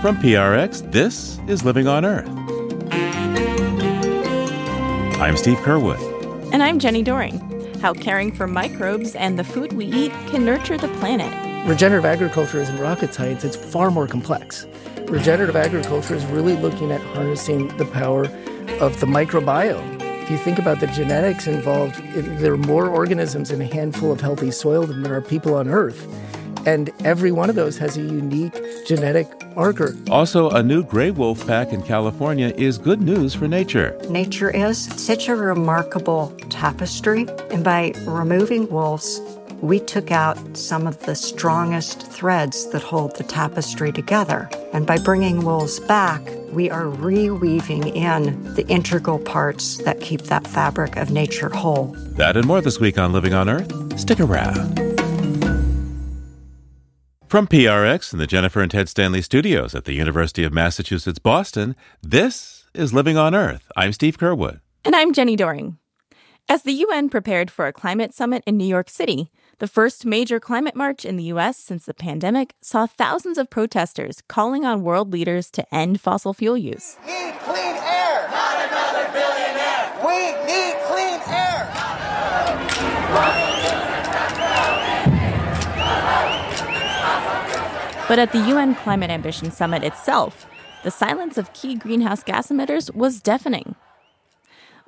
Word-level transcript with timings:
From 0.00 0.16
PRX, 0.16 0.90
this 0.92 1.38
is 1.46 1.62
Living 1.64 1.86
on 1.86 2.04
Earth. 2.04 2.28
I'm 5.20 5.36
Steve 5.36 5.58
Curwood. 5.58 6.00
And 6.52 6.62
I'm 6.62 6.78
Jenny 6.78 7.02
Doring. 7.02 7.38
How 7.80 7.92
caring 7.92 8.32
for 8.32 8.46
microbes 8.46 9.14
and 9.14 9.38
the 9.38 9.44
food 9.44 9.74
we 9.74 9.84
eat 9.84 10.12
can 10.28 10.44
nurture 10.44 10.78
the 10.78 10.88
planet. 11.00 11.30
Regenerative 11.68 12.06
agriculture 12.06 12.60
isn't 12.60 12.78
rocket 12.78 13.12
science, 13.12 13.44
it's 13.44 13.56
far 13.56 13.90
more 13.90 14.06
complex. 14.06 14.66
Regenerative 15.08 15.56
agriculture 15.56 16.14
is 16.14 16.24
really 16.26 16.56
looking 16.56 16.90
at 16.90 17.00
harnessing 17.00 17.68
the 17.76 17.84
power 17.84 18.24
of 18.80 18.98
the 19.00 19.06
microbiome. 19.06 20.00
If 20.22 20.30
you 20.30 20.38
think 20.38 20.58
about 20.58 20.80
the 20.80 20.86
genetics 20.86 21.46
involved, 21.46 21.96
there 22.14 22.54
are 22.54 22.56
more 22.56 22.88
organisms 22.88 23.50
in 23.50 23.60
a 23.60 23.66
handful 23.66 24.12
of 24.12 24.20
healthy 24.20 24.50
soil 24.50 24.86
than 24.86 25.02
there 25.02 25.14
are 25.14 25.20
people 25.20 25.54
on 25.54 25.68
Earth. 25.68 26.06
And 26.66 26.90
every 27.04 27.32
one 27.32 27.48
of 27.48 27.56
those 27.56 27.78
has 27.78 27.96
a 27.96 28.02
unique 28.02 28.54
genetic 28.86 29.28
marker. 29.56 29.96
Also, 30.10 30.50
a 30.50 30.62
new 30.62 30.84
gray 30.84 31.10
wolf 31.10 31.46
pack 31.46 31.72
in 31.72 31.82
California 31.82 32.52
is 32.56 32.78
good 32.78 33.00
news 33.00 33.34
for 33.34 33.48
nature. 33.48 33.98
Nature 34.08 34.50
is 34.50 34.84
such 35.00 35.28
a 35.28 35.36
remarkable 35.36 36.36
tapestry, 36.48 37.26
and 37.50 37.64
by 37.64 37.92
removing 38.06 38.68
wolves, 38.68 39.20
we 39.60 39.78
took 39.78 40.10
out 40.10 40.38
some 40.56 40.86
of 40.86 40.98
the 41.04 41.14
strongest 41.14 42.10
threads 42.10 42.70
that 42.70 42.82
hold 42.82 43.16
the 43.16 43.24
tapestry 43.24 43.92
together. 43.92 44.48
And 44.72 44.86
by 44.86 44.98
bringing 44.98 45.44
wolves 45.44 45.80
back, 45.80 46.22
we 46.50 46.70
are 46.70 46.84
reweaving 46.84 47.94
in 47.94 48.54
the 48.54 48.66
integral 48.68 49.18
parts 49.18 49.78
that 49.78 50.00
keep 50.00 50.22
that 50.22 50.46
fabric 50.46 50.96
of 50.96 51.10
nature 51.10 51.50
whole. 51.50 51.94
That 52.16 52.36
and 52.36 52.46
more 52.46 52.60
this 52.60 52.80
week 52.80 52.98
on 52.98 53.12
Living 53.12 53.34
on 53.34 53.48
Earth. 53.48 54.00
Stick 54.00 54.20
around. 54.20 54.89
From 57.30 57.46
PRX 57.46 58.10
and 58.10 58.20
the 58.20 58.26
Jennifer 58.26 58.60
and 58.60 58.68
Ted 58.68 58.88
Stanley 58.88 59.22
studios 59.22 59.72
at 59.72 59.84
the 59.84 59.92
University 59.92 60.42
of 60.42 60.52
Massachusetts 60.52 61.20
Boston, 61.20 61.76
this 62.02 62.64
is 62.74 62.92
Living 62.92 63.16
on 63.16 63.36
Earth. 63.36 63.70
I'm 63.76 63.92
Steve 63.92 64.18
Curwood. 64.18 64.58
And 64.84 64.96
I'm 64.96 65.12
Jenny 65.12 65.36
Doring. 65.36 65.78
As 66.48 66.64
the 66.64 66.72
UN 66.72 67.08
prepared 67.08 67.48
for 67.48 67.68
a 67.68 67.72
climate 67.72 68.12
summit 68.12 68.42
in 68.48 68.56
New 68.56 68.66
York 68.66 68.90
City, 68.90 69.30
the 69.60 69.68
first 69.68 70.04
major 70.04 70.40
climate 70.40 70.74
march 70.74 71.04
in 71.04 71.16
the 71.16 71.22
U.S. 71.34 71.56
since 71.56 71.86
the 71.86 71.94
pandemic 71.94 72.56
saw 72.60 72.86
thousands 72.86 73.38
of 73.38 73.48
protesters 73.48 74.24
calling 74.26 74.64
on 74.64 74.82
world 74.82 75.12
leaders 75.12 75.52
to 75.52 75.72
end 75.72 76.00
fossil 76.00 76.34
fuel 76.34 76.58
use. 76.58 76.96
We 77.06 77.12
need 77.12 77.38
clean 77.44 77.76
air! 77.76 78.28
Not 78.28 78.68
another 78.68 79.08
billionaire! 79.12 80.02
We 80.04 80.32
need 80.52 80.74
clean 80.88 81.20
air! 81.32 81.70
But 88.10 88.18
at 88.18 88.32
the 88.32 88.40
UN 88.50 88.74
Climate 88.74 89.08
Ambition 89.08 89.52
Summit 89.52 89.84
itself, 89.84 90.44
the 90.82 90.90
silence 90.90 91.38
of 91.38 91.52
key 91.52 91.76
greenhouse 91.76 92.24
gas 92.24 92.48
emitters 92.48 92.92
was 92.92 93.20
deafening. 93.20 93.76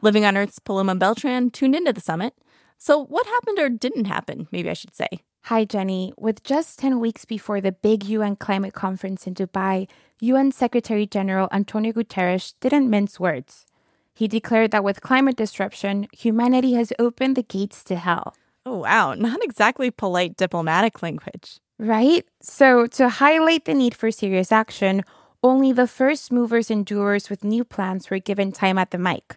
Living 0.00 0.24
on 0.24 0.36
Earth's 0.36 0.58
Paloma 0.58 0.96
Beltran 0.96 1.52
tuned 1.52 1.76
into 1.76 1.92
the 1.92 2.00
summit. 2.00 2.34
So, 2.78 3.04
what 3.04 3.24
happened 3.26 3.60
or 3.60 3.68
didn't 3.68 4.06
happen, 4.06 4.48
maybe 4.50 4.68
I 4.68 4.72
should 4.72 4.96
say? 4.96 5.06
Hi, 5.42 5.64
Jenny. 5.64 6.12
With 6.18 6.42
just 6.42 6.80
10 6.80 6.98
weeks 6.98 7.24
before 7.24 7.60
the 7.60 7.70
big 7.70 8.06
UN 8.06 8.34
climate 8.34 8.74
conference 8.74 9.24
in 9.24 9.34
Dubai, 9.34 9.86
UN 10.18 10.50
Secretary 10.50 11.06
General 11.06 11.48
Antonio 11.52 11.92
Guterres 11.92 12.54
didn't 12.58 12.90
mince 12.90 13.20
words. 13.20 13.66
He 14.12 14.26
declared 14.26 14.72
that 14.72 14.82
with 14.82 15.00
climate 15.00 15.36
disruption, 15.36 16.08
humanity 16.12 16.72
has 16.72 16.92
opened 16.98 17.36
the 17.36 17.44
gates 17.44 17.84
to 17.84 17.94
hell. 17.94 18.34
Oh, 18.66 18.78
wow. 18.78 19.14
Not 19.14 19.44
exactly 19.44 19.92
polite 19.92 20.36
diplomatic 20.36 21.02
language. 21.02 21.60
Right? 21.82 22.24
So, 22.40 22.86
to 22.86 23.08
highlight 23.08 23.64
the 23.64 23.74
need 23.74 23.92
for 23.92 24.12
serious 24.12 24.52
action, 24.52 25.02
only 25.42 25.72
the 25.72 25.88
first 25.88 26.30
movers 26.30 26.70
and 26.70 26.86
doers 26.86 27.28
with 27.28 27.42
new 27.42 27.64
plans 27.64 28.08
were 28.08 28.20
given 28.20 28.52
time 28.52 28.78
at 28.78 28.92
the 28.92 28.98
mic. 28.98 29.36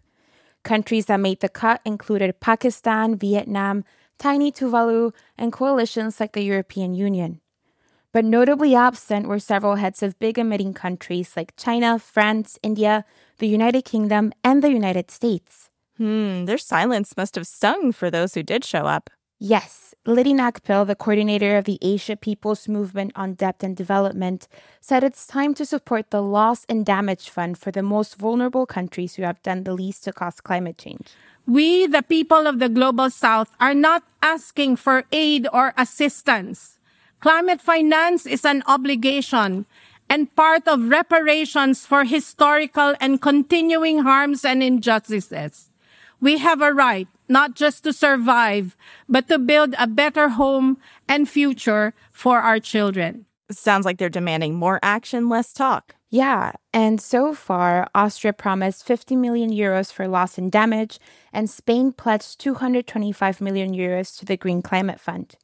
Countries 0.61 1.07
that 1.07 1.19
made 1.19 1.39
the 1.39 1.49
cut 1.49 1.81
included 1.85 2.39
Pakistan, 2.39 3.17
Vietnam, 3.17 3.83
Tiny 4.19 4.51
Tuvalu, 4.51 5.11
and 5.39 5.51
coalitions 5.51 6.19
like 6.19 6.33
the 6.33 6.43
European 6.43 6.93
Union. 6.93 7.41
But 8.13 8.25
notably 8.25 8.75
absent 8.75 9.27
were 9.27 9.39
several 9.39 9.77
heads 9.77 10.03
of 10.03 10.19
big 10.19 10.37
emitting 10.37 10.75
countries 10.75 11.35
like 11.35 11.57
China, 11.57 11.97
France, 11.97 12.59
India, 12.61 13.05
the 13.39 13.47
United 13.47 13.85
Kingdom, 13.85 14.31
and 14.43 14.61
the 14.63 14.69
United 14.69 15.09
States. 15.09 15.71
Hmm, 15.97 16.45
their 16.45 16.59
silence 16.59 17.17
must 17.17 17.33
have 17.33 17.47
stung 17.47 17.91
for 17.91 18.11
those 18.11 18.35
who 18.35 18.43
did 18.43 18.63
show 18.63 18.85
up. 18.85 19.09
Yes, 19.37 19.93
Lidy 20.05 20.33
Nacpil, 20.33 20.87
the 20.87 20.95
coordinator 20.95 21.57
of 21.57 21.65
the 21.65 21.77
Asia 21.81 22.15
People's 22.15 22.69
Movement 22.69 23.11
on 23.17 23.33
Debt 23.33 23.57
and 23.63 23.75
Development, 23.75 24.47
said 24.79 25.03
it's 25.03 25.27
time 25.27 25.53
to 25.55 25.65
support 25.65 26.09
the 26.09 26.21
Loss 26.21 26.65
and 26.69 26.85
Damage 26.85 27.29
Fund 27.29 27.57
for 27.57 27.69
the 27.69 27.83
most 27.83 28.15
vulnerable 28.15 28.65
countries 28.65 29.15
who 29.15 29.23
have 29.23 29.43
done 29.43 29.65
the 29.65 29.73
least 29.73 30.05
to 30.05 30.13
cause 30.13 30.39
climate 30.39 30.77
change. 30.77 31.09
We, 31.45 31.85
the 31.85 32.01
people 32.01 32.47
of 32.47 32.59
the 32.59 32.69
global 32.69 33.09
south, 33.09 33.51
are 33.59 33.73
not 33.73 34.03
asking 34.21 34.77
for 34.77 35.03
aid 35.11 35.47
or 35.51 35.73
assistance. 35.77 36.79
Climate 37.19 37.59
finance 37.59 38.25
is 38.25 38.45
an 38.45 38.63
obligation 38.67 39.65
and 40.09 40.33
part 40.37 40.65
of 40.65 40.87
reparations 40.87 41.85
for 41.85 42.05
historical 42.05 42.95
and 43.01 43.21
continuing 43.21 43.99
harms 43.99 44.45
and 44.45 44.63
injustices. 44.63 45.71
We 46.21 46.37
have 46.37 46.61
a 46.61 46.71
right 46.71 47.09
not 47.27 47.55
just 47.55 47.83
to 47.83 47.93
survive, 47.93 48.75
but 49.07 49.27
to 49.27 49.39
build 49.39 49.75
a 49.77 49.87
better 49.87 50.29
home 50.29 50.77
and 51.07 51.29
future 51.29 51.93
for 52.11 52.39
our 52.39 52.59
children. 52.59 53.25
Sounds 53.51 53.85
like 53.85 53.97
they're 53.97 54.09
demanding 54.09 54.55
more 54.55 54.79
action, 54.81 55.29
less 55.29 55.53
talk. 55.53 55.95
Yeah, 56.09 56.53
and 56.73 57.01
so 57.01 57.33
far, 57.33 57.89
Austria 57.93 58.31
promised 58.31 58.85
50 58.85 59.15
million 59.15 59.51
euros 59.51 59.91
for 59.91 60.07
loss 60.07 60.37
and 60.37 60.51
damage, 60.51 60.99
and 61.33 61.49
Spain 61.49 61.91
pledged 61.91 62.39
225 62.39 63.41
million 63.41 63.73
euros 63.73 64.17
to 64.19 64.25
the 64.25 64.37
Green 64.37 64.61
Climate 64.61 64.99
Fund. 64.99 65.35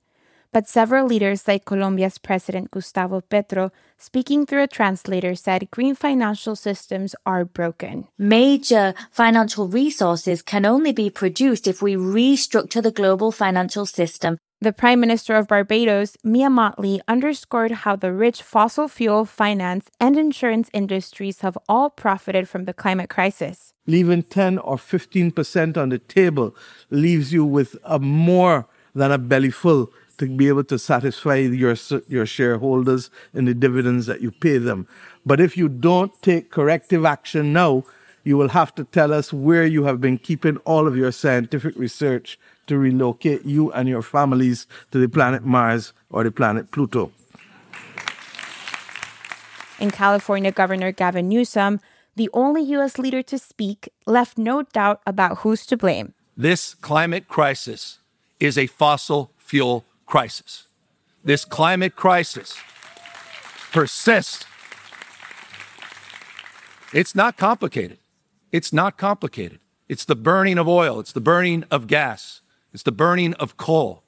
But 0.53 0.67
several 0.67 1.05
leaders, 1.05 1.47
like 1.47 1.63
Colombia's 1.63 2.17
President 2.17 2.71
Gustavo 2.71 3.21
Petro, 3.21 3.71
speaking 3.97 4.45
through 4.45 4.63
a 4.63 4.67
translator, 4.67 5.33
said 5.33 5.71
green 5.71 5.95
financial 5.95 6.57
systems 6.57 7.15
are 7.25 7.45
broken. 7.45 8.07
Major 8.17 8.93
financial 9.11 9.69
resources 9.69 10.41
can 10.41 10.65
only 10.65 10.91
be 10.91 11.09
produced 11.09 11.67
if 11.67 11.81
we 11.81 11.95
restructure 11.95 12.83
the 12.83 12.91
global 12.91 13.31
financial 13.31 13.85
system. 13.85 14.37
The 14.59 14.73
Prime 14.73 14.99
Minister 14.99 15.35
of 15.37 15.47
Barbados, 15.47 16.17
Mia 16.23 16.49
Mottley, 16.49 16.99
underscored 17.07 17.71
how 17.71 17.95
the 17.95 18.13
rich 18.13 18.43
fossil 18.43 18.89
fuel, 18.89 19.23
finance, 19.23 19.89
and 19.99 20.17
insurance 20.17 20.69
industries 20.73 21.39
have 21.39 21.57
all 21.67 21.89
profited 21.89 22.49
from 22.49 22.65
the 22.65 22.73
climate 22.73 23.09
crisis. 23.09 23.73
Leaving 23.87 24.21
10 24.21 24.59
or 24.59 24.75
15% 24.75 25.77
on 25.77 25.89
the 25.89 25.97
table 25.97 26.53
leaves 26.89 27.31
you 27.31 27.45
with 27.45 27.77
a 27.85 27.97
more 27.97 28.67
than 28.93 29.11
a 29.11 29.17
belly 29.17 29.49
full 29.49 29.91
to 30.21 30.27
be 30.27 30.47
able 30.47 30.63
to 30.63 30.77
satisfy 30.77 31.37
your 31.37 31.75
your 32.07 32.27
shareholders 32.27 33.09
in 33.33 33.45
the 33.45 33.55
dividends 33.55 34.05
that 34.05 34.21
you 34.21 34.29
pay 34.29 34.59
them. 34.59 34.87
But 35.25 35.41
if 35.41 35.57
you 35.57 35.67
don't 35.67 36.13
take 36.21 36.51
corrective 36.51 37.05
action 37.05 37.51
now, 37.53 37.85
you 38.23 38.37
will 38.37 38.49
have 38.49 38.75
to 38.75 38.83
tell 38.83 39.13
us 39.13 39.33
where 39.33 39.65
you 39.65 39.85
have 39.85 39.99
been 39.99 40.19
keeping 40.19 40.57
all 40.57 40.87
of 40.87 40.95
your 40.95 41.11
scientific 41.11 41.75
research 41.75 42.37
to 42.67 42.77
relocate 42.77 43.45
you 43.45 43.71
and 43.71 43.89
your 43.89 44.03
families 44.03 44.67
to 44.91 44.99
the 44.99 45.09
planet 45.09 45.43
Mars 45.43 45.91
or 46.11 46.23
the 46.23 46.31
planet 46.31 46.69
Pluto. 46.69 47.11
In 49.79 49.89
California, 49.89 50.51
Governor 50.51 50.91
Gavin 50.91 51.29
Newsom, 51.29 51.79
the 52.15 52.29
only 52.31 52.61
U.S. 52.77 52.99
leader 52.99 53.23
to 53.23 53.39
speak, 53.39 53.89
left 54.05 54.37
no 54.37 54.61
doubt 54.61 55.01
about 55.07 55.39
who's 55.39 55.65
to 55.65 55.75
blame. 55.75 56.13
This 56.37 56.75
climate 56.75 57.27
crisis 57.27 57.97
is 58.39 58.55
a 58.55 58.67
fossil 58.67 59.31
fuel 59.39 59.83
crisis. 60.11 60.67
This 61.23 61.45
climate 61.45 61.95
crisis 61.95 62.57
persists. 63.71 64.45
It's 66.93 67.15
not 67.15 67.37
complicated. 67.37 67.97
It's 68.51 68.73
not 68.73 68.97
complicated. 68.97 69.59
It's 69.87 70.03
the 70.03 70.17
burning 70.17 70.57
of 70.57 70.67
oil, 70.67 70.99
it's 70.99 71.13
the 71.13 71.21
burning 71.21 71.63
of 71.71 71.87
gas, 71.87 72.41
it's 72.73 72.83
the 72.83 72.91
burning 72.91 73.33
of 73.35 73.55
coal. 73.55 74.03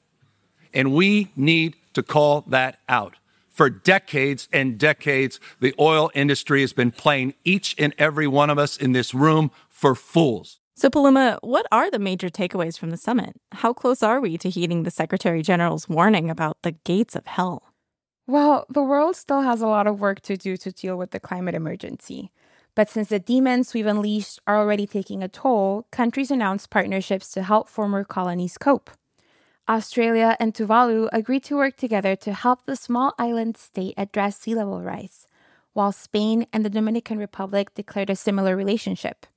And 0.74 0.94
we 0.94 1.32
need 1.38 1.78
to 1.94 2.04
call 2.04 2.42
that 2.48 2.80
out. 2.90 3.16
For 3.50 3.70
decades 3.70 4.50
and 4.52 4.78
decades, 4.78 5.40
the 5.62 5.74
oil 5.80 6.12
industry 6.14 6.62
has 6.62 6.74
been 6.74 6.92
playing 6.92 7.34
each 7.46 7.76
and 7.78 7.94
every 7.98 8.28
one 8.28 8.50
of 8.50 8.58
us 8.58 8.76
in 8.76 8.92
this 8.92 9.14
room 9.14 9.52
for 9.70 9.96
fools. 9.96 10.60
So, 10.76 10.90
Paloma, 10.90 11.38
what 11.42 11.68
are 11.72 11.92
the 11.92 12.00
major 12.00 12.30
takeaways 12.30 12.80
from 12.80 12.90
the 12.90 12.98
summit? 12.98 13.36
How 13.52 13.74
close 13.74 14.02
are 14.02 14.20
we 14.20 14.40
to 14.40 14.50
heeding 14.50 14.84
the 14.84 14.92
Secretary 14.92 15.44
General's 15.44 15.88
warning 15.88 16.32
about 16.32 16.58
the 16.64 16.72
gates 16.84 17.16
of 17.16 17.28
hell? 17.28 17.74
Well, 18.26 18.66
the 18.70 18.82
world 18.82 19.16
still 19.16 19.42
has 19.42 19.62
a 19.62 19.68
lot 19.68 19.86
of 19.86 20.00
work 20.00 20.22
to 20.22 20.36
do 20.36 20.58
to 20.58 20.72
deal 20.72 20.98
with 20.98 21.12
the 21.12 21.20
climate 21.20 21.54
emergency. 21.54 22.32
But 22.74 22.90
since 22.90 23.10
the 23.10 23.20
demons 23.20 23.74
we've 23.74 23.86
unleashed 23.86 24.40
are 24.48 24.58
already 24.58 24.88
taking 24.88 25.22
a 25.22 25.28
toll, 25.28 25.86
countries 25.92 26.32
announced 26.32 26.72
partnerships 26.72 27.32
to 27.34 27.44
help 27.44 27.70
former 27.70 28.04
colonies 28.04 28.58
cope. 28.58 28.90
Australia 29.70 30.36
and 30.40 30.56
Tuvalu 30.56 31.08
agreed 31.14 31.44
to 31.44 31.56
work 31.56 31.78
together 31.78 32.16
to 32.16 32.34
help 32.34 32.66
the 32.66 32.76
small 32.76 33.14
island 33.20 33.58
state 33.58 33.94
address 33.96 34.40
sea 34.40 34.56
level 34.56 34.82
rise, 34.82 35.28
while 35.74 35.92
Spain 35.92 36.48
and 36.52 36.66
the 36.66 36.70
Dominican 36.70 37.20
Republic 37.20 37.74
declared 37.76 38.10
a 38.10 38.16
similar 38.16 38.56
relationship. 38.56 39.28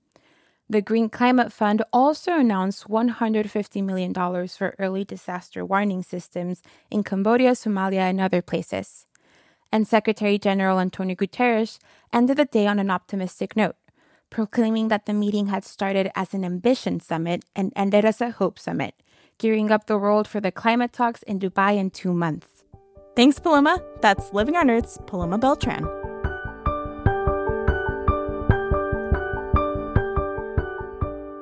The 0.68 0.82
Green 0.82 1.08
Climate 1.08 1.52
Fund 1.52 1.84
also 1.92 2.36
announced 2.36 2.88
$150 2.88 3.84
million 3.84 4.12
for 4.48 4.74
early 4.80 5.04
disaster 5.04 5.64
warning 5.64 6.02
systems 6.02 6.60
in 6.90 7.04
Cambodia, 7.04 7.52
Somalia, 7.52 8.10
and 8.10 8.20
other 8.20 8.42
places. 8.42 9.06
And 9.70 9.86
Secretary 9.86 10.38
General 10.38 10.80
Antonio 10.80 11.14
Guterres 11.14 11.78
ended 12.12 12.38
the 12.38 12.46
day 12.46 12.66
on 12.66 12.80
an 12.80 12.90
optimistic 12.90 13.54
note, 13.56 13.76
proclaiming 14.28 14.88
that 14.88 15.06
the 15.06 15.12
meeting 15.12 15.46
had 15.46 15.64
started 15.64 16.10
as 16.16 16.34
an 16.34 16.44
ambition 16.44 16.98
summit 16.98 17.44
and 17.54 17.72
ended 17.76 18.04
as 18.04 18.20
a 18.20 18.30
hope 18.30 18.58
summit, 18.58 18.94
gearing 19.38 19.70
up 19.70 19.86
the 19.86 19.98
world 19.98 20.26
for 20.26 20.40
the 20.40 20.50
climate 20.50 20.92
talks 20.92 21.22
in 21.24 21.38
Dubai 21.38 21.76
in 21.76 21.90
two 21.90 22.12
months. 22.12 22.64
Thanks, 23.14 23.38
Paloma. 23.38 23.80
That's 24.00 24.32
Living 24.32 24.56
on 24.56 24.68
Earth's 24.68 24.98
Paloma 25.06 25.38
Beltran. 25.38 26.05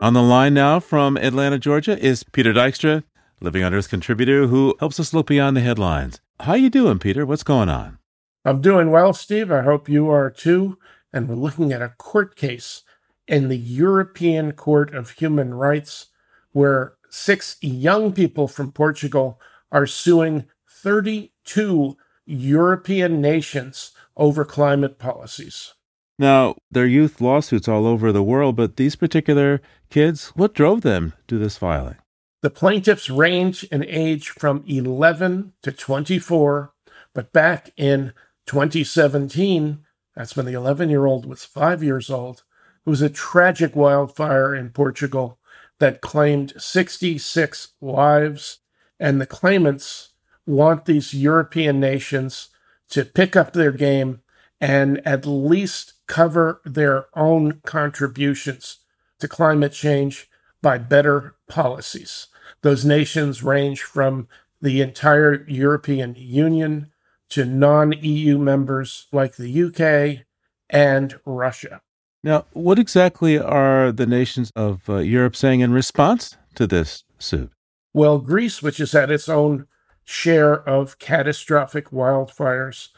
On 0.05 0.13
the 0.13 0.23
line 0.23 0.53
now 0.53 0.81
from 0.81 1.17
Atlanta, 1.17 1.59
Georgia, 1.59 1.99
is 1.99 2.25
Peter 2.25 2.53
Dykstra, 2.53 3.05
Living 3.41 3.65
on 3.65 3.73
Earth 3.73 3.89
contributor 3.89 4.49
who 4.49 4.77
helps 4.79 5.01
us 5.01 5.15
look 5.15 5.29
beyond 5.29 5.57
the 5.57 5.63
headlines. 5.63 6.21
How 6.41 6.53
you 6.53 6.69
doing, 6.69 6.99
Peter? 6.99 7.25
What's 7.25 7.43
going 7.43 7.71
on? 7.71 7.97
I'm 8.45 8.61
doing 8.61 8.91
well, 8.91 9.15
Steve. 9.15 9.51
I 9.51 9.63
hope 9.63 9.89
you 9.89 10.11
are 10.11 10.29
too. 10.29 10.77
And 11.11 11.27
we're 11.27 11.37
looking 11.37 11.73
at 11.73 11.81
a 11.81 11.95
court 11.97 12.37
case 12.37 12.83
in 13.27 13.49
the 13.49 13.57
European 13.57 14.53
Court 14.53 14.95
of 14.95 15.09
Human 15.13 15.55
Rights 15.55 16.09
where 16.53 16.97
six 17.09 17.57
young 17.63 18.13
people 18.13 18.47
from 18.47 18.73
Portugal 18.73 19.41
are 19.73 19.87
suing 19.87 20.45
32 20.69 21.97
European 22.27 23.23
nations 23.23 23.93
over 24.19 24.45
climate 24.45 24.99
policies. 24.99 25.73
Now, 26.19 26.57
there 26.71 26.85
are 26.85 26.87
youth 26.87 27.21
lawsuits 27.21 27.67
all 27.67 27.87
over 27.87 28.13
the 28.13 28.23
world, 28.23 28.55
but 28.55 28.77
these 28.77 28.95
particular 28.95 29.61
kids, 29.95 30.33
what 30.35 30.55
drove 30.55 30.81
them 30.81 31.13
to 31.29 31.39
this 31.39 31.57
filing? 31.57 31.95
The 32.43 32.51
plaintiffs 32.51 33.09
range 33.09 33.63
in 33.71 33.85
age 33.85 34.29
from 34.29 34.65
11 34.67 35.53
to 35.63 35.71
24, 35.71 36.73
but 37.15 37.33
back 37.33 37.71
in 37.77 38.13
2017, 38.47 39.85
that's 40.17 40.37
when 40.37 40.47
the 40.47 40.53
11 40.53 40.91
year 40.91 41.07
old 41.07 41.27
was 41.27 41.45
five 41.45 41.81
years 41.81 42.11
old, 42.11 42.43
it 42.85 42.91
was 42.91 43.03
a 43.03 43.09
tragic 43.09 43.77
wildfire 43.77 44.53
in 44.53 44.71
Portugal 44.71 45.39
that 45.79 46.01
claimed 46.01 46.53
66 46.59 47.75
lives, 47.81 48.59
and 48.99 49.21
the 49.21 49.27
claimants 49.27 50.11
want 50.45 50.87
these 50.87 51.15
European 51.15 51.79
nations 51.79 52.49
to 52.91 53.05
pick 53.05 53.37
up 53.37 53.53
their 53.53 53.73
game 53.73 54.23
and 54.61 55.01
at 55.07 55.25
least 55.25 55.95
cover 56.09 56.61
their 56.65 57.07
own 57.15 57.61
contributions 57.65 58.81
to 59.21 59.29
climate 59.29 59.73
change 59.73 60.29
by 60.63 60.79
better 60.79 61.35
policies. 61.49 62.29
Those 62.63 62.85
nations 62.85 63.43
range 63.43 63.83
from 63.83 64.29
the 64.61 64.81
entire 64.81 65.45
European 65.47 66.15
Union 66.17 66.91
to 67.31 67.45
non 67.45 67.93
EU 67.93 68.39
members 68.39 69.07
like 69.13 69.37
the 69.37 69.65
UK 69.65 70.25
and 70.71 71.19
Russia. 71.25 71.81
Now, 72.23 72.47
what 72.53 72.79
exactly 72.79 73.39
are 73.39 73.93
the 73.93 74.07
nations 74.07 74.51
of 74.57 74.89
uh, 74.89 74.97
Europe 74.97 75.37
saying 75.37 75.61
in 75.61 75.73
response 75.73 76.37
to 76.55 76.67
this 76.67 77.05
suit? 77.19 77.53
Well, 77.93 78.19
Greece, 78.19 78.63
which 78.63 78.79
has 78.79 78.93
had 78.93 79.11
its 79.11 79.29
own 79.29 79.67
share 80.05 80.67
of 80.69 80.99
catastrophic 80.99 81.91
wildfires, 81.91 82.89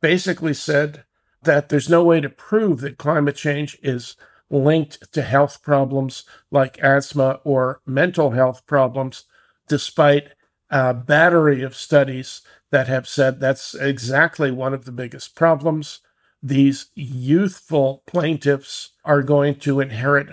basically 0.00 0.54
said 0.54 1.04
that 1.42 1.68
there's 1.68 1.88
no 1.88 2.04
way 2.04 2.20
to 2.20 2.28
prove 2.28 2.80
that 2.80 2.98
climate 2.98 3.36
change 3.36 3.78
is 3.82 4.16
linked 4.50 5.12
to 5.12 5.22
health 5.22 5.62
problems 5.62 6.24
like 6.50 6.78
asthma 6.78 7.40
or 7.44 7.80
mental 7.86 8.30
health 8.30 8.66
problems, 8.66 9.24
despite 9.68 10.32
a 10.70 10.94
battery 10.94 11.62
of 11.62 11.74
studies 11.76 12.42
that 12.70 12.88
have 12.88 13.08
said 13.08 13.40
that's 13.40 13.74
exactly 13.74 14.50
one 14.50 14.74
of 14.74 14.84
the 14.84 14.92
biggest 14.92 15.34
problems. 15.34 16.00
These 16.42 16.90
youthful 16.94 18.02
plaintiffs 18.06 18.90
are 19.04 19.22
going 19.22 19.56
to 19.60 19.80
inherit 19.80 20.28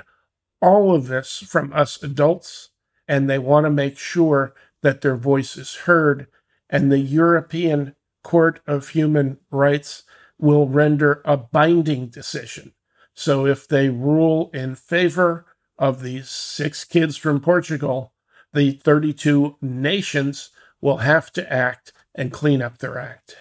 all 0.62 0.94
of 0.94 1.08
this 1.08 1.40
from 1.40 1.74
us 1.74 2.02
adults, 2.02 2.70
and 3.08 3.30
they 3.30 3.40
want 3.40 3.66
to 3.66 3.70
make 3.70 3.98
sure 3.98 4.54
that 4.82 5.02
their 5.02 5.16
voice 5.16 5.58
is 5.58 5.76
heard. 5.76 6.28
And 6.70 6.92
the 6.92 7.00
European 7.00 7.96
Court 8.24 8.62
of 8.66 8.90
Human 8.90 9.38
Rights 9.52 10.04
will 10.40 10.68
render 10.68 11.22
a 11.26 11.38
binding 11.38 12.08
decision. 12.08 12.74
So 13.14 13.46
if 13.46 13.68
they 13.68 13.90
rule 13.90 14.50
in 14.54 14.76
favor 14.76 15.46
of 15.78 16.02
these 16.02 16.30
six 16.30 16.84
kids 16.84 17.18
from 17.18 17.40
Portugal, 17.40 18.14
the 18.54 18.72
32 18.72 19.58
nations 19.62 20.50
will 20.82 20.98
have 20.98 21.32
to 21.34 21.52
act 21.52 21.92
and 22.16 22.32
clean 22.32 22.62
up 22.62 22.78
their 22.78 22.98
act. 23.00 23.36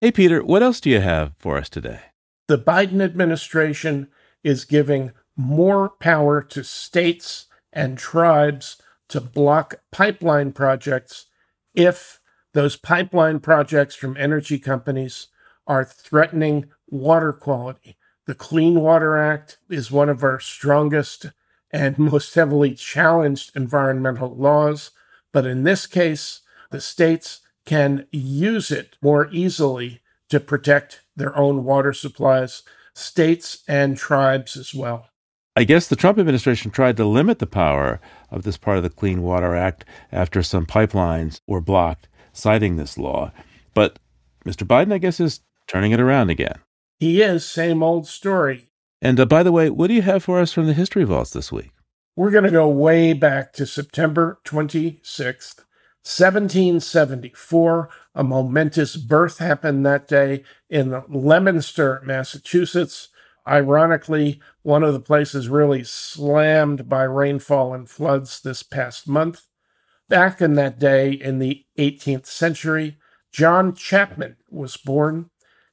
Hey, 0.00 0.10
Peter, 0.10 0.42
what 0.42 0.62
else 0.62 0.80
do 0.80 0.90
you 0.90 1.00
have 1.00 1.32
for 1.38 1.56
us 1.56 1.68
today? 1.68 2.00
The 2.48 2.58
Biden 2.58 3.02
administration 3.02 4.08
is 4.42 4.64
giving 4.64 5.12
more 5.36 5.88
power 5.88 6.42
to 6.42 6.64
states 6.64 7.46
and 7.72 7.96
tribes 7.96 8.80
to 9.08 9.20
block 9.20 9.76
pipeline 9.90 10.52
projects 10.52 11.26
if 11.74 12.20
those 12.52 12.76
pipeline 12.76 13.40
projects 13.40 13.94
from 13.94 14.16
energy 14.16 14.58
companies 14.58 15.28
are 15.66 15.84
threatening 15.84 16.70
water 16.88 17.32
quality. 17.32 17.96
The 18.30 18.36
Clean 18.36 18.76
Water 18.76 19.18
Act 19.18 19.58
is 19.68 19.90
one 19.90 20.08
of 20.08 20.22
our 20.22 20.38
strongest 20.38 21.32
and 21.72 21.98
most 22.12 22.32
heavily 22.32 22.74
challenged 22.76 23.50
environmental 23.56 24.36
laws, 24.36 24.92
but 25.32 25.46
in 25.46 25.64
this 25.64 25.88
case, 25.88 26.42
the 26.70 26.80
states 26.80 27.40
can 27.64 28.06
use 28.12 28.70
it 28.70 28.96
more 29.02 29.28
easily 29.32 30.00
to 30.28 30.38
protect 30.38 31.00
their 31.16 31.36
own 31.36 31.64
water 31.64 31.92
supplies, 31.92 32.62
states 32.94 33.64
and 33.66 33.96
tribes 33.96 34.56
as 34.56 34.72
well. 34.72 35.08
I 35.56 35.64
guess 35.64 35.88
the 35.88 35.96
Trump 35.96 36.16
administration 36.16 36.70
tried 36.70 36.98
to 36.98 37.04
limit 37.04 37.40
the 37.40 37.48
power 37.48 38.00
of 38.30 38.44
this 38.44 38.56
part 38.56 38.76
of 38.76 38.84
the 38.84 38.90
Clean 38.90 39.22
Water 39.22 39.56
Act 39.56 39.84
after 40.12 40.40
some 40.44 40.66
pipelines 40.66 41.40
were 41.48 41.60
blocked, 41.60 42.06
citing 42.32 42.76
this 42.76 42.96
law. 42.96 43.32
But 43.74 43.98
Mr. 44.46 44.64
Biden, 44.64 44.92
I 44.92 44.98
guess, 44.98 45.18
is 45.18 45.40
turning 45.66 45.90
it 45.90 45.98
around 45.98 46.30
again. 46.30 46.60
He 47.00 47.22
is, 47.22 47.46
same 47.46 47.82
old 47.82 48.06
story. 48.06 48.68
And 49.00 49.18
uh, 49.18 49.24
by 49.24 49.42
the 49.42 49.52
way, 49.52 49.70
what 49.70 49.86
do 49.86 49.94
you 49.94 50.02
have 50.02 50.22
for 50.22 50.38
us 50.38 50.52
from 50.52 50.66
the 50.66 50.74
History 50.74 51.02
Vaults 51.04 51.30
this 51.30 51.50
week? 51.50 51.70
We're 52.14 52.30
going 52.30 52.44
to 52.44 52.50
go 52.50 52.68
way 52.68 53.14
back 53.14 53.54
to 53.54 53.64
September 53.64 54.38
26th, 54.44 55.64
1774. 56.04 57.88
A 58.14 58.22
momentous 58.22 58.96
birth 58.96 59.38
happened 59.38 59.86
that 59.86 60.08
day 60.08 60.44
in 60.68 61.02
Leominster, 61.08 62.02
Massachusetts. 62.04 63.08
Ironically, 63.48 64.38
one 64.60 64.82
of 64.82 64.92
the 64.92 65.00
places 65.00 65.48
really 65.48 65.82
slammed 65.84 66.86
by 66.86 67.04
rainfall 67.04 67.72
and 67.72 67.88
floods 67.88 68.42
this 68.42 68.62
past 68.62 69.08
month. 69.08 69.46
Back 70.10 70.42
in 70.42 70.52
that 70.56 70.78
day 70.78 71.12
in 71.12 71.38
the 71.38 71.64
18th 71.78 72.26
century, 72.26 72.98
John 73.32 73.74
Chapman 73.74 74.36
was 74.50 74.76
born. 74.76 75.30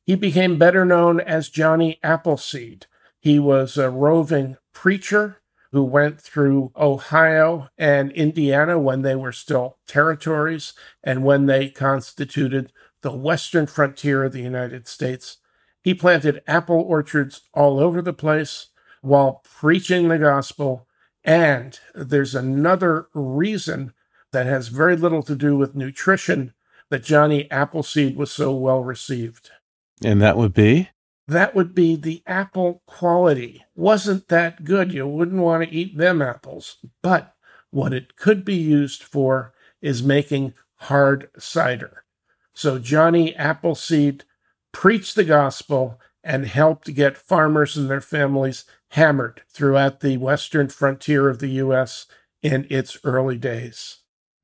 He 0.08 0.16
became 0.16 0.58
better 0.58 0.86
known 0.86 1.20
as 1.20 1.50
Johnny 1.50 2.00
Appleseed. 2.02 2.86
He 3.20 3.40
was 3.40 3.78
a 3.78 3.90
roving 3.90 4.56
preacher 4.72 5.42
who 5.74 5.84
went 5.84 6.22
through 6.22 6.72
Ohio 6.78 7.68
and 7.78 8.14
Indiana 8.14 8.80
when 8.80 9.02
they 9.02 9.18
were 9.18 9.34
still 9.34 9.80
territories 9.86 10.72
and 11.04 11.26
when 11.26 11.46
they 11.46 11.68
constituted 11.68 12.72
the 13.02 13.12
western 13.12 13.68
frontier 13.68 14.24
of 14.24 14.32
the 14.32 14.42
United 14.42 14.88
States. 14.88 15.40
He 15.84 15.94
planted 15.94 16.42
apple 16.48 16.80
orchards 16.80 17.42
all 17.54 17.78
over 17.78 18.02
the 18.02 18.14
place 18.14 18.68
while 19.02 19.42
preaching 19.44 20.08
the 20.08 20.18
gospel. 20.18 20.88
And 21.26 21.78
there's 21.94 22.34
another 22.34 23.10
reason 23.14 23.94
that 24.32 24.46
has 24.46 24.70
very 24.70 24.96
little 24.96 25.24
to 25.24 25.36
do 25.36 25.58
with 25.58 25.76
nutrition 25.76 26.54
that 26.90 27.04
Johnny 27.04 27.52
Appleseed 27.52 28.16
was 28.16 28.32
so 28.32 28.56
well 28.56 28.82
received. 28.82 29.52
And 30.04 30.22
that 30.22 30.38
would 30.38 30.54
be? 30.54 30.90
That 31.28 31.56
would 31.56 31.76
be 31.76 31.96
the 31.96 32.24
apple 32.26 32.82
quality. 32.86 33.66
Wasn't 33.76 34.30
that 34.30 34.64
good? 34.64 34.94
You 34.94 35.08
wouldn't 35.08 35.42
want 35.42 35.64
to 35.64 35.76
eat 35.76 35.98
them 35.98 36.22
apples. 36.22 36.78
But 37.02 37.36
what 37.70 37.94
it 37.94 38.16
could 38.16 38.46
be 38.46 38.56
used 38.56 39.04
for 39.04 39.54
is 39.82 40.02
making 40.02 40.54
hard 40.76 41.30
cider. 41.38 42.04
So 42.54 42.80
Johnny 42.80 43.36
Appleseed 43.36 44.24
preached 44.72 45.16
the 45.16 45.24
gospel 45.24 46.00
and 46.24 46.46
helped 46.46 46.94
get 46.94 47.18
farmers 47.18 47.78
and 47.78 47.90
their 47.90 48.02
families 48.02 48.66
hammered 48.92 49.42
throughout 49.50 50.00
the 50.00 50.18
western 50.18 50.70
frontier 50.70 51.30
of 51.30 51.40
the 51.40 51.50
U.S. 51.50 52.08
in 52.42 52.66
its 52.70 52.98
early 53.04 53.38
days. 53.38 54.00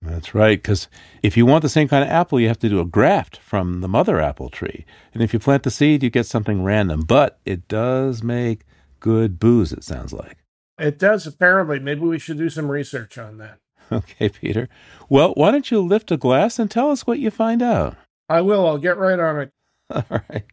That's 0.06 0.36
right, 0.36 0.62
because 0.62 0.90
if 1.22 1.38
you 1.38 1.46
want 1.46 1.62
the 1.62 1.70
same 1.70 1.88
kind 1.88 2.04
of 2.04 2.10
apple, 2.10 2.40
you 2.40 2.50
have 2.50 2.60
to 2.60 2.70
do 2.70 2.82
a 2.82 2.86
graft 2.86 3.38
from 3.38 3.80
the 3.80 3.88
mother 3.88 4.20
apple 4.20 4.50
tree. 4.50 4.86
And 5.14 5.24
if 5.24 5.34
you 5.34 5.40
plant 5.40 5.64
the 5.64 5.72
seed, 5.72 6.04
you 6.04 6.10
get 6.10 6.26
something 6.26 6.64
random. 6.64 7.02
But 7.02 7.40
it 7.46 7.68
does 7.70 8.22
make 8.22 8.66
good 9.00 9.40
booze, 9.40 9.72
it 9.72 9.84
sounds 9.84 10.12
like. 10.12 10.38
It 10.78 11.00
does, 11.00 11.26
apparently. 11.26 11.80
Maybe 11.80 12.02
we 12.02 12.20
should 12.20 12.38
do 12.38 12.50
some 12.50 12.70
research 12.70 13.18
on 13.18 13.38
that. 13.38 13.60
Okay, 13.92 14.30
Peter. 14.30 14.70
Well, 15.08 15.34
why 15.36 15.52
don't 15.52 15.70
you 15.70 15.80
lift 15.80 16.12
a 16.12 16.18
glass 16.18 16.58
and 16.58 16.72
tell 16.72 16.90
us 16.90 17.06
what 17.06 17.20
you 17.20 17.30
find 17.30 17.62
out? 17.62 17.96
I 18.28 18.42
will. 18.42 18.66
I'll 18.66 18.80
get 18.80 18.98
right 18.98 19.20
on 19.20 19.42
it. 19.42 19.52
All 19.90 20.04
right. 20.10 20.46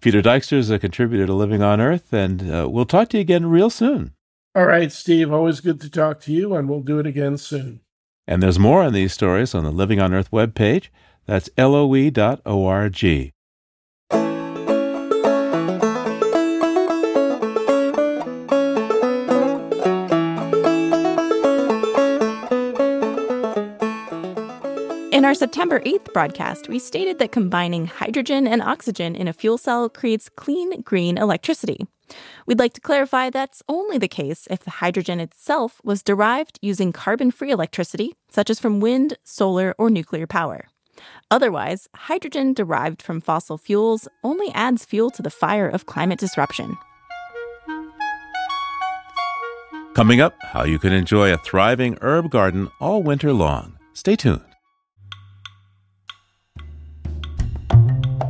Peter 0.00 0.20
Dykstra 0.20 0.58
is 0.58 0.70
a 0.70 0.78
contributor 0.78 1.26
to 1.26 1.32
Living 1.32 1.62
on 1.62 1.80
Earth, 1.80 2.12
and 2.12 2.50
uh, 2.50 2.68
we'll 2.68 2.86
talk 2.86 3.10
to 3.10 3.18
you 3.18 3.20
again 3.20 3.46
real 3.46 3.70
soon. 3.70 4.14
All 4.54 4.66
right, 4.66 4.90
Steve. 4.90 5.32
Always 5.32 5.60
good 5.60 5.80
to 5.82 5.90
talk 5.90 6.20
to 6.22 6.32
you, 6.32 6.54
and 6.54 6.68
we'll 6.68 6.80
do 6.80 6.98
it 6.98 7.06
again 7.06 7.36
soon. 7.36 7.80
And 8.26 8.42
there's 8.42 8.58
more 8.58 8.82
on 8.82 8.92
these 8.92 9.12
stories 9.12 9.54
on 9.54 9.64
the 9.64 9.70
Living 9.70 10.00
on 10.00 10.12
Earth 10.12 10.30
webpage. 10.30 10.88
That's 11.26 11.48
loe.org. 11.56 13.32
In 25.12 25.24
our 25.24 25.34
September 25.34 25.80
8th 25.80 26.12
broadcast, 26.12 26.68
we 26.68 26.78
stated 26.78 27.18
that 27.18 27.32
combining 27.32 27.86
hydrogen 27.86 28.46
and 28.46 28.60
oxygen 28.60 29.16
in 29.16 29.26
a 29.28 29.32
fuel 29.32 29.56
cell 29.56 29.88
creates 29.88 30.28
clean, 30.28 30.82
green 30.82 31.16
electricity. 31.16 31.86
We'd 32.46 32.58
like 32.58 32.72
to 32.74 32.80
clarify 32.80 33.30
that's 33.30 33.62
only 33.68 33.98
the 33.98 34.08
case 34.08 34.46
if 34.50 34.60
the 34.60 34.70
hydrogen 34.82 35.20
itself 35.20 35.80
was 35.84 36.02
derived 36.02 36.58
using 36.62 36.92
carbon 36.92 37.30
free 37.30 37.50
electricity, 37.50 38.14
such 38.30 38.50
as 38.50 38.60
from 38.60 38.80
wind, 38.80 39.18
solar, 39.24 39.74
or 39.78 39.90
nuclear 39.90 40.26
power. 40.26 40.66
Otherwise, 41.30 41.88
hydrogen 41.94 42.54
derived 42.54 43.02
from 43.02 43.20
fossil 43.20 43.58
fuels 43.58 44.08
only 44.24 44.50
adds 44.52 44.84
fuel 44.84 45.10
to 45.10 45.22
the 45.22 45.30
fire 45.30 45.68
of 45.68 45.86
climate 45.86 46.18
disruption. 46.18 46.76
Coming 49.94 50.20
up, 50.20 50.34
how 50.42 50.64
you 50.64 50.78
can 50.78 50.92
enjoy 50.92 51.32
a 51.32 51.38
thriving 51.38 51.96
herb 52.02 52.30
garden 52.30 52.70
all 52.80 53.02
winter 53.02 53.32
long. 53.32 53.78
Stay 53.94 54.14
tuned. 54.14 54.55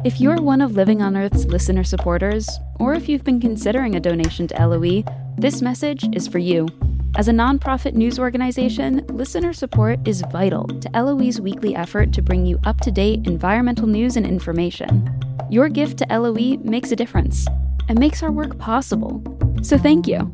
If 0.06 0.20
you're 0.20 0.40
one 0.40 0.60
of 0.60 0.76
Living 0.76 1.02
on 1.02 1.16
Earth's 1.16 1.46
listener 1.46 1.82
supporters, 1.82 2.48
or 2.78 2.94
if 2.94 3.08
you've 3.08 3.24
been 3.24 3.40
considering 3.40 3.96
a 3.96 4.00
donation 4.00 4.46
to 4.46 4.54
LOE, 4.54 5.02
this 5.36 5.60
message 5.60 6.08
is 6.14 6.28
for 6.28 6.38
you. 6.38 6.68
As 7.16 7.26
a 7.26 7.32
nonprofit 7.32 7.94
news 7.94 8.16
organization, 8.16 9.04
listener 9.08 9.52
support 9.52 9.98
is 10.06 10.22
vital 10.30 10.68
to 10.68 10.88
LOE's 10.94 11.40
weekly 11.40 11.74
effort 11.74 12.12
to 12.12 12.22
bring 12.22 12.46
you 12.46 12.60
up 12.62 12.80
to 12.82 12.92
date 12.92 13.26
environmental 13.26 13.88
news 13.88 14.16
and 14.16 14.24
information. 14.24 15.10
Your 15.50 15.68
gift 15.68 15.98
to 15.98 16.06
LOE 16.08 16.58
makes 16.58 16.92
a 16.92 16.96
difference 16.96 17.44
and 17.88 17.98
makes 17.98 18.22
our 18.22 18.30
work 18.30 18.56
possible. 18.58 19.20
So 19.62 19.76
thank 19.76 20.06
you. 20.06 20.32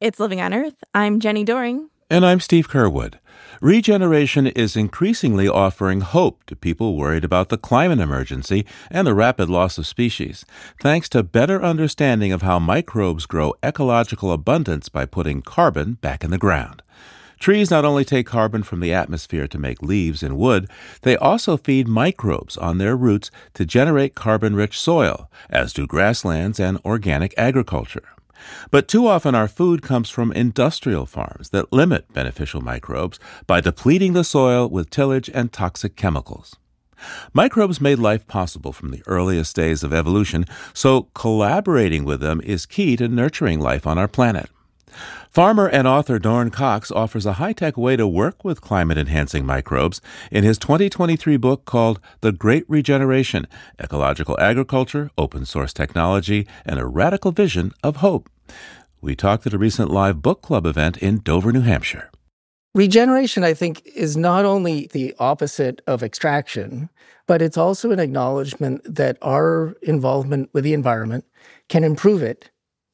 It's 0.00 0.20
Living 0.20 0.40
on 0.40 0.54
Earth. 0.54 0.84
I'm 0.94 1.18
Jenny 1.18 1.42
Doring. 1.42 1.90
And 2.08 2.24
I'm 2.24 2.38
Steve 2.38 2.68
Curwood. 2.68 3.19
Regeneration 3.62 4.46
is 4.46 4.74
increasingly 4.74 5.46
offering 5.46 6.00
hope 6.00 6.44
to 6.46 6.56
people 6.56 6.96
worried 6.96 7.24
about 7.24 7.50
the 7.50 7.58
climate 7.58 8.00
emergency 8.00 8.64
and 8.90 9.06
the 9.06 9.12
rapid 9.12 9.50
loss 9.50 9.76
of 9.76 9.86
species, 9.86 10.46
thanks 10.80 11.10
to 11.10 11.22
better 11.22 11.62
understanding 11.62 12.32
of 12.32 12.40
how 12.40 12.58
microbes 12.58 13.26
grow 13.26 13.52
ecological 13.62 14.32
abundance 14.32 14.88
by 14.88 15.04
putting 15.04 15.42
carbon 15.42 15.98
back 16.00 16.24
in 16.24 16.30
the 16.30 16.38
ground. 16.38 16.82
Trees 17.38 17.70
not 17.70 17.84
only 17.84 18.02
take 18.02 18.26
carbon 18.26 18.62
from 18.62 18.80
the 18.80 18.94
atmosphere 18.94 19.46
to 19.48 19.58
make 19.58 19.82
leaves 19.82 20.22
and 20.22 20.38
wood, 20.38 20.66
they 21.02 21.14
also 21.18 21.58
feed 21.58 21.86
microbes 21.86 22.56
on 22.56 22.78
their 22.78 22.96
roots 22.96 23.30
to 23.52 23.66
generate 23.66 24.14
carbon 24.14 24.56
rich 24.56 24.80
soil, 24.80 25.30
as 25.50 25.74
do 25.74 25.86
grasslands 25.86 26.58
and 26.58 26.78
organic 26.86 27.34
agriculture. 27.36 28.08
But 28.70 28.88
too 28.88 29.06
often 29.06 29.34
our 29.34 29.48
food 29.48 29.82
comes 29.82 30.10
from 30.10 30.32
industrial 30.32 31.06
farms 31.06 31.50
that 31.50 31.72
limit 31.72 32.12
beneficial 32.12 32.60
microbes 32.60 33.18
by 33.46 33.60
depleting 33.60 34.12
the 34.12 34.24
soil 34.24 34.68
with 34.68 34.90
tillage 34.90 35.30
and 35.32 35.52
toxic 35.52 35.96
chemicals. 35.96 36.56
Microbes 37.32 37.80
made 37.80 37.98
life 37.98 38.26
possible 38.26 38.72
from 38.72 38.90
the 38.90 39.02
earliest 39.06 39.56
days 39.56 39.82
of 39.82 39.92
evolution, 39.92 40.44
so 40.74 41.08
collaborating 41.14 42.04
with 42.04 42.20
them 42.20 42.40
is 42.42 42.66
key 42.66 42.96
to 42.96 43.08
nurturing 43.08 43.58
life 43.58 43.86
on 43.86 43.98
our 43.98 44.08
planet. 44.08 44.50
Farmer 45.30 45.68
and 45.68 45.86
author 45.86 46.18
Dorn 46.18 46.50
Cox 46.50 46.90
offers 46.90 47.26
a 47.26 47.34
high 47.34 47.52
tech 47.52 47.76
way 47.76 47.96
to 47.96 48.06
work 48.06 48.44
with 48.44 48.60
climate 48.60 48.98
enhancing 48.98 49.46
microbes 49.46 50.00
in 50.30 50.44
his 50.44 50.58
2023 50.58 51.36
book 51.36 51.64
called 51.64 52.00
The 52.20 52.32
Great 52.32 52.64
Regeneration 52.68 53.46
Ecological 53.78 54.38
Agriculture, 54.40 55.10
Open 55.16 55.44
Source 55.44 55.72
Technology, 55.72 56.46
and 56.64 56.80
a 56.80 56.86
Radical 56.86 57.32
Vision 57.32 57.72
of 57.82 57.96
Hope. 57.96 58.28
We 59.00 59.14
talked 59.14 59.46
at 59.46 59.54
a 59.54 59.58
recent 59.58 59.90
live 59.90 60.20
book 60.20 60.42
club 60.42 60.66
event 60.66 60.98
in 60.98 61.20
Dover, 61.20 61.52
New 61.52 61.62
Hampshire. 61.62 62.10
Regeneration, 62.74 63.42
I 63.42 63.54
think, 63.54 63.82
is 63.96 64.16
not 64.16 64.44
only 64.44 64.88
the 64.92 65.14
opposite 65.18 65.82
of 65.86 66.02
extraction, 66.02 66.88
but 67.26 67.42
it's 67.42 67.56
also 67.56 67.90
an 67.90 67.98
acknowledgement 67.98 68.82
that 68.84 69.16
our 69.22 69.74
involvement 69.82 70.50
with 70.52 70.64
the 70.64 70.74
environment 70.74 71.24
can 71.68 71.82
improve 71.82 72.22
it 72.22 72.50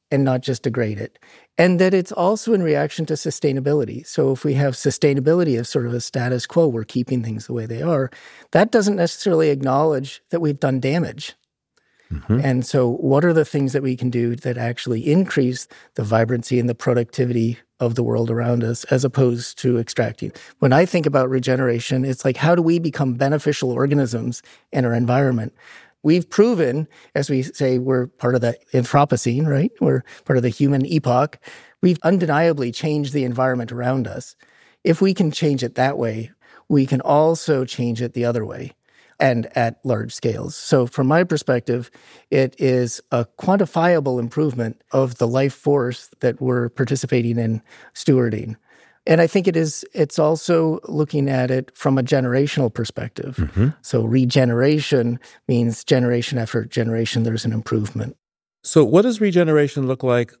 and 0.09 0.23
not 0.23 0.41
just 0.41 0.63
degrade 0.63 0.99
it 0.99 1.19
and 1.57 1.79
that 1.79 1.93
it's 1.93 2.11
also 2.11 2.53
in 2.53 2.61
reaction 2.61 3.05
to 3.07 3.13
sustainability. 3.13 4.05
So 4.05 4.31
if 4.31 4.43
we 4.43 4.53
have 4.53 4.73
sustainability 4.73 5.59
as 5.59 5.69
sort 5.69 5.87
of 5.87 5.93
a 5.93 6.01
status 6.01 6.45
quo, 6.45 6.67
we're 6.67 6.83
keeping 6.83 7.23
things 7.23 7.47
the 7.47 7.53
way 7.53 7.65
they 7.65 7.81
are, 7.81 8.11
that 8.51 8.71
doesn't 8.71 8.95
necessarily 8.95 9.49
acknowledge 9.49 10.21
that 10.29 10.39
we've 10.39 10.59
done 10.59 10.79
damage. 10.79 11.35
Mm-hmm. 12.11 12.39
And 12.41 12.65
so, 12.65 12.89
what 12.89 13.25
are 13.25 13.33
the 13.33 13.43
things 13.43 13.73
that 13.73 13.83
we 13.83 13.97
can 13.97 14.09
do 14.09 14.35
that 14.37 14.57
actually 14.57 15.11
increase 15.11 15.67
the 15.95 16.03
vibrancy 16.03 16.57
and 16.59 16.69
the 16.69 16.75
productivity 16.75 17.59
of 17.79 17.95
the 17.95 18.03
world 18.03 18.31
around 18.31 18.63
us 18.63 18.85
as 18.85 19.03
opposed 19.03 19.57
to 19.59 19.77
extracting? 19.77 20.31
When 20.59 20.71
I 20.71 20.85
think 20.85 21.05
about 21.05 21.29
regeneration, 21.29 22.05
it's 22.05 22.23
like 22.23 22.37
how 22.37 22.55
do 22.55 22.61
we 22.61 22.79
become 22.79 23.15
beneficial 23.15 23.71
organisms 23.71 24.41
in 24.71 24.85
our 24.85 24.93
environment? 24.93 25.53
We've 26.07 26.29
proven, 26.29 26.87
as 27.15 27.29
we 27.29 27.41
say, 27.41 27.79
we're 27.79 28.07
part 28.07 28.33
of 28.33 28.39
the 28.39 28.57
Anthropocene, 28.73 29.45
right? 29.45 29.73
We're 29.81 30.05
part 30.23 30.37
of 30.37 30.43
the 30.43 30.47
human 30.47 30.85
epoch. 30.85 31.37
We've 31.81 31.99
undeniably 32.01 32.71
changed 32.71 33.11
the 33.11 33.25
environment 33.25 33.73
around 33.73 34.07
us. 34.07 34.37
If 34.85 35.01
we 35.01 35.13
can 35.13 35.31
change 35.31 35.65
it 35.65 35.75
that 35.75 35.97
way, 35.97 36.31
we 36.69 36.85
can 36.85 37.01
also 37.01 37.65
change 37.65 38.01
it 38.01 38.13
the 38.13 38.23
other 38.23 38.45
way 38.45 38.71
and 39.19 39.47
at 39.57 39.83
large 39.83 40.13
scales. 40.13 40.55
So, 40.55 40.87
from 40.87 41.07
my 41.07 41.25
perspective, 41.25 41.91
it 42.31 42.55
is 42.57 43.01
a 43.11 43.25
quantifiable 43.37 44.17
improvement 44.17 44.81
of 44.93 45.17
the 45.17 45.27
life 45.27 45.55
force 45.55 46.09
that 46.21 46.39
we're 46.39 46.69
participating 46.69 47.37
in 47.37 47.61
stewarding. 47.93 48.55
And 49.07 49.21
I 49.21 49.27
think 49.27 49.47
it 49.47 49.55
is 49.55 49.85
it's 49.93 50.19
also 50.19 50.79
looking 50.87 51.29
at 51.29 51.49
it 51.49 51.71
from 51.75 51.97
a 51.97 52.03
generational 52.03 52.71
perspective. 52.71 53.37
Mm-hmm. 53.37 53.69
So 53.81 54.03
regeneration 54.03 55.19
means 55.47 55.83
generation 55.83 56.37
after 56.37 56.65
generation 56.65 57.23
there's 57.23 57.45
an 57.45 57.53
improvement. 57.53 58.17
So 58.63 58.83
what 58.83 59.03
does 59.03 59.21
regeneration 59.21 59.87
look 59.87 60.03
like 60.03 60.33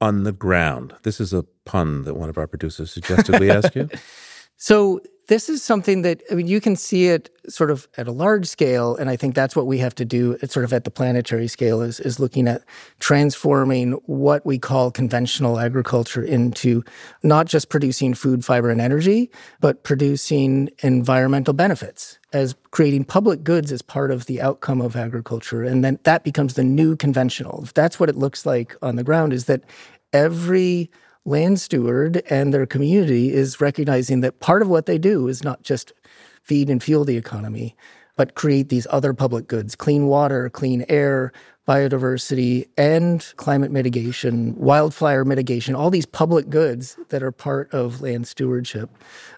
on 0.00 0.24
the 0.24 0.32
ground? 0.32 0.94
This 1.04 1.20
is 1.20 1.32
a 1.32 1.44
pun 1.64 2.02
that 2.02 2.14
one 2.14 2.28
of 2.28 2.36
our 2.36 2.48
producers 2.48 2.90
suggested 2.90 3.38
we 3.38 3.50
ask 3.50 3.74
you. 3.76 3.88
so 4.56 5.00
this 5.28 5.48
is 5.48 5.62
something 5.62 6.02
that 6.02 6.22
I 6.30 6.34
mean, 6.34 6.46
you 6.46 6.60
can 6.60 6.76
see 6.76 7.08
it 7.08 7.30
sort 7.48 7.70
of 7.70 7.88
at 7.96 8.08
a 8.08 8.12
large 8.12 8.46
scale, 8.46 8.96
and 8.96 9.08
I 9.08 9.16
think 9.16 9.34
that's 9.34 9.54
what 9.54 9.66
we 9.66 9.78
have 9.78 9.94
to 9.96 10.04
do. 10.04 10.36
Sort 10.46 10.64
of 10.64 10.72
at 10.72 10.84
the 10.84 10.90
planetary 10.90 11.48
scale 11.48 11.80
is 11.80 12.00
is 12.00 12.18
looking 12.18 12.48
at 12.48 12.62
transforming 12.98 13.92
what 14.06 14.44
we 14.44 14.58
call 14.58 14.90
conventional 14.90 15.58
agriculture 15.58 16.22
into 16.22 16.82
not 17.22 17.46
just 17.46 17.68
producing 17.68 18.14
food, 18.14 18.44
fiber, 18.44 18.70
and 18.70 18.80
energy, 18.80 19.30
but 19.60 19.84
producing 19.84 20.70
environmental 20.82 21.54
benefits 21.54 22.18
as 22.32 22.54
creating 22.70 23.04
public 23.04 23.44
goods 23.44 23.70
as 23.70 23.82
part 23.82 24.10
of 24.10 24.26
the 24.26 24.40
outcome 24.40 24.80
of 24.80 24.96
agriculture, 24.96 25.62
and 25.62 25.84
then 25.84 25.98
that 26.02 26.24
becomes 26.24 26.54
the 26.54 26.64
new 26.64 26.96
conventional. 26.96 27.66
That's 27.74 28.00
what 28.00 28.08
it 28.08 28.16
looks 28.16 28.44
like 28.44 28.74
on 28.82 28.96
the 28.96 29.04
ground. 29.04 29.32
Is 29.32 29.44
that 29.44 29.62
every 30.12 30.90
land 31.24 31.60
steward 31.60 32.22
and 32.28 32.52
their 32.52 32.66
community 32.66 33.32
is 33.32 33.60
recognizing 33.60 34.20
that 34.20 34.40
part 34.40 34.62
of 34.62 34.68
what 34.68 34.86
they 34.86 34.98
do 34.98 35.28
is 35.28 35.44
not 35.44 35.62
just 35.62 35.92
feed 36.42 36.68
and 36.68 36.82
fuel 36.82 37.04
the 37.04 37.16
economy, 37.16 37.76
but 38.16 38.34
create 38.34 38.68
these 38.68 38.86
other 38.90 39.14
public 39.14 39.46
goods 39.46 39.76
clean 39.76 40.06
water, 40.06 40.50
clean 40.50 40.84
air, 40.88 41.32
biodiversity, 41.66 42.68
and 42.76 43.32
climate 43.36 43.70
mitigation, 43.70 44.54
wildfire 44.56 45.24
mitigation, 45.24 45.76
all 45.76 45.90
these 45.90 46.06
public 46.06 46.50
goods 46.50 46.96
that 47.10 47.22
are 47.22 47.30
part 47.30 47.72
of 47.72 48.00
land 48.00 48.26
stewardship. 48.26 48.90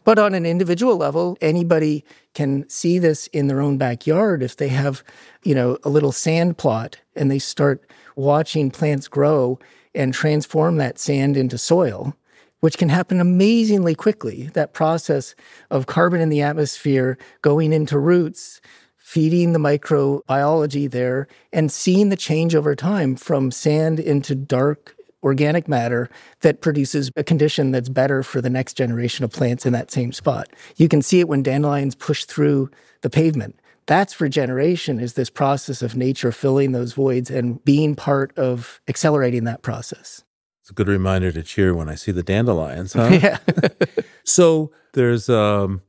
But 0.04 0.18
on 0.18 0.32
an 0.32 0.46
individual 0.46 0.96
level, 0.96 1.36
anybody 1.42 2.02
can 2.32 2.66
see 2.68 2.98
this 2.98 3.26
in 3.28 3.46
their 3.46 3.60
own 3.60 3.76
backyard 3.76 4.42
if 4.42 4.56
they 4.56 4.68
have, 4.68 5.04
you 5.42 5.54
know, 5.54 5.76
a 5.84 5.90
little 5.90 6.12
sand 6.12 6.56
plot 6.56 6.98
and 7.14 7.30
they 7.30 7.38
start 7.38 7.82
watching 8.16 8.70
plants 8.70 9.06
grow 9.06 9.58
and 9.94 10.12
transform 10.12 10.76
that 10.76 10.98
sand 10.98 11.36
into 11.36 11.58
soil, 11.58 12.14
which 12.60 12.78
can 12.78 12.88
happen 12.88 13.20
amazingly 13.20 13.94
quickly. 13.94 14.50
That 14.54 14.72
process 14.72 15.34
of 15.70 15.86
carbon 15.86 16.20
in 16.20 16.28
the 16.28 16.42
atmosphere 16.42 17.18
going 17.42 17.72
into 17.72 17.98
roots, 17.98 18.60
feeding 18.96 19.52
the 19.52 19.58
microbiology 19.58 20.90
there, 20.90 21.28
and 21.52 21.70
seeing 21.70 22.08
the 22.08 22.16
change 22.16 22.54
over 22.54 22.74
time 22.74 23.16
from 23.16 23.50
sand 23.50 24.00
into 24.00 24.34
dark 24.34 24.96
organic 25.22 25.66
matter 25.66 26.10
that 26.40 26.60
produces 26.60 27.10
a 27.16 27.24
condition 27.24 27.70
that's 27.70 27.88
better 27.88 28.22
for 28.22 28.40
the 28.40 28.50
next 28.50 28.74
generation 28.74 29.24
of 29.24 29.32
plants 29.32 29.64
in 29.64 29.72
that 29.72 29.90
same 29.90 30.12
spot. 30.12 30.48
You 30.76 30.88
can 30.88 31.02
see 31.02 31.18
it 31.18 31.28
when 31.28 31.42
dandelions 31.42 31.94
push 31.94 32.24
through 32.26 32.70
the 33.00 33.10
pavement. 33.10 33.58
That's 33.86 34.20
regeneration 34.20 34.98
is 34.98 35.14
this 35.14 35.30
process 35.30 35.82
of 35.82 35.96
nature 35.96 36.32
filling 36.32 36.72
those 36.72 36.94
voids 36.94 37.30
and 37.30 37.62
being 37.64 37.94
part 37.94 38.36
of 38.38 38.80
accelerating 38.88 39.44
that 39.44 39.62
process. 39.62 40.22
It's 40.62 40.70
a 40.70 40.74
good 40.74 40.88
reminder 40.88 41.30
to 41.32 41.42
cheer 41.42 41.74
when 41.74 41.90
I 41.90 41.94
see 41.94 42.10
the 42.12 42.22
dandelions, 42.22 42.94
huh? 42.94 43.18
yeah. 43.22 43.38
so 44.24 44.72
there's 44.94 45.28
um 45.28 45.82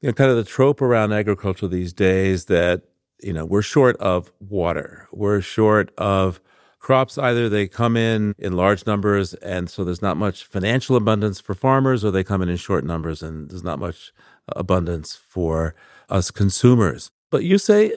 you 0.00 0.08
know 0.08 0.12
kind 0.12 0.30
of 0.30 0.36
the 0.36 0.44
trope 0.44 0.80
around 0.80 1.12
agriculture 1.12 1.66
these 1.66 1.92
days 1.92 2.44
that 2.44 2.82
you 3.20 3.32
know 3.32 3.44
we're 3.44 3.62
short 3.62 3.96
of 3.96 4.32
water. 4.38 5.08
We're 5.10 5.40
short 5.40 5.92
of 5.98 6.40
crops 6.82 7.16
either 7.16 7.48
they 7.48 7.68
come 7.68 7.96
in 7.96 8.34
in 8.38 8.56
large 8.56 8.86
numbers 8.86 9.34
and 9.34 9.70
so 9.70 9.84
there's 9.84 10.02
not 10.02 10.16
much 10.16 10.44
financial 10.44 10.96
abundance 10.96 11.38
for 11.38 11.54
farmers 11.54 12.04
or 12.04 12.10
they 12.10 12.24
come 12.24 12.42
in 12.42 12.48
in 12.48 12.56
short 12.56 12.84
numbers 12.84 13.22
and 13.22 13.50
there's 13.50 13.62
not 13.62 13.78
much 13.78 14.12
abundance 14.48 15.14
for 15.14 15.76
us 16.10 16.32
consumers 16.32 17.12
but 17.32 17.42
you 17.42 17.58
say 17.58 17.92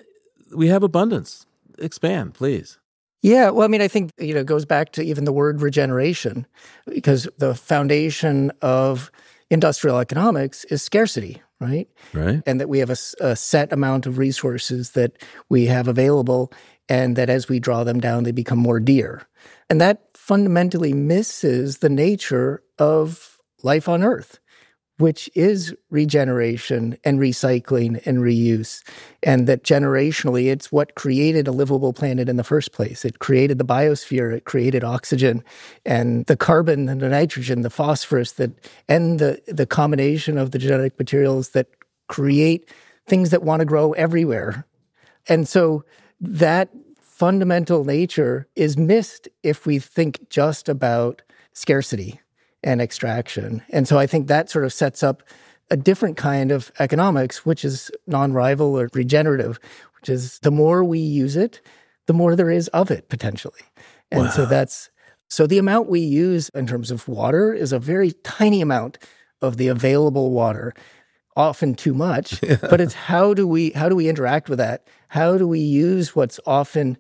we 0.56 0.68
have 0.68 0.82
abundance 0.82 1.46
expand 1.78 2.34
please 2.34 2.80
yeah, 3.26 3.50
well, 3.50 3.66
I 3.66 3.68
mean, 3.70 3.82
I 3.82 3.88
think 3.88 4.12
you 4.20 4.36
know 4.36 4.42
it 4.42 4.46
goes 4.46 4.66
back 4.66 4.92
to 4.92 5.04
even 5.04 5.26
the 5.26 5.34
word 5.34 5.60
regeneration, 5.60 6.46
because 6.86 7.28
the 7.40 7.56
foundation 7.56 8.52
of 8.62 9.10
industrial 9.50 9.98
economics 9.98 10.64
is 10.66 10.84
scarcity, 10.84 11.42
right? 11.60 11.90
Right. 12.14 12.44
And 12.46 12.62
that 12.62 12.70
we 12.70 12.78
have 12.78 12.92
a, 12.92 12.98
a, 13.20 13.36
set 13.36 13.74
amount 13.74 14.06
of 14.06 14.20
resources 14.20 14.92
that 14.92 15.14
we 15.50 15.66
have 15.66 15.88
available, 15.88 16.54
and 16.88 17.16
that 17.16 17.32
as 17.32 17.50
we 17.50 17.60
draw 17.60 17.84
them 17.84 18.00
down, 18.00 18.26
they 18.26 18.32
become 18.32 18.60
more 18.60 18.80
dear. 18.80 19.24
And 19.72 19.82
that 19.82 20.04
fundamentally 20.14 20.94
misses 20.94 21.80
the 21.80 21.90
nature 21.90 22.62
of 22.78 23.40
life 23.64 23.90
on 23.90 24.04
Earth, 24.04 24.38
which 24.98 25.30
is 25.36 25.76
regeneration 25.90 26.98
and 27.04 27.20
recycling 27.20 28.02
and 28.06 28.20
reuse. 28.20 28.82
And 29.24 29.48
that 29.48 29.64
generationally, 29.64 30.52
it's 30.52 30.72
what 30.72 30.96
created 30.96 31.48
a 31.48 31.52
livable 31.52 31.92
planet 31.92 32.30
in 32.30 32.38
the 32.38 32.44
first 32.44 32.72
place. 32.72 33.04
It 33.04 33.20
created 33.20 33.58
the 33.58 33.66
biosphere, 33.66 34.36
it 34.36 34.46
created 34.46 34.84
oxygen 34.84 35.44
and 35.86 36.26
the 36.28 36.38
carbon 36.38 36.88
and 36.88 37.02
the 37.02 37.10
nitrogen, 37.10 37.62
the 37.62 37.70
phosphorus 37.70 38.34
that, 38.34 38.52
and 38.88 39.20
the, 39.20 39.42
the 39.48 39.66
combination 39.66 40.38
of 40.38 40.52
the 40.52 40.60
genetic 40.60 40.98
materials 40.98 41.50
that 41.50 41.68
create 42.08 42.70
things 43.08 43.32
that 43.32 43.44
want 43.44 43.60
to 43.60 43.66
grow 43.66 43.92
everywhere. 43.94 44.66
And 45.28 45.48
so 45.48 45.84
that 46.22 46.70
fundamental 47.02 47.84
nature 47.84 48.48
is 48.56 48.78
missed 48.78 49.28
if 49.44 49.66
we 49.66 49.80
think 49.80 50.30
just 50.30 50.70
about 50.70 51.22
scarcity 51.54 52.20
and 52.66 52.82
extraction. 52.82 53.62
And 53.70 53.88
so 53.88 53.98
I 53.98 54.08
think 54.08 54.28
that 54.28 54.50
sort 54.50 54.66
of 54.66 54.74
sets 54.74 55.04
up 55.04 55.24
a 55.72 55.78
different 55.78 56.18
kind 56.18 56.52
of 56.52 56.72
economics, 56.80 57.46
which 57.46 57.64
is 57.64 57.90
non 58.08 58.34
rival 58.34 58.78
or 58.78 58.90
regenerative, 58.94 59.60
which 60.00 60.10
is 60.10 60.40
the 60.40 60.52
more 60.52 60.84
we 60.84 61.00
use 61.00 61.36
it, 61.38 61.62
the 62.08 62.14
more 62.14 62.36
there 62.36 62.52
is 62.52 62.68
of 62.70 62.92
it 62.92 63.08
potentially. 63.08 63.62
And 64.12 64.26
wow. 64.26 64.30
so 64.30 64.46
that's 64.46 64.90
so 65.30 65.48
the 65.48 65.58
amount 65.58 65.90
we 65.90 66.02
use 66.02 66.50
in 66.50 66.68
terms 66.68 66.92
of 66.92 67.08
water 67.08 67.54
is 67.54 67.72
a 67.72 67.80
very 67.80 68.12
tiny 68.24 68.62
amount 68.62 68.98
of 69.42 69.58
the 69.58 69.68
available 69.68 70.32
water 70.32 70.74
often 71.36 71.76
too 71.76 71.94
much 71.94 72.42
yeah. 72.44 72.56
but 72.62 72.80
it's 72.80 72.94
how 72.94 73.34
do 73.34 73.46
we 73.46 73.72
how 73.72 73.90
do 73.90 73.96
we 73.96 74.08
interact 74.08 74.48
with 74.48 74.58
that 74.58 74.88
how 75.10 75.38
do 75.38 75.46
we 75.46 75.60
use 75.60 76.16
what's 76.16 76.40
often 76.46 76.98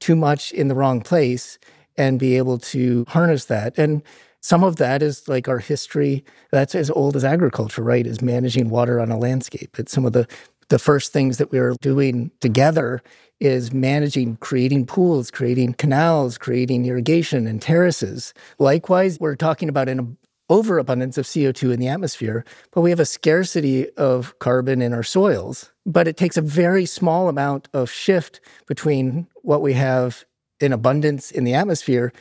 too 0.00 0.16
much 0.16 0.52
in 0.52 0.68
the 0.68 0.74
wrong 0.74 1.02
place 1.02 1.58
and 1.98 2.18
be 2.18 2.36
able 2.36 2.56
to 2.56 3.04
harness 3.08 3.44
that 3.44 3.76
and 3.76 4.02
some 4.44 4.62
of 4.62 4.76
that 4.76 5.02
is 5.02 5.26
like 5.26 5.48
our 5.48 5.58
history. 5.58 6.22
That's 6.52 6.74
as 6.74 6.90
old 6.90 7.16
as 7.16 7.24
agriculture 7.24 7.82
right 7.82 8.06
is 8.06 8.20
managing 8.20 8.68
water 8.68 9.00
on 9.00 9.10
a 9.10 9.16
landscape. 9.16 9.78
It's 9.78 9.90
some 9.90 10.04
of 10.04 10.12
the 10.12 10.28
the 10.68 10.78
first 10.78 11.14
things 11.14 11.38
that 11.38 11.50
we 11.50 11.58
were 11.58 11.76
doing 11.80 12.30
together 12.40 13.02
is 13.40 13.72
managing 13.72 14.36
creating 14.36 14.84
pools 14.84 15.30
creating 15.30 15.72
canals 15.74 16.36
creating 16.36 16.84
irrigation 16.84 17.46
and 17.46 17.62
terraces. 17.62 18.34
Likewise 18.58 19.18
we're 19.18 19.34
talking 19.34 19.70
about 19.70 19.88
an 19.88 20.14
overabundance 20.50 21.16
of 21.16 21.24
CO2 21.24 21.72
in 21.72 21.80
the 21.80 21.88
atmosphere, 21.88 22.44
but 22.72 22.82
we 22.82 22.90
have 22.90 23.00
a 23.00 23.06
scarcity 23.06 23.88
of 23.92 24.38
carbon 24.40 24.82
in 24.82 24.92
our 24.92 25.02
soils. 25.02 25.72
But 25.86 26.06
it 26.06 26.18
takes 26.18 26.36
a 26.36 26.42
very 26.42 26.84
small 26.84 27.30
amount 27.30 27.68
of 27.72 27.90
shift 27.90 28.40
between 28.66 29.26
what 29.36 29.62
we 29.62 29.72
have 29.72 30.26
in 30.60 30.72
abundance 30.72 31.30
in 31.30 31.44
the 31.44 31.54
atmosphere 31.54 32.12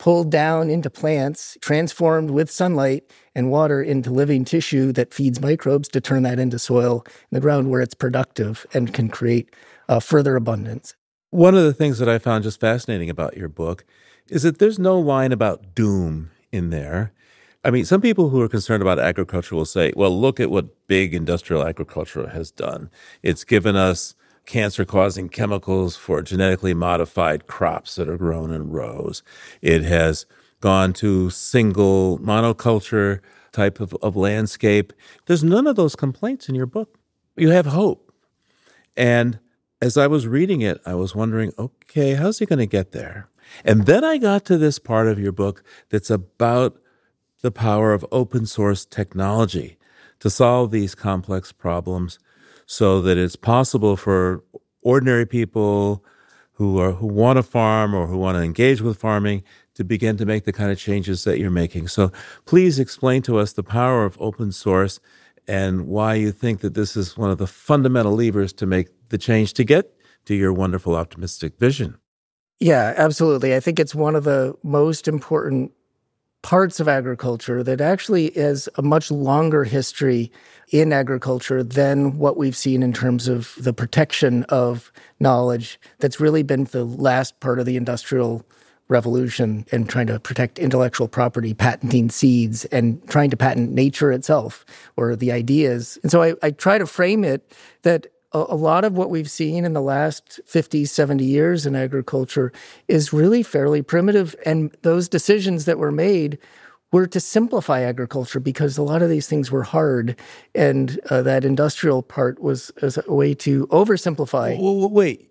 pulled 0.00 0.30
down 0.30 0.70
into 0.70 0.88
plants, 0.88 1.58
transformed 1.60 2.30
with 2.30 2.50
sunlight 2.50 3.04
and 3.34 3.50
water 3.50 3.82
into 3.82 4.10
living 4.10 4.46
tissue 4.46 4.92
that 4.92 5.12
feeds 5.12 5.42
microbes 5.42 5.88
to 5.88 6.00
turn 6.00 6.22
that 6.22 6.38
into 6.38 6.58
soil 6.58 7.04
in 7.06 7.36
the 7.36 7.40
ground 7.40 7.70
where 7.70 7.82
it's 7.82 7.94
productive 7.94 8.66
and 8.72 8.94
can 8.94 9.10
create 9.10 9.54
uh, 9.90 10.00
further 10.00 10.36
abundance. 10.36 10.94
One 11.28 11.54
of 11.54 11.64
the 11.64 11.74
things 11.74 11.98
that 11.98 12.08
I 12.08 12.18
found 12.18 12.44
just 12.44 12.58
fascinating 12.58 13.10
about 13.10 13.36
your 13.36 13.50
book 13.50 13.84
is 14.28 14.42
that 14.42 14.58
there's 14.58 14.78
no 14.78 14.98
line 14.98 15.32
about 15.32 15.74
doom 15.74 16.30
in 16.50 16.70
there. 16.70 17.12
I 17.62 17.70
mean, 17.70 17.84
some 17.84 18.00
people 18.00 18.30
who 18.30 18.40
are 18.40 18.48
concerned 18.48 18.80
about 18.80 18.98
agriculture 18.98 19.54
will 19.54 19.66
say, 19.66 19.92
well, 19.94 20.18
look 20.18 20.40
at 20.40 20.50
what 20.50 20.86
big 20.86 21.14
industrial 21.14 21.62
agriculture 21.62 22.26
has 22.28 22.50
done. 22.50 22.88
It's 23.22 23.44
given 23.44 23.76
us 23.76 24.14
cancer 24.46 24.84
causing 24.84 25.28
chemicals 25.28 25.96
for 25.96 26.22
genetically 26.22 26.74
modified 26.74 27.46
crops 27.46 27.94
that 27.94 28.08
are 28.08 28.16
grown 28.16 28.52
in 28.52 28.70
rows. 28.70 29.22
It 29.62 29.82
has 29.82 30.26
gone 30.60 30.92
to 30.94 31.30
single 31.30 32.18
monoculture 32.18 33.20
type 33.52 33.80
of, 33.80 33.94
of 34.02 34.16
landscape. 34.16 34.92
There's 35.26 35.44
none 35.44 35.66
of 35.66 35.76
those 35.76 35.96
complaints 35.96 36.48
in 36.48 36.54
your 36.54 36.66
book. 36.66 36.98
You 37.36 37.50
have 37.50 37.66
hope. 37.66 38.12
And 38.96 39.38
as 39.80 39.96
I 39.96 40.06
was 40.06 40.26
reading 40.26 40.60
it, 40.60 40.80
I 40.84 40.94
was 40.94 41.14
wondering, 41.14 41.52
okay, 41.58 42.14
how's 42.14 42.38
he 42.38 42.46
going 42.46 42.58
to 42.58 42.66
get 42.66 42.92
there? 42.92 43.28
And 43.64 43.86
then 43.86 44.04
I 44.04 44.18
got 44.18 44.44
to 44.46 44.58
this 44.58 44.78
part 44.78 45.08
of 45.08 45.18
your 45.18 45.32
book 45.32 45.64
that's 45.88 46.10
about 46.10 46.78
the 47.40 47.50
power 47.50 47.92
of 47.92 48.06
open 48.12 48.46
source 48.46 48.84
technology 48.84 49.78
to 50.20 50.30
solve 50.30 50.70
these 50.70 50.94
complex 50.94 51.50
problems 51.50 52.18
so 52.70 53.00
that 53.00 53.18
it's 53.18 53.34
possible 53.34 53.96
for 53.96 54.44
ordinary 54.82 55.26
people 55.26 56.04
who 56.52 56.78
are 56.78 56.92
who 56.92 57.06
want 57.08 57.36
to 57.36 57.42
farm 57.42 57.92
or 57.92 58.06
who 58.06 58.16
want 58.16 58.36
to 58.36 58.42
engage 58.44 58.80
with 58.80 58.96
farming 58.96 59.42
to 59.74 59.82
begin 59.82 60.16
to 60.16 60.24
make 60.24 60.44
the 60.44 60.52
kind 60.52 60.70
of 60.70 60.78
changes 60.78 61.24
that 61.24 61.40
you're 61.40 61.50
making. 61.50 61.88
So 61.88 62.12
please 62.46 62.78
explain 62.78 63.22
to 63.22 63.38
us 63.38 63.54
the 63.54 63.64
power 63.64 64.04
of 64.04 64.16
open 64.20 64.52
source 64.52 65.00
and 65.48 65.88
why 65.88 66.14
you 66.14 66.30
think 66.30 66.60
that 66.60 66.74
this 66.74 66.96
is 66.96 67.18
one 67.18 67.28
of 67.28 67.38
the 67.38 67.48
fundamental 67.48 68.12
levers 68.12 68.52
to 68.52 68.66
make 68.66 68.86
the 69.08 69.18
change 69.18 69.52
to 69.54 69.64
get 69.64 69.92
to 70.26 70.36
your 70.36 70.52
wonderful 70.52 70.94
optimistic 70.94 71.58
vision. 71.58 71.98
Yeah, 72.60 72.94
absolutely. 72.96 73.56
I 73.56 73.58
think 73.58 73.80
it's 73.80 73.96
one 73.96 74.14
of 74.14 74.22
the 74.22 74.54
most 74.62 75.08
important 75.08 75.72
parts 76.42 76.80
of 76.80 76.88
agriculture 76.88 77.62
that 77.62 77.80
actually 77.80 78.30
has 78.32 78.68
a 78.76 78.82
much 78.82 79.10
longer 79.10 79.64
history 79.64 80.32
in 80.70 80.92
agriculture 80.92 81.62
than 81.62 82.18
what 82.18 82.36
we've 82.36 82.56
seen 82.56 82.82
in 82.82 82.92
terms 82.92 83.28
of 83.28 83.54
the 83.58 83.72
protection 83.72 84.44
of 84.44 84.92
knowledge 85.18 85.78
that's 85.98 86.20
really 86.20 86.42
been 86.42 86.64
the 86.64 86.84
last 86.84 87.38
part 87.40 87.58
of 87.58 87.66
the 87.66 87.76
industrial 87.76 88.44
revolution 88.88 89.64
and 89.70 89.88
trying 89.88 90.06
to 90.08 90.18
protect 90.18 90.58
intellectual 90.58 91.08
property, 91.08 91.54
patenting 91.54 92.10
seeds, 92.10 92.64
and 92.66 93.06
trying 93.08 93.30
to 93.30 93.36
patent 93.36 93.72
nature 93.72 94.10
itself 94.10 94.64
or 94.96 95.14
the 95.14 95.30
ideas. 95.30 95.98
And 96.02 96.10
so 96.10 96.22
I, 96.22 96.34
I 96.42 96.50
try 96.50 96.76
to 96.76 96.86
frame 96.86 97.24
it 97.24 97.52
that 97.82 98.08
a, 98.32 98.38
a 98.38 98.56
lot 98.56 98.84
of 98.84 98.96
what 98.96 99.10
we've 99.10 99.30
seen 99.30 99.64
in 99.64 99.72
the 99.72 99.82
last 99.82 100.40
50, 100.46 100.84
70 100.84 101.24
years 101.24 101.66
in 101.66 101.74
agriculture 101.76 102.52
is 102.88 103.12
really 103.12 103.42
fairly 103.42 103.82
primitive. 103.82 104.34
And 104.44 104.74
those 104.82 105.08
decisions 105.08 105.64
that 105.64 105.78
were 105.78 105.92
made 105.92 106.38
were 106.92 107.06
to 107.06 107.20
simplify 107.20 107.80
agriculture 107.80 108.40
because 108.40 108.76
a 108.76 108.82
lot 108.82 109.02
of 109.02 109.08
these 109.08 109.28
things 109.28 109.50
were 109.50 109.62
hard, 109.62 110.16
and 110.54 110.98
uh, 111.08 111.22
that 111.22 111.44
industrial 111.44 112.02
part 112.02 112.40
was 112.40 112.70
as 112.82 112.98
a 113.06 113.14
way 113.14 113.32
to 113.32 113.66
oversimplify. 113.68 114.56
Wait, 114.90 115.30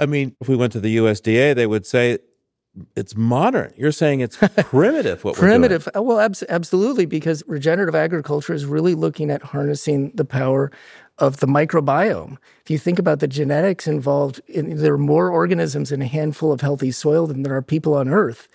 I 0.00 0.06
mean, 0.06 0.34
if 0.40 0.48
we 0.48 0.56
went 0.56 0.72
to 0.72 0.80
the 0.80 0.96
USDA, 0.96 1.54
they 1.54 1.66
would 1.66 1.86
say 1.86 2.18
it's 2.96 3.16
modern. 3.16 3.72
You're 3.76 3.92
saying 3.92 4.20
it's 4.20 4.36
primitive. 4.56 5.24
What 5.24 5.36
primitive? 5.36 5.88
Well, 5.94 6.20
abs- 6.20 6.42
absolutely, 6.48 7.06
because 7.06 7.42
regenerative 7.46 7.94
agriculture 7.94 8.54
is 8.54 8.64
really 8.64 8.94
looking 8.94 9.30
at 9.30 9.42
harnessing 9.42 10.12
the 10.14 10.24
power 10.24 10.72
of 11.18 11.38
the 11.38 11.46
microbiome. 11.46 12.38
If 12.62 12.70
you 12.70 12.78
think 12.78 12.98
about 12.98 13.20
the 13.20 13.28
genetics 13.28 13.86
involved, 13.86 14.40
in, 14.48 14.76
there 14.76 14.94
are 14.94 14.98
more 14.98 15.30
organisms 15.30 15.92
in 15.92 16.02
a 16.02 16.06
handful 16.06 16.52
of 16.52 16.60
healthy 16.60 16.90
soil 16.90 17.26
than 17.26 17.42
there 17.42 17.54
are 17.54 17.62
people 17.62 17.94
on 17.94 18.08
Earth. 18.08 18.48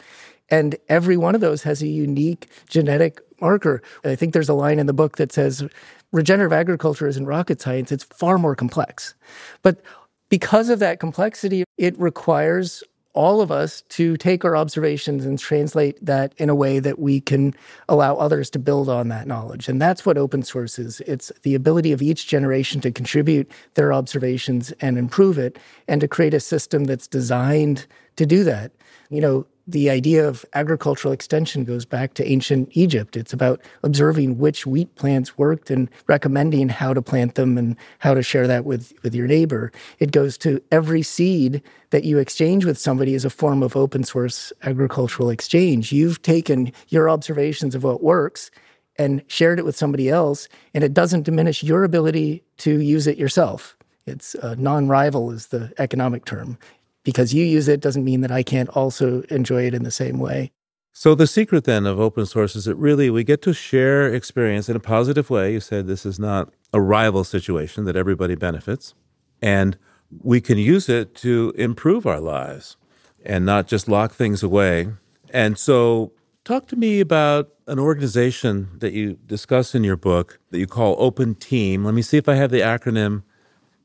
And 0.50 0.76
every 0.90 1.16
one 1.16 1.36
of 1.36 1.42
those 1.42 1.64
has 1.64 1.82
a 1.82 1.88
unique 1.88 2.50
genetic 2.68 3.22
marker. 3.40 3.82
I 4.04 4.16
think 4.16 4.34
there's 4.34 4.50
a 4.50 4.54
line 4.54 4.80
in 4.80 4.88
the 4.88 4.94
book 4.94 5.18
that 5.18 5.32
says 5.32 5.64
regenerative 6.12 6.54
agriculture 6.54 7.08
isn't 7.08 7.26
rocket 7.26 7.62
science, 7.62 7.92
it's 7.92 8.04
far 8.04 8.38
more 8.38 8.56
complex. 8.56 9.14
But 9.62 9.82
because 10.30 10.70
of 10.70 10.80
that 10.80 11.00
complexity, 11.00 11.64
it 11.78 11.98
requires 12.00 12.84
all 13.14 13.42
of 13.42 13.52
us 13.52 13.82
to 13.90 14.16
take 14.18 14.46
our 14.46 14.56
observations 14.56 15.26
and 15.26 15.40
translate 15.40 16.04
that 16.06 16.34
in 16.38 16.50
a 16.50 16.56
way 16.56 16.80
that 16.80 17.00
we 17.00 17.20
can 17.20 17.54
allow 17.88 18.16
others 18.16 18.50
to 18.52 18.60
build 18.60 18.88
on 18.88 19.08
that 19.08 19.28
knowledge. 19.28 19.68
And 19.68 19.82
that's 19.82 20.06
what 20.06 20.18
open 20.18 20.44
source 20.44 20.78
is. 20.78 21.02
It's 21.02 21.32
the 21.42 21.56
ability 21.56 21.92
of 21.92 22.02
each 22.02 22.28
generation 22.28 22.82
to 22.82 22.92
contribute 22.92 23.52
their 23.74 23.92
observations 23.92 24.72
and 24.80 24.98
improve 24.98 25.38
it 25.38 25.58
and 25.88 26.00
to 26.02 26.08
create 26.08 26.34
a 26.34 26.40
system 26.40 26.84
that's 26.84 27.08
designed 27.08 27.88
to 28.16 28.26
do 28.26 28.44
that. 28.44 28.72
You 29.10 29.22
know, 29.22 29.48
the 29.70 29.90
idea 29.90 30.28
of 30.28 30.46
agricultural 30.54 31.12
extension 31.12 31.64
goes 31.64 31.86
back 31.86 32.16
to 32.16 32.28
ancient 32.28 32.70
Egypt. 32.74 33.16
It's 33.16 33.34
about 33.34 33.62
observing 33.84 34.40
which 34.40 34.66
wheat 34.66 34.94
plants 34.96 35.38
worked 35.38 35.70
and 35.70 35.90
recommending 36.08 36.70
how 36.70 36.94
to 36.94 37.02
plant 37.02 37.36
them 37.36 37.58
and 37.58 37.76
how 38.00 38.16
to 38.16 38.24
share 38.24 38.48
that 38.48 38.66
with, 38.66 38.94
with 39.04 39.14
your 39.14 39.28
neighbor. 39.28 39.72
It 40.00 40.12
goes 40.12 40.38
to 40.40 40.62
every 40.72 41.04
seed 41.04 41.62
that 41.92 42.04
you 42.04 42.18
exchange 42.18 42.66
with 42.66 42.80
somebody 42.80 43.14
is 43.14 43.26
a 43.26 43.30
form 43.30 43.62
of 43.62 43.76
open 43.76 44.04
source 44.04 44.52
agricultural 44.64 45.30
exchange. 45.30 45.92
You've 45.92 46.22
taken 46.24 46.72
your 46.88 47.10
observations 47.10 47.76
of 47.76 47.84
what 47.84 48.04
works 48.04 48.50
and 48.98 49.24
shared 49.28 49.60
it 49.60 49.66
with 49.66 49.78
somebody 49.78 50.10
else, 50.10 50.48
and 50.74 50.84
it 50.84 50.94
doesn't 50.94 51.24
diminish 51.24 51.64
your 51.64 51.84
ability 51.84 52.44
to 52.58 52.80
use 52.80 53.08
it 53.08 53.18
yourself. 53.18 53.78
It's 54.06 54.36
uh, 54.36 54.56
non 54.58 54.88
rival, 54.88 55.32
is 55.32 55.48
the 55.48 55.72
economic 55.78 56.26
term 56.26 56.58
because 57.04 57.34
you 57.34 57.46
use 57.46 57.68
it 57.68 57.80
doesn't 57.80 58.04
mean 58.04 58.22
that 58.22 58.32
I 58.32 58.44
can't 58.44 58.70
also 58.70 59.22
enjoy 59.30 59.66
it 59.66 59.74
in 59.74 59.84
the 59.84 59.92
same 59.92 60.20
way. 60.20 60.52
So 60.92 61.16
the 61.16 61.28
secret 61.28 61.64
then 61.64 61.86
of 61.86 62.00
open 62.00 62.26
source 62.26 62.56
is 62.56 62.66
that 62.66 62.76
really 62.76 63.10
we 63.10 63.24
get 63.24 63.42
to 63.44 63.54
share 63.54 64.14
experience 64.14 64.68
in 64.68 64.76
a 64.76 64.82
positive 64.82 65.30
way. 65.30 65.54
You 65.54 65.60
said 65.60 65.88
this 65.88 66.06
is 66.06 66.20
not 66.20 66.54
a 66.74 66.82
rival 66.82 67.24
situation 67.24 67.86
that 67.86 67.96
everybody 67.96 68.36
benefits 68.36 68.94
and 69.42 69.78
we 70.22 70.42
can 70.42 70.58
use 70.58 70.90
it 70.90 71.16
to 71.16 71.54
improve 71.56 72.06
our 72.06 72.20
lives 72.20 72.78
and 73.24 73.46
not 73.46 73.68
just 73.68 73.88
lock 73.88 74.14
things 74.14 74.44
away. 74.44 74.90
And 75.30 75.58
so 75.58 76.12
talk 76.44 76.68
to 76.68 76.76
me 76.76 77.00
about 77.00 77.50
an 77.68 77.80
organization 77.80 78.70
that 78.80 78.94
you 78.94 79.20
discuss 79.26 79.76
in 79.76 79.84
your 79.84 79.98
book 79.98 80.40
that 80.50 80.60
you 80.60 80.68
call 80.68 80.96
Open 80.98 81.36
Team. 81.36 81.86
Let 81.86 81.94
me 81.94 82.02
see 82.02 82.18
if 82.18 82.28
I 82.28 82.36
have 82.36 82.52
the 82.52 82.62
acronym 82.62 83.24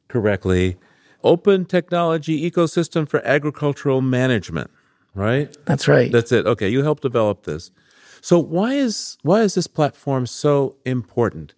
correctly 0.08 0.76
open 1.24 1.64
technology 1.64 2.48
ecosystem 2.48 3.08
for 3.08 3.26
agricultural 3.26 4.00
management, 4.00 4.70
right? 5.14 5.56
That's 5.64 5.88
right. 5.88 6.12
That's 6.12 6.30
it. 6.30 6.46
Okay, 6.46 6.68
you 6.68 6.82
helped 6.82 7.02
develop 7.02 7.44
this. 7.44 7.70
So 8.20 8.38
why 8.38 8.74
is 8.74 9.18
why 9.22 9.40
is 9.42 9.54
this 9.54 9.66
platform 9.66 10.26
so 10.26 10.76
important 10.84 11.54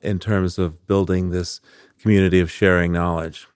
in 0.00 0.18
terms 0.18 0.58
of 0.58 0.86
building 0.86 1.30
this 1.30 1.60
community 2.00 2.40
of 2.40 2.50
sharing 2.50 2.92
knowledge? 2.92 3.46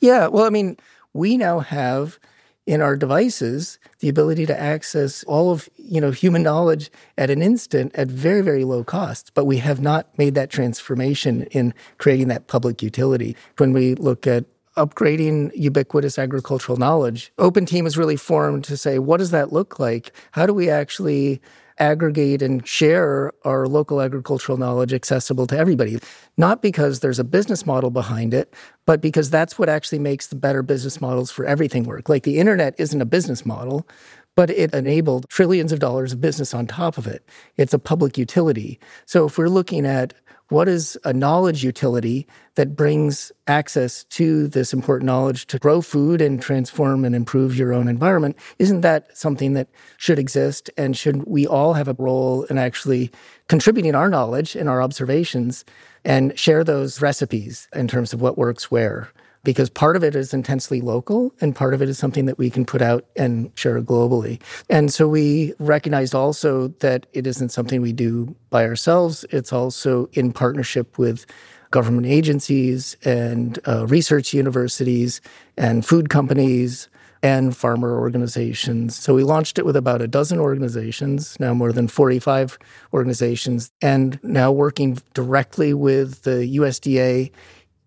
Yeah, 0.00 0.26
well, 0.26 0.44
I 0.44 0.50
mean, 0.50 0.76
we 1.12 1.36
now 1.36 1.60
have 1.60 2.18
in 2.66 2.80
our 2.80 2.96
devices 2.96 3.78
the 4.00 4.08
ability 4.08 4.46
to 4.46 4.60
access 4.60 5.22
all 5.24 5.50
of 5.50 5.68
you 5.76 6.00
know 6.00 6.10
human 6.10 6.42
knowledge 6.42 6.90
at 7.18 7.30
an 7.30 7.42
instant 7.42 7.94
at 7.94 8.08
very 8.08 8.40
very 8.40 8.64
low 8.64 8.82
cost 8.82 9.32
but 9.34 9.44
we 9.44 9.58
have 9.58 9.80
not 9.80 10.06
made 10.18 10.34
that 10.34 10.48
transformation 10.48 11.42
in 11.50 11.74
creating 11.98 12.28
that 12.28 12.46
public 12.46 12.82
utility 12.82 13.36
when 13.58 13.72
we 13.74 13.94
look 13.96 14.26
at 14.26 14.46
upgrading 14.76 15.50
ubiquitous 15.54 16.18
agricultural 16.18 16.78
knowledge. 16.78 17.32
Open 17.38 17.66
Team 17.66 17.86
is 17.86 17.96
really 17.96 18.16
formed 18.16 18.64
to 18.64 18.76
say, 18.76 18.98
what 18.98 19.18
does 19.18 19.30
that 19.30 19.52
look 19.52 19.78
like? 19.78 20.12
How 20.32 20.46
do 20.46 20.54
we 20.54 20.68
actually 20.68 21.40
aggregate 21.78 22.40
and 22.40 22.66
share 22.66 23.32
our 23.44 23.66
local 23.66 24.00
agricultural 24.00 24.58
knowledge 24.58 24.92
accessible 24.92 25.46
to 25.48 25.56
everybody? 25.58 25.98
Not 26.36 26.62
because 26.62 27.00
there's 27.00 27.18
a 27.18 27.24
business 27.24 27.66
model 27.66 27.90
behind 27.90 28.34
it, 28.34 28.52
but 28.86 29.00
because 29.00 29.30
that's 29.30 29.58
what 29.58 29.68
actually 29.68 29.98
makes 29.98 30.28
the 30.28 30.36
better 30.36 30.62
business 30.62 31.00
models 31.00 31.30
for 31.30 31.44
everything 31.44 31.84
work. 31.84 32.08
Like 32.08 32.22
the 32.22 32.38
internet 32.38 32.74
isn't 32.78 33.00
a 33.00 33.06
business 33.06 33.44
model, 33.44 33.86
but 34.36 34.50
it 34.50 34.72
enabled 34.74 35.28
trillions 35.28 35.72
of 35.72 35.78
dollars 35.78 36.12
of 36.12 36.20
business 36.20 36.54
on 36.54 36.66
top 36.66 36.98
of 36.98 37.06
it. 37.06 37.28
It's 37.56 37.74
a 37.74 37.78
public 37.78 38.18
utility. 38.18 38.78
So 39.06 39.26
if 39.26 39.38
we're 39.38 39.48
looking 39.48 39.86
at 39.86 40.14
what 40.48 40.68
is 40.68 40.98
a 41.04 41.12
knowledge 41.12 41.64
utility 41.64 42.26
that 42.56 42.76
brings 42.76 43.32
access 43.46 44.04
to 44.04 44.46
this 44.48 44.74
important 44.74 45.06
knowledge 45.06 45.46
to 45.46 45.58
grow 45.58 45.80
food 45.80 46.20
and 46.20 46.40
transform 46.40 47.04
and 47.04 47.14
improve 47.14 47.56
your 47.56 47.72
own 47.72 47.88
environment? 47.88 48.36
Isn't 48.58 48.82
that 48.82 49.16
something 49.16 49.54
that 49.54 49.68
should 49.96 50.18
exist? 50.18 50.68
And 50.76 50.96
should 50.96 51.24
we 51.26 51.46
all 51.46 51.72
have 51.72 51.88
a 51.88 51.96
role 51.98 52.44
in 52.44 52.58
actually 52.58 53.10
contributing 53.48 53.94
our 53.94 54.10
knowledge 54.10 54.54
and 54.54 54.68
our 54.68 54.82
observations 54.82 55.64
and 56.04 56.38
share 56.38 56.62
those 56.62 57.00
recipes 57.00 57.66
in 57.74 57.88
terms 57.88 58.12
of 58.12 58.20
what 58.20 58.36
works 58.36 58.70
where? 58.70 59.08
Because 59.44 59.70
part 59.70 59.94
of 59.94 60.02
it 60.02 60.16
is 60.16 60.34
intensely 60.34 60.80
local 60.80 61.32
and 61.40 61.54
part 61.54 61.74
of 61.74 61.82
it 61.82 61.88
is 61.88 61.98
something 61.98 62.24
that 62.26 62.38
we 62.38 62.50
can 62.50 62.64
put 62.64 62.82
out 62.82 63.04
and 63.14 63.52
share 63.54 63.80
globally. 63.80 64.40
And 64.68 64.92
so 64.92 65.06
we 65.06 65.54
recognized 65.58 66.14
also 66.14 66.68
that 66.80 67.06
it 67.12 67.26
isn't 67.26 67.50
something 67.50 67.80
we 67.80 67.92
do 67.92 68.34
by 68.50 68.66
ourselves, 68.66 69.24
it's 69.30 69.52
also 69.52 70.08
in 70.14 70.32
partnership 70.32 70.98
with 70.98 71.26
government 71.70 72.06
agencies 72.06 72.96
and 73.04 73.58
uh, 73.66 73.86
research 73.86 74.32
universities 74.32 75.20
and 75.56 75.84
food 75.84 76.08
companies 76.08 76.88
and 77.24 77.56
farmer 77.56 77.98
organizations. 77.98 78.94
So 78.94 79.14
we 79.14 79.24
launched 79.24 79.58
it 79.58 79.64
with 79.64 79.76
about 79.76 80.02
a 80.02 80.06
dozen 80.06 80.38
organizations, 80.38 81.40
now 81.40 81.54
more 81.54 81.72
than 81.72 81.88
45 81.88 82.58
organizations, 82.92 83.72
and 83.80 84.20
now 84.22 84.52
working 84.52 84.98
directly 85.14 85.72
with 85.72 86.22
the 86.22 86.58
USDA 86.58 87.32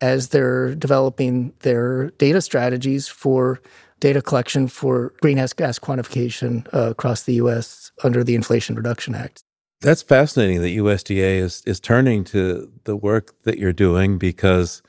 as 0.01 0.29
they're 0.29 0.75
developing 0.75 1.53
their 1.60 2.12
data 2.12 2.41
strategies 2.41 3.07
for 3.07 3.62
data 3.99 4.21
collection 4.21 4.67
for 4.67 5.13
greenhouse 5.21 5.53
gas 5.53 5.79
quantification 5.79 6.67
uh, 6.73 6.91
across 6.91 7.23
the 7.23 7.36
U.S. 7.36 7.91
under 8.03 8.23
the 8.23 8.36
Inflation 8.36 8.75
Reduction 8.75 9.15
Act. 9.15 9.43
That's 9.81 10.01
fascinating 10.01 10.62
that 10.62 10.69
USDA 10.69 11.38
is 11.38 11.62
is 11.65 11.79
turning 11.79 12.23
to 12.25 12.71
the 12.86 12.95
work 12.95 13.33
that 13.43 13.60
you're 13.60 13.73
doing 13.73 14.17
because 14.17 14.81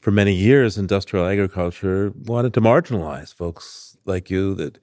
for 0.00 0.10
many 0.10 0.34
years 0.34 0.76
industrial 0.76 1.26
agriculture 1.26 2.12
wanted 2.24 2.52
to 2.54 2.60
marginalize 2.60 3.32
folks 3.32 3.96
like 4.04 4.30
you 4.30 4.54
that 4.56 4.78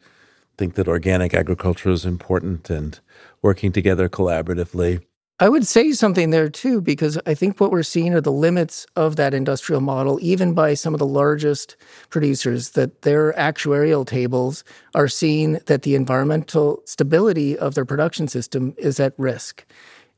think 0.58 0.76
that 0.76 0.88
organic 0.88 1.34
agriculture 1.34 1.90
is 1.90 2.06
important 2.06 2.70
and 2.70 3.00
working 3.42 3.72
together 3.72 4.10
collaboratively. 4.10 5.02
I 5.42 5.48
would 5.48 5.66
say 5.66 5.94
something 5.94 6.32
there 6.32 6.50
too, 6.50 6.82
because 6.82 7.18
I 7.26 7.34
think 7.34 7.62
what 7.62 7.72
we're 7.72 7.82
seeing 7.82 8.14
are 8.14 8.20
the 8.20 8.30
limits 8.30 8.86
of 8.98 9.16
that 9.16 9.34
industrial 9.34 9.80
model, 9.80 10.20
even 10.22 10.54
by 10.54 10.74
some 10.74 10.94
of 10.94 11.00
the 11.00 11.06
largest 11.06 11.78
producers, 12.10 12.72
that 12.72 13.04
their 13.04 13.32
actuarial 13.34 14.06
tables 14.06 14.66
are 14.96 15.08
seeing 15.08 15.54
that 15.68 15.84
the 15.84 15.96
environmental 15.96 16.82
stability 16.84 17.58
of 17.58 17.74
their 17.74 17.86
production 17.86 18.28
system 18.28 18.74
is 18.78 19.00
at 19.00 19.14
risk. 19.18 19.66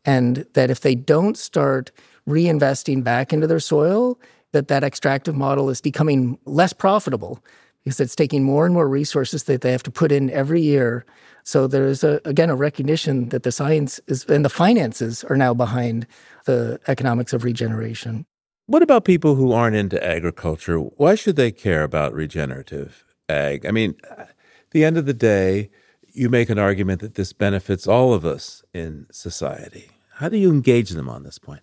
And 0.06 0.48
that 0.54 0.72
if 0.72 0.82
they 0.82 0.96
don't 0.96 1.38
start 1.38 1.92
reinvesting 2.28 3.04
back 3.04 3.32
into 3.32 3.46
their 3.46 3.60
soil, 3.60 4.20
that 4.54 4.70
that 4.70 4.84
extractive 4.84 5.36
model 5.36 5.70
is 5.70 5.82
becoming 5.82 6.40
less 6.46 6.74
profitable 6.74 7.44
because 7.84 8.00
it's 8.00 8.16
taking 8.16 8.44
more 8.44 8.66
and 8.66 8.74
more 8.74 8.88
resources 8.88 9.44
that 9.44 9.62
they 9.62 9.72
have 9.72 9.84
to 9.84 9.92
put 9.92 10.12
in 10.12 10.32
every 10.32 10.62
year 10.62 11.06
so 11.44 11.68
there's 11.68 12.04
a, 12.04 12.22
again 12.26 12.50
a 12.50 12.56
recognition 12.56 13.30
that 13.30 13.44
the 13.44 13.52
science 13.52 14.00
is 14.08 14.26
and 14.26 14.46
the 14.46 14.50
finances 14.50 15.24
are 15.26 15.38
now 15.38 15.54
behind 15.54 16.08
the 16.46 16.80
economics 16.88 17.34
of 17.34 17.44
regeneration. 17.44 18.26
What 18.68 18.84
about 18.84 19.06
people 19.06 19.36
who 19.36 19.52
aren't 19.52 19.76
into 19.76 20.02
agriculture? 20.04 20.78
Why 20.78 21.16
should 21.16 21.36
they 21.36 21.52
care 21.52 21.84
about 21.84 22.14
regenerative 22.14 23.04
ag? 23.28 23.66
I 23.66 23.72
mean, 23.72 23.96
at 24.10 24.36
the 24.72 24.86
end 24.86 24.98
of 24.98 25.06
the 25.06 25.14
day, 25.14 25.70
you 26.14 26.30
make 26.30 26.50
an 26.50 26.60
argument 26.60 27.02
that 27.02 27.16
this 27.16 27.34
benefits 27.34 27.88
all 27.88 28.14
of 28.14 28.26
us 28.26 28.64
in 28.74 29.08
society. 29.12 29.90
How 30.16 30.30
do 30.30 30.38
you 30.38 30.52
engage 30.52 30.92
them 30.92 31.10
on 31.10 31.24
this 31.24 31.40
point? 31.40 31.62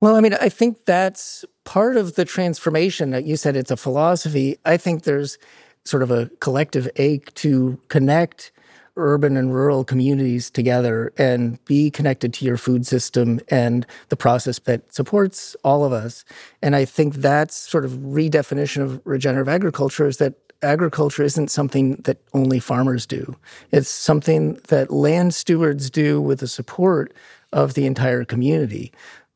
Well, 0.00 0.16
I 0.16 0.20
mean, 0.20 0.34
I 0.34 0.48
think 0.48 0.86
that's 0.86 1.44
part 1.64 1.96
of 1.96 2.14
the 2.14 2.24
transformation. 2.24 3.10
That 3.10 3.24
you 3.24 3.36
said 3.36 3.56
it's 3.56 3.70
a 3.70 3.76
philosophy. 3.76 4.58
I 4.64 4.76
think 4.76 5.04
there's 5.04 5.38
sort 5.84 6.02
of 6.02 6.10
a 6.10 6.30
collective 6.40 6.88
ache 6.96 7.32
to 7.34 7.78
connect 7.88 8.52
urban 8.96 9.36
and 9.36 9.54
rural 9.54 9.84
communities 9.84 10.50
together 10.50 11.12
and 11.16 11.62
be 11.64 11.90
connected 11.90 12.32
to 12.34 12.44
your 12.44 12.56
food 12.56 12.86
system 12.86 13.40
and 13.48 13.86
the 14.08 14.16
process 14.16 14.58
that 14.60 14.92
supports 14.94 15.56
all 15.64 15.84
of 15.84 15.92
us. 15.92 16.24
And 16.62 16.76
I 16.76 16.84
think 16.84 17.16
that's 17.16 17.56
sort 17.56 17.84
of 17.84 17.92
redefinition 17.92 18.82
of 18.82 19.00
regenerative 19.04 19.48
agriculture 19.48 20.06
is 20.06 20.18
that 20.18 20.34
agriculture 20.62 21.22
isn't 21.22 21.50
something 21.50 21.96
that 22.04 22.18
only 22.34 22.60
farmers 22.60 23.06
do. 23.06 23.36
It's 23.72 23.88
something 23.88 24.58
that 24.68 24.90
land 24.90 25.34
stewards 25.34 25.90
do 25.90 26.20
with 26.20 26.40
the 26.40 26.48
support 26.48 27.14
of 27.52 27.74
the 27.74 27.86
entire 27.86 28.24
community. 28.24 28.92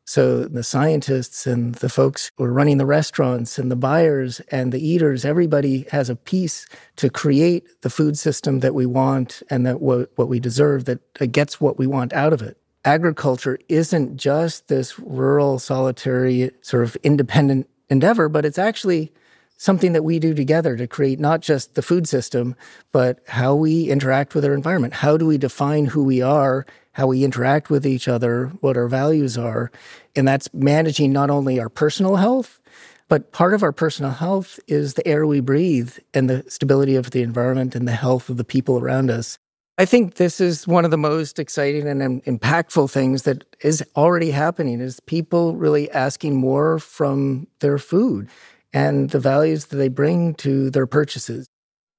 So 0.07 0.45
the 0.45 0.63
scientists 0.63 1.47
and 1.47 1.75
the 1.77 1.89
folks 1.89 2.31
who 2.37 2.45
are 2.45 2.53
running 2.53 2.77
the 2.77 2.87
restaurants 2.87 3.59
and 3.59 3.71
the 3.71 3.77
buyers 3.77 4.41
and 4.51 4.71
the 4.71 4.87
eaters, 4.87 5.25
everybody 5.25 5.87
has 5.91 6.11
a 6.11 6.17
piece 6.17 6.67
to 6.97 7.09
create 7.09 7.65
the 7.81 7.89
food 7.89 8.19
system 8.19 8.61
that 8.61 8.75
we 8.75 8.85
want 8.85 9.43
and 9.49 9.67
that 9.67 9.81
what, 9.81 10.11
what 10.17 10.29
we 10.29 10.39
deserve 10.39 10.85
that 10.85 11.33
gets 11.33 11.61
what 11.61 11.79
we 11.79 11.87
want 11.87 12.13
out 12.13 12.35
of 12.35 12.43
it. 12.43 12.59
Agriculture 12.85 13.59
isn't 13.71 14.19
just 14.19 14.69
this 14.69 14.99
rural, 14.99 15.59
solitary, 15.59 16.51
sort 16.61 16.83
of 16.83 16.97
independent 16.97 17.67
endeavor, 17.89 18.29
but 18.29 18.45
it's 18.45 18.59
actually 18.59 19.11
something 19.57 19.93
that 19.93 20.03
we 20.03 20.19
do 20.19 20.35
together 20.35 20.77
to 20.77 20.87
create 20.87 21.19
not 21.19 21.41
just 21.41 21.77
the 21.77 21.83
food 21.83 22.07
system, 22.07 22.55
but 22.93 23.21
how 23.27 23.55
we 23.55 23.89
interact 23.89 24.35
with 24.35 24.45
our 24.45 24.53
environment. 24.53 24.93
How 24.93 25.17
do 25.17 25.27
we 25.27 25.39
define 25.39 25.87
who 25.87 26.05
we 26.05 26.21
are 26.21 26.67
how 26.95 27.07
we 27.07 27.25
interact 27.25 27.71
with 27.71 27.87
each 27.87 28.09
other, 28.09 28.47
what 28.61 28.77
our 28.77 28.89
values 28.89 29.37
are. 29.37 29.71
And 30.17 30.27
that's 30.27 30.49
managing 30.55 31.13
not 31.13 31.29
only 31.29 31.61
our 31.61 31.69
personal 31.69 32.17
health, 32.17 32.61
but 33.09 33.33
part 33.33 33.53
of 33.53 33.63
our 33.63 33.73
personal 33.73 34.13
health 34.13 34.59
is 34.67 34.95
the 34.95 35.07
air 35.07 35.27
we 35.27 35.41
breathe 35.41 35.93
and 36.15 36.31
the 36.31 36.45
stability 36.49 36.97
of 36.97 37.11
the 37.11 37.23
environment 37.23 37.75
and 37.75 37.87
the 37.87 37.93
health 37.93 38.31
of 38.31 38.39
the 38.39 38.45
people 38.45 38.79
around 38.79 39.11
us. 39.11 39.39
I 39.77 39.85
think 39.85 40.15
this 40.15 40.41
is 40.41 40.69
one 40.69 40.85
of 40.85 40.93
the 40.93 40.97
most 40.97 41.41
exciting 41.41 41.89
and 41.89 42.23
impactful 42.25 42.91
things 42.93 43.25
that 43.25 43.45
is 43.61 43.85
already 43.97 44.31
happening 44.31 44.81
is 44.81 45.01
people 45.01 45.57
really 45.57 45.91
asking 45.91 46.37
more 46.37 46.79
from 46.79 47.49
their 47.59 47.79
food 47.79 48.29
and 48.73 49.11
the 49.11 49.19
values 49.19 49.67
that 49.67 49.77
they 49.77 49.89
bring 49.89 50.35
to 50.35 50.71
their 50.71 50.87
purchases. 50.87 51.49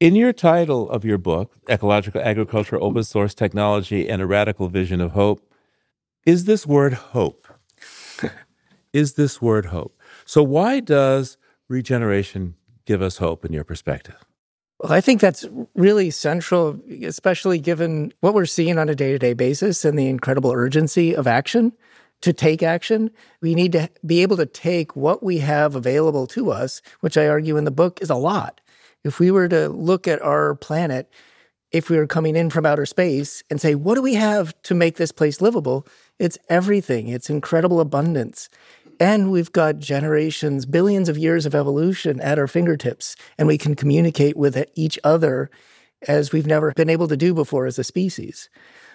In 0.01 0.13
your 0.13 0.33
title 0.33 0.89
of 0.89 1.05
your 1.05 1.17
book, 1.17 1.53
Ecological 1.69 2.19
Agriculture, 2.21 2.77
Open 2.81 3.05
Source 3.05 3.33
Technology, 3.33 4.09
and 4.09 4.21
a 4.21 4.25
Radical 4.25 4.67
Vision 4.67 4.99
of 4.99 5.11
Hope, 5.11 5.49
is 6.25 6.43
this 6.43 6.67
word 6.67 6.91
hope? 6.91 7.47
is 8.93 9.13
this 9.13 9.41
word 9.41 9.67
hope? 9.67 9.97
So, 10.25 10.43
why 10.43 10.81
does 10.81 11.37
regeneration 11.69 12.55
give 12.85 13.01
us 13.01 13.19
hope 13.19 13.45
in 13.45 13.53
your 13.53 13.63
perspective? 13.63 14.17
Well, 14.79 14.91
I 14.91 14.99
think 14.99 15.21
that's 15.21 15.45
really 15.75 16.11
central, 16.11 16.77
especially 17.01 17.59
given 17.59 18.11
what 18.19 18.33
we're 18.33 18.45
seeing 18.45 18.77
on 18.77 18.89
a 18.89 18.95
day 18.95 19.13
to 19.13 19.17
day 19.17 19.33
basis 19.33 19.85
and 19.85 19.97
the 19.97 20.09
incredible 20.09 20.51
urgency 20.51 21.15
of 21.15 21.25
action. 21.25 21.71
To 22.21 22.33
take 22.33 22.63
action, 22.63 23.11
we 23.39 23.55
need 23.55 23.71
to 23.73 23.89
be 24.05 24.21
able 24.23 24.35
to 24.37 24.45
take 24.45 24.95
what 24.95 25.23
we 25.23 25.37
have 25.39 25.75
available 25.75 26.27
to 26.27 26.51
us, 26.51 26.81
which 26.99 27.17
I 27.17 27.27
argue 27.27 27.55
in 27.55 27.63
the 27.63 27.71
book 27.71 28.01
is 28.01 28.09
a 28.09 28.15
lot, 28.15 28.59
if 29.05 29.19
we 29.19 29.31
were 29.31 29.47
to 29.47 29.69
look 29.69 30.07
at 30.07 30.21
our 30.21 30.55
planet, 30.55 31.09
if 31.71 31.89
we 31.89 31.97
were 31.97 32.07
coming 32.07 32.35
in 32.35 32.49
from 32.49 32.65
outer 32.65 32.85
space 32.85 33.43
and 33.49 33.61
say, 33.61 33.75
what 33.75 33.95
do 33.95 34.01
we 34.01 34.15
have 34.15 34.59
to 34.63 34.73
make 34.73 34.95
this 34.95 35.11
place 35.11 35.41
livable? 35.41 35.85
It's 36.19 36.37
everything, 36.49 37.07
it's 37.09 37.29
incredible 37.29 37.79
abundance. 37.79 38.49
And 38.99 39.31
we've 39.31 39.51
got 39.51 39.79
generations, 39.79 40.65
billions 40.65 41.09
of 41.09 41.17
years 41.17 41.45
of 41.45 41.53
evolution 41.53 42.19
at 42.21 42.39
our 42.39 42.47
fingertips, 42.47 43.15
and 43.37 43.47
we 43.47 43.57
can 43.57 43.75
communicate 43.75 44.37
with 44.37 44.63
each 44.73 44.97
other 45.03 45.49
as 46.07 46.31
we've 46.31 46.47
never 46.47 46.71
been 46.71 46.89
able 46.89 47.07
to 47.09 47.17
do 47.17 47.33
before 47.33 47.65
as 47.65 47.77
a 47.77 47.83
species. 47.83 48.49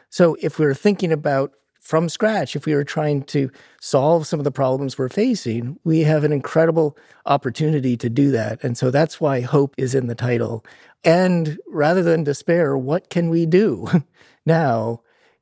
So, 0.09 0.37
if 0.41 0.59
we're 0.59 0.75
thinking 0.75 1.13
about 1.13 1.53
from 1.81 2.09
scratch, 2.09 2.55
if 2.55 2.67
we 2.67 2.75
were 2.75 2.85
trying 2.85 3.23
to 3.25 3.51
solve 3.81 4.27
some 4.27 4.39
of 4.39 4.45
the 4.45 4.51
problems 4.51 4.99
we're 4.99 5.09
facing, 5.09 5.79
we 5.83 6.01
have 6.01 6.25
an 6.25 6.33
incredible 6.33 6.97
opportunity 7.27 7.97
to 7.97 8.11
do 8.11 8.31
that. 8.31 8.63
And 8.63 8.77
so 8.77 8.91
that's 8.91 9.21
why 9.21 9.41
hope 9.41 9.75
is 9.79 9.95
in 9.95 10.07
the 10.07 10.15
title. 10.15 10.65
And 11.05 11.59
rather 11.67 12.03
than 12.03 12.23
despair, 12.23 12.77
what 12.77 13.09
can 13.09 13.31
we 13.31 13.47
do 13.47 13.89
now? 14.47 15.01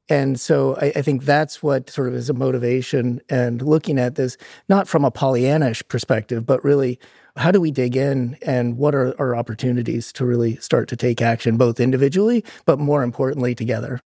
And 0.08 0.40
so 0.40 0.76
I, 0.80 0.92
I, 0.96 1.02
think 1.02 1.24
that's 1.24 1.62
what 1.62 1.90
sort 1.90 2.08
of 2.08 2.14
is 2.14 2.30
a 2.30 2.34
motivation 2.34 3.20
and 3.28 3.60
looking 3.60 3.98
at 3.98 4.14
this, 4.14 4.38
not 4.68 4.88
from 4.88 5.04
a 5.04 5.10
Pollyannish 5.10 5.86
perspective, 5.88 6.46
but 6.46 6.64
really 6.64 6.98
how 7.36 7.50
do 7.50 7.60
we 7.60 7.70
dig 7.70 7.94
in 7.94 8.38
and 8.40 8.78
what 8.78 8.94
are 8.94 9.14
our 9.20 9.36
opportunities 9.36 10.12
to 10.12 10.24
really 10.24 10.56
start 10.56 10.88
to 10.88 10.96
take 10.96 11.20
action, 11.20 11.58
both 11.58 11.78
individually, 11.78 12.42
but 12.64 12.78
more 12.78 13.02
importantly, 13.02 13.54
together? 13.54 14.00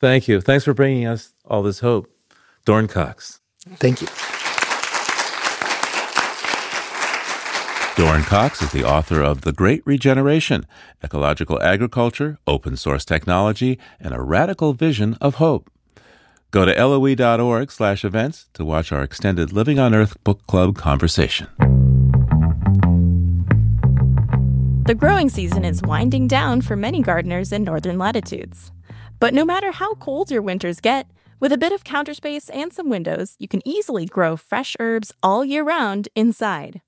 Thank 0.00 0.28
you. 0.28 0.40
Thanks 0.40 0.64
for 0.64 0.72
bringing 0.72 1.06
us 1.06 1.34
all 1.50 1.62
this 1.62 1.80
hope. 1.80 2.10
Dorn 2.64 2.88
Cox. 2.88 3.40
Thank 3.76 4.00
you. 4.00 4.08
Dorn 7.96 8.22
Cox 8.22 8.62
is 8.62 8.72
the 8.72 8.84
author 8.84 9.20
of 9.20 9.42
The 9.42 9.52
Great 9.52 9.82
Regeneration 9.84 10.64
Ecological 11.04 11.60
Agriculture, 11.60 12.38
Open 12.46 12.76
Source 12.76 13.04
Technology, 13.04 13.78
and 13.98 14.14
a 14.14 14.22
Radical 14.22 14.72
Vision 14.72 15.18
of 15.20 15.34
Hope. 15.34 15.70
Go 16.50 16.64
to 16.64 16.72
loe.org 16.72 17.70
slash 17.70 18.04
events 18.04 18.48
to 18.54 18.64
watch 18.64 18.90
our 18.90 19.02
extended 19.02 19.52
Living 19.52 19.78
on 19.78 19.94
Earth 19.94 20.16
Book 20.24 20.46
Club 20.46 20.76
conversation. 20.76 21.48
The 24.86 24.96
growing 24.96 25.28
season 25.28 25.64
is 25.64 25.82
winding 25.82 26.26
down 26.26 26.62
for 26.62 26.74
many 26.74 27.02
gardeners 27.02 27.52
in 27.52 27.64
northern 27.64 27.98
latitudes. 27.98 28.72
But 29.20 29.34
no 29.34 29.44
matter 29.44 29.70
how 29.70 29.94
cold 29.96 30.30
your 30.30 30.42
winters 30.42 30.80
get, 30.80 31.06
with 31.40 31.52
a 31.52 31.58
bit 31.58 31.72
of 31.72 31.82
counter 31.82 32.14
space 32.14 32.48
and 32.50 32.72
some 32.72 32.88
windows, 32.88 33.34
you 33.38 33.48
can 33.48 33.66
easily 33.66 34.06
grow 34.06 34.36
fresh 34.36 34.76
herbs 34.78 35.12
all 35.22 35.44
year 35.44 35.64
round 35.64 36.08
inside. 36.14 36.82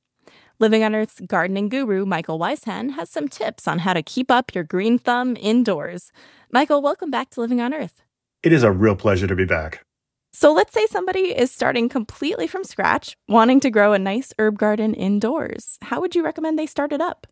Living 0.58 0.84
on 0.84 0.94
Earth's 0.94 1.20
gardening 1.20 1.68
guru, 1.68 2.04
Michael 2.04 2.38
Weishan, 2.38 2.92
has 2.92 3.10
some 3.10 3.26
tips 3.28 3.66
on 3.66 3.80
how 3.80 3.94
to 3.94 4.02
keep 4.02 4.30
up 4.30 4.54
your 4.54 4.62
green 4.62 4.98
thumb 4.98 5.36
indoors. 5.40 6.12
Michael, 6.52 6.82
welcome 6.82 7.10
back 7.10 7.30
to 7.30 7.40
Living 7.40 7.60
on 7.60 7.74
Earth. 7.74 8.02
It 8.42 8.52
is 8.52 8.62
a 8.62 8.70
real 8.70 8.94
pleasure 8.94 9.26
to 9.26 9.34
be 9.34 9.46
back. 9.46 9.84
So 10.32 10.52
let's 10.52 10.72
say 10.72 10.86
somebody 10.86 11.36
is 11.36 11.50
starting 11.50 11.88
completely 11.88 12.46
from 12.46 12.62
scratch, 12.62 13.16
wanting 13.28 13.60
to 13.60 13.70
grow 13.70 13.92
a 13.92 13.98
nice 13.98 14.32
herb 14.38 14.58
garden 14.58 14.94
indoors. 14.94 15.78
How 15.82 16.00
would 16.00 16.14
you 16.14 16.24
recommend 16.24 16.58
they 16.58 16.66
start 16.66 16.92
it 16.92 17.00
up? 17.00 17.26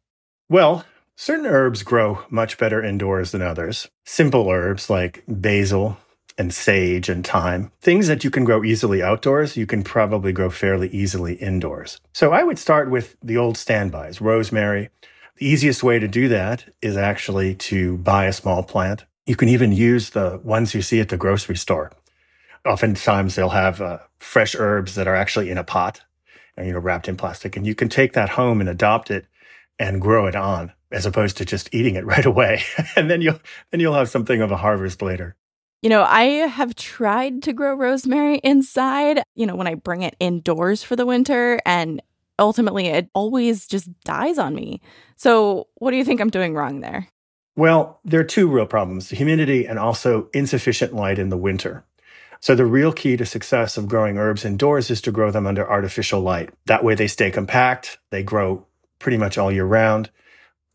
Well, 0.48 0.84
Certain 1.22 1.44
herbs 1.44 1.82
grow 1.82 2.24
much 2.30 2.56
better 2.56 2.82
indoors 2.82 3.32
than 3.32 3.42
others. 3.42 3.90
Simple 4.06 4.48
herbs 4.48 4.88
like 4.88 5.22
basil 5.28 5.98
and 6.40 6.54
sage 6.54 7.10
and 7.10 7.26
thyme, 7.26 7.70
things 7.82 8.06
that 8.06 8.24
you 8.24 8.30
can 8.30 8.44
grow 8.44 8.64
easily 8.64 9.02
outdoors, 9.02 9.58
you 9.58 9.66
can 9.66 9.84
probably 9.84 10.32
grow 10.32 10.48
fairly 10.48 10.88
easily 10.88 11.34
indoors. 11.34 12.00
So 12.14 12.32
I 12.32 12.42
would 12.42 12.58
start 12.58 12.90
with 12.90 13.14
the 13.22 13.36
old 13.36 13.58
standbys, 13.58 14.22
rosemary. 14.22 14.88
The 15.36 15.46
easiest 15.46 15.82
way 15.82 15.98
to 15.98 16.08
do 16.08 16.28
that 16.28 16.64
is 16.80 16.96
actually 16.96 17.56
to 17.56 17.98
buy 17.98 18.24
a 18.24 18.32
small 18.32 18.62
plant. 18.62 19.04
You 19.26 19.36
can 19.36 19.50
even 19.50 19.70
use 19.70 20.10
the 20.10 20.40
ones 20.42 20.74
you 20.74 20.80
see 20.80 20.98
at 20.98 21.10
the 21.10 21.18
grocery 21.18 21.58
store. 21.58 21.92
Oftentimes 22.64 23.34
they'll 23.34 23.50
have 23.50 23.82
uh, 23.82 23.98
fresh 24.18 24.56
herbs 24.58 24.94
that 24.94 25.06
are 25.06 25.14
actually 25.14 25.50
in 25.50 25.58
a 25.58 25.64
pot, 25.64 26.00
and, 26.56 26.66
you 26.66 26.72
know, 26.72 26.78
wrapped 26.78 27.06
in 27.06 27.18
plastic, 27.18 27.54
and 27.54 27.66
you 27.66 27.74
can 27.74 27.90
take 27.90 28.14
that 28.14 28.30
home 28.30 28.62
and 28.62 28.70
adopt 28.70 29.10
it 29.10 29.26
and 29.78 30.00
grow 30.00 30.26
it 30.26 30.34
on 30.34 30.72
as 30.90 31.04
opposed 31.04 31.36
to 31.36 31.44
just 31.44 31.68
eating 31.74 31.96
it 31.96 32.06
right 32.14 32.24
away. 32.24 32.62
and 32.96 33.10
then 33.10 33.20
you'll 33.20 33.40
then 33.70 33.80
you'll 33.80 33.94
have 33.94 34.08
something 34.08 34.40
of 34.40 34.50
a 34.50 34.56
harvest 34.56 35.02
later. 35.02 35.36
You 35.82 35.88
know, 35.88 36.02
I 36.02 36.24
have 36.24 36.74
tried 36.74 37.42
to 37.44 37.54
grow 37.54 37.74
rosemary 37.74 38.38
inside, 38.38 39.22
you 39.34 39.46
know, 39.46 39.56
when 39.56 39.66
I 39.66 39.74
bring 39.76 40.02
it 40.02 40.14
indoors 40.20 40.82
for 40.82 40.94
the 40.94 41.06
winter 41.06 41.58
and 41.64 42.02
ultimately 42.38 42.86
it 42.88 43.08
always 43.14 43.66
just 43.66 43.88
dies 44.00 44.38
on 44.38 44.54
me. 44.54 44.82
So, 45.16 45.68
what 45.76 45.90
do 45.90 45.96
you 45.96 46.04
think 46.04 46.20
I'm 46.20 46.30
doing 46.30 46.54
wrong 46.54 46.80
there? 46.80 47.08
Well, 47.56 48.00
there 48.04 48.20
are 48.20 48.24
two 48.24 48.48
real 48.48 48.66
problems 48.66 49.08
humidity 49.08 49.66
and 49.66 49.78
also 49.78 50.28
insufficient 50.34 50.94
light 50.94 51.18
in 51.18 51.30
the 51.30 51.36
winter. 51.36 51.84
So, 52.40 52.54
the 52.54 52.66
real 52.66 52.92
key 52.92 53.16
to 53.16 53.24
success 53.24 53.78
of 53.78 53.88
growing 53.88 54.18
herbs 54.18 54.44
indoors 54.44 54.90
is 54.90 55.00
to 55.02 55.12
grow 55.12 55.30
them 55.30 55.46
under 55.46 55.68
artificial 55.68 56.20
light. 56.20 56.50
That 56.66 56.84
way, 56.84 56.94
they 56.94 57.06
stay 57.06 57.30
compact, 57.30 57.98
they 58.10 58.22
grow 58.22 58.66
pretty 58.98 59.16
much 59.16 59.38
all 59.38 59.50
year 59.50 59.64
round, 59.64 60.10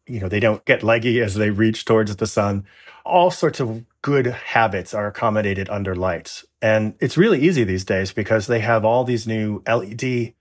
you 0.08 0.20
know, 0.20 0.30
they 0.30 0.40
don't 0.40 0.64
get 0.66 0.84
leggy 0.84 1.22
as 1.22 1.36
they 1.36 1.50
reach 1.50 1.86
towards 1.86 2.16
the 2.16 2.28
sun. 2.28 2.66
All 3.06 3.32
sorts 3.32 3.60
of 3.60 3.84
good 4.06 4.28
habits 4.28 4.94
are 4.94 5.08
accommodated 5.08 5.68
under 5.68 5.96
lights. 5.96 6.46
And 6.62 6.94
it's 7.00 7.18
really 7.18 7.42
easy 7.42 7.64
these 7.64 7.84
days 7.84 8.14
because 8.14 8.46
they 8.46 8.60
have 8.60 8.86
all 8.86 9.04
these 9.04 9.26
new 9.26 9.64
LED 9.68 10.36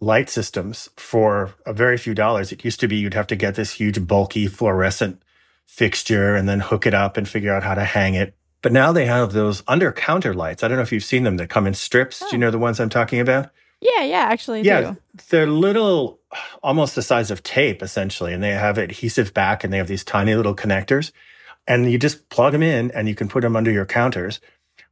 light 0.00 0.30
systems 0.30 0.88
for 0.96 1.52
a 1.66 1.72
very 1.72 1.96
few 1.96 2.14
dollars. 2.14 2.52
It 2.52 2.64
used 2.64 2.78
to 2.78 2.86
be 2.86 2.94
you'd 2.94 3.14
have 3.14 3.26
to 3.26 3.34
get 3.34 3.56
this 3.56 3.72
huge, 3.72 4.06
bulky 4.06 4.46
fluorescent 4.46 5.24
fixture 5.66 6.36
and 6.36 6.48
then 6.48 6.60
hook 6.60 6.86
it 6.86 6.94
up 6.94 7.16
and 7.16 7.28
figure 7.28 7.52
out 7.52 7.64
how 7.64 7.74
to 7.74 7.82
hang 7.82 8.14
it. 8.14 8.36
But 8.62 8.70
now 8.70 8.92
they 8.92 9.06
have 9.06 9.32
those 9.32 9.64
under 9.66 9.90
counter 9.90 10.32
lights. 10.32 10.62
I 10.62 10.68
don't 10.68 10.76
know 10.76 10.84
if 10.84 10.92
you've 10.92 11.02
seen 11.02 11.24
them 11.24 11.36
that 11.38 11.50
come 11.50 11.66
in 11.66 11.74
strips. 11.74 12.22
Oh. 12.22 12.30
Do 12.30 12.36
you 12.36 12.40
oh. 12.40 12.46
know 12.46 12.52
the 12.52 12.58
ones 12.58 12.78
I'm 12.78 12.90
talking 12.90 13.18
about? 13.18 13.50
Yeah, 13.80 14.04
yeah, 14.04 14.28
actually, 14.30 14.62
yeah, 14.62 14.82
do. 14.82 14.96
they're 15.30 15.48
little, 15.48 16.20
almost 16.62 16.94
the 16.94 17.02
size 17.02 17.32
of 17.32 17.42
tape, 17.42 17.82
essentially, 17.82 18.32
and 18.32 18.42
they 18.42 18.50
have 18.50 18.78
adhesive 18.78 19.34
back, 19.34 19.64
and 19.64 19.72
they 19.72 19.78
have 19.78 19.88
these 19.88 20.04
tiny 20.04 20.34
little 20.34 20.54
connectors, 20.54 21.12
and 21.70 21.88
you 21.88 21.98
just 21.98 22.28
plug 22.30 22.52
them 22.52 22.64
in, 22.64 22.90
and 22.90 23.08
you 23.08 23.14
can 23.14 23.28
put 23.28 23.42
them 23.42 23.54
under 23.54 23.70
your 23.70 23.86
counters, 23.86 24.40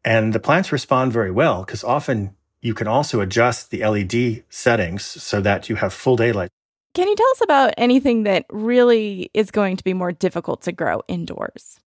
and 0.04 0.32
the 0.32 0.38
plants 0.38 0.70
respond 0.70 1.12
very 1.12 1.32
well 1.32 1.64
because 1.64 1.82
often 1.82 2.36
you 2.62 2.72
can 2.72 2.86
also 2.86 3.20
adjust 3.20 3.70
the 3.70 3.84
LED 3.84 4.44
settings 4.48 5.04
so 5.04 5.40
that 5.40 5.68
you 5.68 5.74
have 5.74 5.92
full 5.92 6.14
daylight. 6.14 6.50
Can 6.94 7.08
you 7.08 7.16
tell 7.16 7.30
us 7.32 7.40
about 7.42 7.74
anything 7.76 8.22
that 8.22 8.46
really 8.48 9.28
is 9.34 9.50
going 9.50 9.76
to 9.76 9.82
be 9.82 9.92
more 9.92 10.12
difficult 10.12 10.62
to 10.62 10.72
grow 10.72 11.02
indoors? 11.08 11.80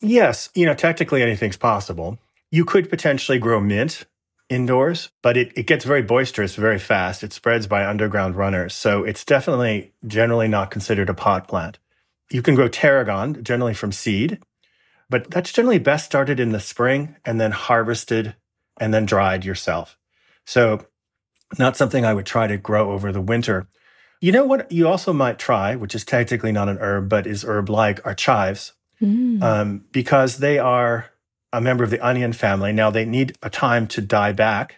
Yes, 0.00 0.48
you 0.54 0.64
know, 0.64 0.74
technically 0.74 1.22
anything's 1.22 1.58
possible. 1.58 2.18
You 2.50 2.64
could 2.64 2.88
potentially 2.88 3.38
grow 3.38 3.60
mint 3.60 4.06
indoors, 4.48 5.10
but 5.22 5.36
it, 5.36 5.52
it 5.56 5.66
gets 5.66 5.84
very 5.84 6.02
boisterous 6.02 6.56
very 6.56 6.78
fast. 6.78 7.22
It 7.22 7.34
spreads 7.34 7.66
by 7.66 7.86
underground 7.86 8.34
runners. 8.34 8.72
So 8.72 9.04
it's 9.04 9.26
definitely 9.26 9.92
generally 10.06 10.48
not 10.48 10.70
considered 10.70 11.10
a 11.10 11.14
pot 11.14 11.48
plant. 11.48 11.78
You 12.30 12.42
can 12.42 12.54
grow 12.54 12.68
tarragon, 12.68 13.42
generally 13.42 13.74
from 13.74 13.92
seed, 13.92 14.40
but 15.08 15.30
that's 15.30 15.52
generally 15.52 15.78
best 15.78 16.04
started 16.04 16.38
in 16.38 16.52
the 16.52 16.60
spring 16.60 17.16
and 17.24 17.40
then 17.40 17.52
harvested 17.52 18.34
and 18.78 18.92
then 18.92 19.06
dried 19.06 19.44
yourself. 19.44 19.96
So 20.44 20.86
not 21.58 21.76
something 21.76 22.04
I 22.04 22.14
would 22.14 22.26
try 22.26 22.46
to 22.46 22.58
grow 22.58 22.92
over 22.92 23.12
the 23.12 23.20
winter. 23.20 23.68
You 24.20 24.32
know 24.32 24.44
what 24.44 24.70
you 24.70 24.88
also 24.88 25.12
might 25.12 25.38
try, 25.38 25.76
which 25.76 25.94
is 25.94 26.04
technically 26.04 26.52
not 26.52 26.68
an 26.68 26.78
herb, 26.78 27.08
but 27.08 27.26
is 27.26 27.44
herb 27.44 27.70
like, 27.70 28.04
are 28.04 28.14
chives, 28.14 28.72
mm. 29.00 29.42
um, 29.42 29.84
because 29.92 30.38
they 30.38 30.58
are 30.58 31.10
a 31.52 31.60
member 31.60 31.84
of 31.84 31.90
the 31.90 32.04
onion 32.04 32.32
family. 32.32 32.72
Now, 32.72 32.90
they 32.90 33.04
need 33.04 33.36
a 33.42 33.48
time 33.48 33.86
to 33.88 34.00
die 34.00 34.32
back 34.32 34.76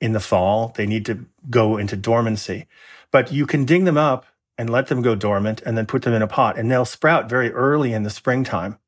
in 0.00 0.12
the 0.12 0.20
fall, 0.20 0.72
they 0.76 0.86
need 0.86 1.04
to 1.06 1.26
go 1.50 1.76
into 1.76 1.94
dormancy. 1.94 2.66
But 3.10 3.32
you 3.32 3.46
can 3.46 3.66
ding 3.66 3.84
them 3.84 3.98
up 3.98 4.24
and 4.60 4.68
let 4.68 4.88
them 4.88 5.00
go 5.00 5.14
dormant 5.14 5.62
and 5.64 5.76
then 5.76 5.86
put 5.86 6.02
them 6.02 6.12
in 6.12 6.22
a 6.22 6.26
pot, 6.26 6.58
and 6.58 6.70
they'll 6.70 6.84
sprout 6.84 7.30
very 7.30 7.50
early 7.50 7.94
in 7.94 8.02
the 8.02 8.10
springtime, 8.10 8.78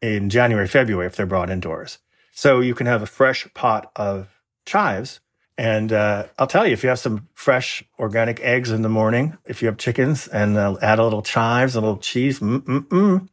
in 0.00 0.30
January, 0.30 0.66
February, 0.66 1.06
if 1.06 1.14
they're 1.16 1.26
brought 1.26 1.50
indoors. 1.50 1.98
So 2.32 2.60
you 2.60 2.74
can 2.74 2.86
have 2.86 3.02
a 3.02 3.06
fresh 3.06 3.46
pot 3.52 3.92
of 3.94 4.40
chives 4.64 5.20
and 5.58 5.92
uh, 5.92 6.26
I'll 6.38 6.46
tell 6.46 6.66
you, 6.66 6.72
if 6.72 6.82
you 6.82 6.88
have 6.88 6.98
some 6.98 7.28
fresh 7.34 7.84
organic 7.98 8.40
eggs 8.40 8.70
in 8.70 8.82
the 8.82 8.88
morning, 8.88 9.36
if 9.44 9.60
you 9.60 9.66
have 9.66 9.76
chickens, 9.76 10.26
and 10.26 10.56
uh, 10.56 10.76
add 10.80 10.98
a 10.98 11.04
little 11.04 11.22
chives, 11.22 11.76
a 11.76 11.80
little 11.80 11.98
cheese, 11.98 12.40
mm-mm-mm, 12.40 13.28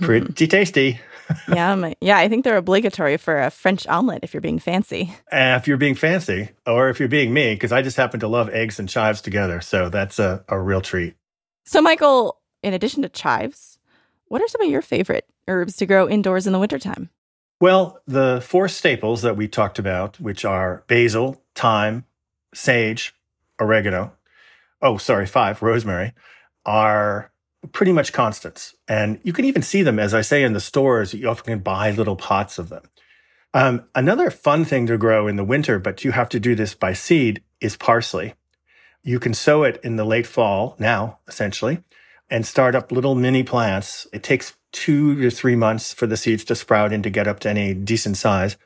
pretty 0.00 0.46
tasty. 0.46 1.00
Yeah, 1.48 1.92
yeah. 2.00 2.18
I 2.18 2.28
think 2.28 2.44
they're 2.44 2.56
obligatory 2.56 3.16
for 3.16 3.40
a 3.40 3.50
French 3.50 3.86
omelet 3.86 4.20
if 4.22 4.34
you're 4.34 4.40
being 4.40 4.58
fancy. 4.58 5.14
Uh, 5.32 5.58
if 5.60 5.66
you're 5.66 5.76
being 5.76 5.94
fancy, 5.94 6.50
or 6.66 6.88
if 6.88 6.98
you're 6.98 7.08
being 7.08 7.32
me, 7.32 7.54
because 7.54 7.72
I 7.72 7.82
just 7.82 7.96
happen 7.96 8.20
to 8.20 8.28
love 8.28 8.48
eggs 8.50 8.78
and 8.78 8.88
chives 8.88 9.20
together, 9.20 9.60
so 9.60 9.88
that's 9.88 10.18
a, 10.18 10.44
a 10.48 10.58
real 10.58 10.80
treat. 10.80 11.14
So, 11.64 11.80
Michael, 11.80 12.40
in 12.62 12.74
addition 12.74 13.02
to 13.02 13.08
chives, 13.08 13.78
what 14.26 14.42
are 14.42 14.48
some 14.48 14.62
of 14.62 14.70
your 14.70 14.82
favorite 14.82 15.26
herbs 15.48 15.76
to 15.76 15.86
grow 15.86 16.08
indoors 16.08 16.46
in 16.46 16.52
the 16.52 16.58
wintertime? 16.58 17.10
Well, 17.60 18.00
the 18.06 18.40
four 18.42 18.68
staples 18.68 19.22
that 19.22 19.36
we 19.36 19.46
talked 19.46 19.78
about, 19.78 20.18
which 20.18 20.44
are 20.44 20.82
basil, 20.86 21.42
thyme, 21.54 22.06
sage, 22.54 23.14
oregano, 23.60 24.12
oh, 24.80 24.96
sorry, 24.96 25.26
five, 25.26 25.60
rosemary, 25.60 26.14
are 26.64 27.29
pretty 27.72 27.92
much 27.92 28.12
constants. 28.12 28.74
And 28.88 29.20
you 29.22 29.32
can 29.32 29.44
even 29.44 29.62
see 29.62 29.82
them, 29.82 29.98
as 29.98 30.14
I 30.14 30.22
say, 30.22 30.42
in 30.42 30.52
the 30.52 30.60
stores. 30.60 31.14
You 31.14 31.28
often 31.28 31.46
can 31.46 31.58
buy 31.60 31.90
little 31.90 32.16
pots 32.16 32.58
of 32.58 32.68
them. 32.68 32.82
Um, 33.52 33.84
another 33.94 34.30
fun 34.30 34.64
thing 34.64 34.86
to 34.86 34.96
grow 34.96 35.26
in 35.26 35.36
the 35.36 35.44
winter, 35.44 35.78
but 35.78 36.04
you 36.04 36.12
have 36.12 36.28
to 36.30 36.40
do 36.40 36.54
this 36.54 36.74
by 36.74 36.92
seed, 36.92 37.42
is 37.60 37.76
parsley. 37.76 38.34
You 39.02 39.18
can 39.18 39.34
sow 39.34 39.64
it 39.64 39.80
in 39.82 39.96
the 39.96 40.04
late 40.04 40.26
fall 40.26 40.76
now, 40.78 41.18
essentially, 41.26 41.82
and 42.28 42.46
start 42.46 42.74
up 42.74 42.92
little 42.92 43.14
mini 43.14 43.42
plants. 43.42 44.06
It 44.12 44.22
takes 44.22 44.56
two 44.72 45.20
to 45.20 45.30
three 45.30 45.56
months 45.56 45.92
for 45.92 46.06
the 46.06 46.16
seeds 46.16 46.44
to 46.44 46.54
sprout 46.54 46.92
and 46.92 47.02
to 47.02 47.10
get 47.10 47.26
up 47.26 47.40
to 47.40 47.50
any 47.50 47.74
decent 47.74 48.16
size. 48.16 48.56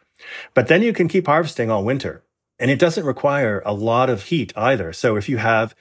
But 0.53 0.69
then 0.69 0.83
you 0.83 0.93
can 0.93 1.09
keep 1.09 1.27
harvesting 1.27 1.71
all 1.71 1.85
winter. 1.85 2.23
And 2.59 2.71
it 2.71 2.79
doesn't 2.79 3.05
require 3.05 3.63
a 3.65 3.73
lot 3.73 4.11
of 4.11 4.25
heat 4.25 4.53
either. 4.57 4.93
So 4.93 5.17
if 5.17 5.29
you 5.29 5.39
have 5.39 5.75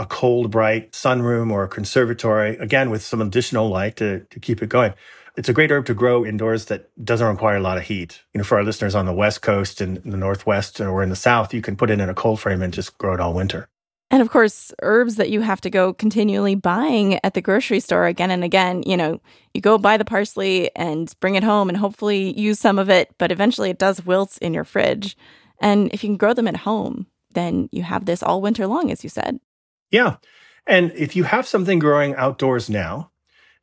a 0.00 0.06
cold, 0.06 0.50
bright 0.50 0.92
sunroom 0.92 1.52
or 1.52 1.62
a 1.62 1.68
conservatory, 1.68 2.56
again, 2.56 2.88
with 2.88 3.02
some 3.02 3.20
additional 3.20 3.68
light 3.68 3.96
to, 3.96 4.20
to 4.30 4.40
keep 4.40 4.62
it 4.62 4.70
going, 4.70 4.94
it's 5.36 5.48
a 5.50 5.52
great 5.52 5.70
herb 5.70 5.84
to 5.86 5.94
grow 5.94 6.24
indoors 6.24 6.64
that 6.66 6.90
doesn't 7.04 7.26
require 7.26 7.56
a 7.56 7.60
lot 7.60 7.76
of 7.76 7.84
heat. 7.84 8.22
You 8.32 8.38
know, 8.38 8.44
for 8.44 8.56
our 8.56 8.64
listeners 8.64 8.94
on 8.94 9.04
the 9.04 9.12
West 9.12 9.42
Coast 9.42 9.82
and 9.82 9.98
the 9.98 10.16
Northwest 10.16 10.80
or 10.80 11.02
in 11.02 11.10
the 11.10 11.16
South, 11.16 11.52
you 11.52 11.60
can 11.60 11.76
put 11.76 11.90
it 11.90 12.00
in 12.00 12.08
a 12.08 12.14
cold 12.14 12.40
frame 12.40 12.62
and 12.62 12.72
just 12.72 12.96
grow 12.96 13.12
it 13.12 13.20
all 13.20 13.34
winter. 13.34 13.68
And 14.10 14.22
of 14.22 14.30
course, 14.30 14.72
herbs 14.80 15.16
that 15.16 15.28
you 15.28 15.42
have 15.42 15.60
to 15.60 15.70
go 15.70 15.92
continually 15.92 16.54
buying 16.54 17.20
at 17.22 17.34
the 17.34 17.42
grocery 17.42 17.78
store 17.78 18.06
again 18.06 18.30
and 18.30 18.42
again. 18.42 18.82
You 18.86 18.96
know, 18.96 19.20
you 19.52 19.60
go 19.60 19.76
buy 19.76 19.98
the 19.98 20.04
parsley 20.04 20.74
and 20.74 21.14
bring 21.20 21.34
it 21.34 21.44
home 21.44 21.68
and 21.68 21.76
hopefully 21.76 22.38
use 22.40 22.58
some 22.58 22.78
of 22.78 22.88
it, 22.88 23.14
but 23.18 23.30
eventually 23.30 23.68
it 23.68 23.78
does 23.78 24.04
wilt 24.04 24.38
in 24.38 24.54
your 24.54 24.64
fridge. 24.64 25.16
And 25.60 25.92
if 25.92 26.02
you 26.02 26.08
can 26.08 26.16
grow 26.16 26.32
them 26.32 26.48
at 26.48 26.56
home, 26.56 27.06
then 27.32 27.68
you 27.70 27.82
have 27.82 28.06
this 28.06 28.22
all 28.22 28.40
winter 28.40 28.66
long, 28.66 28.90
as 28.90 29.04
you 29.04 29.10
said. 29.10 29.38
Yeah. 29.90 30.16
And 30.66 30.92
if 30.94 31.16
you 31.16 31.24
have 31.24 31.46
something 31.46 31.78
growing 31.78 32.14
outdoors 32.14 32.70
now, 32.70 33.10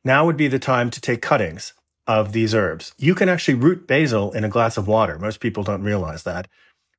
now 0.03 0.25
would 0.25 0.37
be 0.37 0.47
the 0.47 0.59
time 0.59 0.89
to 0.91 1.01
take 1.01 1.21
cuttings 1.21 1.73
of 2.05 2.31
these 2.31 2.55
herbs. 2.55 2.93
You 2.97 3.15
can 3.15 3.29
actually 3.29 3.55
root 3.55 3.87
basil 3.87 4.31
in 4.31 4.43
a 4.43 4.49
glass 4.49 4.77
of 4.77 4.87
water. 4.87 5.19
Most 5.19 5.39
people 5.39 5.63
don't 5.63 5.83
realize 5.83 6.23
that. 6.23 6.47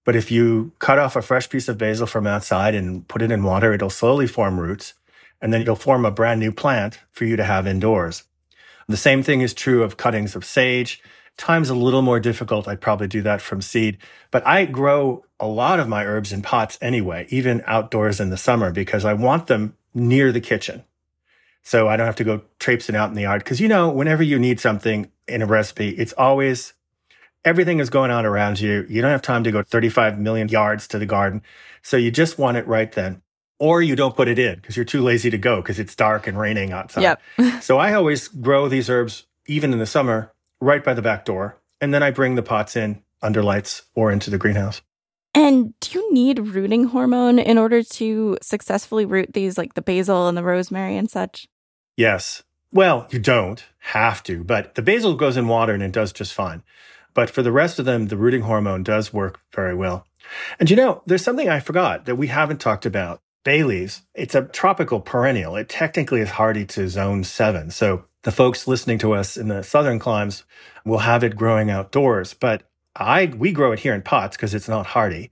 But 0.04 0.16
if 0.16 0.30
you 0.30 0.72
cut 0.78 0.98
off 0.98 1.16
a 1.16 1.22
fresh 1.22 1.48
piece 1.48 1.68
of 1.68 1.78
basil 1.78 2.06
from 2.06 2.26
outside 2.26 2.74
and 2.74 3.06
put 3.08 3.22
it 3.22 3.30
in 3.30 3.42
water, 3.42 3.72
it'll 3.72 3.90
slowly 3.90 4.26
form 4.26 4.58
roots 4.58 4.94
and 5.40 5.52
then 5.52 5.62
it'll 5.62 5.76
form 5.76 6.04
a 6.04 6.10
brand 6.10 6.40
new 6.40 6.52
plant 6.52 7.00
for 7.12 7.24
you 7.24 7.36
to 7.36 7.44
have 7.44 7.66
indoors. 7.66 8.24
The 8.88 8.96
same 8.96 9.22
thing 9.22 9.42
is 9.42 9.52
true 9.52 9.82
of 9.82 9.96
cuttings 9.96 10.34
of 10.34 10.44
sage. 10.44 11.02
Time's 11.38 11.70
a 11.70 11.74
little 11.74 12.02
more 12.02 12.20
difficult. 12.20 12.68
I'd 12.68 12.80
probably 12.80 13.06
do 13.06 13.22
that 13.22 13.40
from 13.40 13.62
seed, 13.62 13.96
but 14.30 14.46
I 14.46 14.66
grow 14.66 15.24
a 15.40 15.46
lot 15.46 15.80
of 15.80 15.88
my 15.88 16.04
herbs 16.04 16.32
in 16.32 16.42
pots 16.42 16.76
anyway, 16.82 17.26
even 17.30 17.62
outdoors 17.64 18.20
in 18.20 18.28
the 18.28 18.36
summer, 18.36 18.72
because 18.72 19.04
I 19.04 19.14
want 19.14 19.46
them 19.46 19.76
near 19.94 20.32
the 20.32 20.40
kitchen. 20.40 20.84
So 21.62 21.88
I 21.88 21.96
don't 21.96 22.06
have 22.06 22.16
to 22.16 22.24
go 22.24 22.42
traipsing 22.58 22.96
out 22.96 23.08
in 23.08 23.14
the 23.14 23.22
yard. 23.22 23.44
Cause 23.44 23.60
you 23.60 23.68
know, 23.68 23.88
whenever 23.88 24.22
you 24.22 24.38
need 24.38 24.58
something 24.58 25.10
in 25.26 25.42
a 25.42 25.46
recipe, 25.46 25.90
it's 25.90 26.12
always 26.14 26.74
everything 27.44 27.78
is 27.78 27.90
going 27.90 28.10
on 28.10 28.26
around 28.26 28.60
you. 28.60 28.84
You 28.88 29.00
don't 29.00 29.10
have 29.10 29.22
time 29.22 29.44
to 29.44 29.52
go 29.52 29.62
35 29.62 30.18
million 30.18 30.48
yards 30.48 30.88
to 30.88 30.98
the 30.98 31.06
garden. 31.06 31.42
So 31.82 31.96
you 31.96 32.10
just 32.10 32.38
want 32.38 32.56
it 32.56 32.66
right 32.66 32.90
then. 32.90 33.22
Or 33.60 33.82
you 33.82 33.96
don't 33.96 34.14
put 34.14 34.28
it 34.28 34.38
in 34.38 34.56
because 34.56 34.76
you're 34.76 34.84
too 34.84 35.02
lazy 35.02 35.30
to 35.30 35.38
go 35.38 35.56
because 35.56 35.80
it's 35.80 35.96
dark 35.96 36.26
and 36.26 36.38
raining 36.38 36.72
outside. 36.72 37.18
Yep. 37.38 37.62
so 37.62 37.78
I 37.78 37.94
always 37.94 38.28
grow 38.28 38.68
these 38.68 38.88
herbs, 38.88 39.26
even 39.46 39.72
in 39.72 39.80
the 39.80 39.86
summer, 39.86 40.32
right 40.60 40.82
by 40.82 40.94
the 40.94 41.02
back 41.02 41.24
door. 41.24 41.58
And 41.80 41.94
then 41.94 42.02
I 42.02 42.10
bring 42.10 42.34
the 42.34 42.42
pots 42.42 42.76
in 42.76 43.02
under 43.22 43.42
lights 43.42 43.82
or 43.94 44.10
into 44.10 44.30
the 44.30 44.38
greenhouse. 44.38 44.82
And 45.34 45.78
do 45.80 45.98
you 45.98 46.12
need 46.12 46.38
rooting 46.38 46.84
hormone 46.84 47.38
in 47.38 47.58
order 47.58 47.82
to 47.82 48.38
successfully 48.42 49.04
root 49.04 49.34
these, 49.34 49.58
like 49.58 49.74
the 49.74 49.82
basil 49.82 50.26
and 50.26 50.36
the 50.36 50.42
rosemary 50.42 50.96
and 50.96 51.10
such? 51.10 51.46
Yes. 51.96 52.42
Well, 52.72 53.06
you 53.10 53.18
don't 53.18 53.64
have 53.78 54.22
to, 54.24 54.44
but 54.44 54.74
the 54.74 54.82
basil 54.82 55.14
goes 55.14 55.36
in 55.36 55.48
water 55.48 55.72
and 55.72 55.82
it 55.82 55.92
does 55.92 56.12
just 56.12 56.34
fine. 56.34 56.62
But 57.14 57.30
for 57.30 57.42
the 57.42 57.52
rest 57.52 57.78
of 57.78 57.84
them, 57.84 58.08
the 58.08 58.16
rooting 58.16 58.42
hormone 58.42 58.82
does 58.82 59.12
work 59.12 59.40
very 59.54 59.74
well. 59.74 60.06
And 60.60 60.68
you 60.68 60.76
know, 60.76 61.02
there's 61.06 61.22
something 61.22 61.48
I 61.48 61.60
forgot 61.60 62.04
that 62.04 62.16
we 62.16 62.26
haven't 62.26 62.60
talked 62.60 62.86
about. 62.86 63.22
Bay 63.48 63.62
leaves, 63.62 64.02
it's 64.14 64.34
a 64.34 64.42
tropical 64.42 65.00
perennial. 65.00 65.56
It 65.56 65.70
technically 65.70 66.20
is 66.20 66.28
hardy 66.28 66.66
to 66.66 66.86
zone 66.86 67.24
seven. 67.24 67.70
So 67.70 68.04
the 68.22 68.30
folks 68.30 68.68
listening 68.68 68.98
to 68.98 69.14
us 69.14 69.38
in 69.38 69.48
the 69.48 69.62
southern 69.62 69.98
climes 69.98 70.44
will 70.84 70.98
have 70.98 71.24
it 71.24 71.34
growing 71.34 71.70
outdoors. 71.70 72.34
But 72.34 72.64
I 72.94 73.32
we 73.34 73.52
grow 73.52 73.72
it 73.72 73.78
here 73.78 73.94
in 73.94 74.02
pots 74.02 74.36
because 74.36 74.52
it's 74.52 74.68
not 74.68 74.84
hardy. 74.84 75.30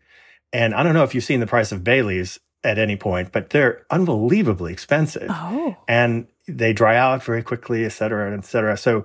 And 0.51 0.75
I 0.75 0.83
don't 0.83 0.95
know 0.95 1.05
if 1.05 1.15
you've 1.15 1.25
seen 1.25 1.41
the 1.41 1.47
price 1.47 1.73
of 1.73 1.85
bay 1.85 2.01
leaves 2.01 2.41
at 2.65 2.79
any 2.79 2.97
point, 2.97 3.33
but 3.33 3.51
they're 3.51 3.85
unbelievably 3.91 4.73
expensive. 4.73 5.29
Oh. 5.29 5.77
And 5.87 6.27
they 6.49 6.73
dry 6.73 6.97
out 6.97 7.23
very 7.23 7.43
quickly, 7.43 7.85
et 7.85 7.91
cetera, 7.91 8.35
et 8.35 8.47
cetera. 8.47 8.79
So 8.79 9.05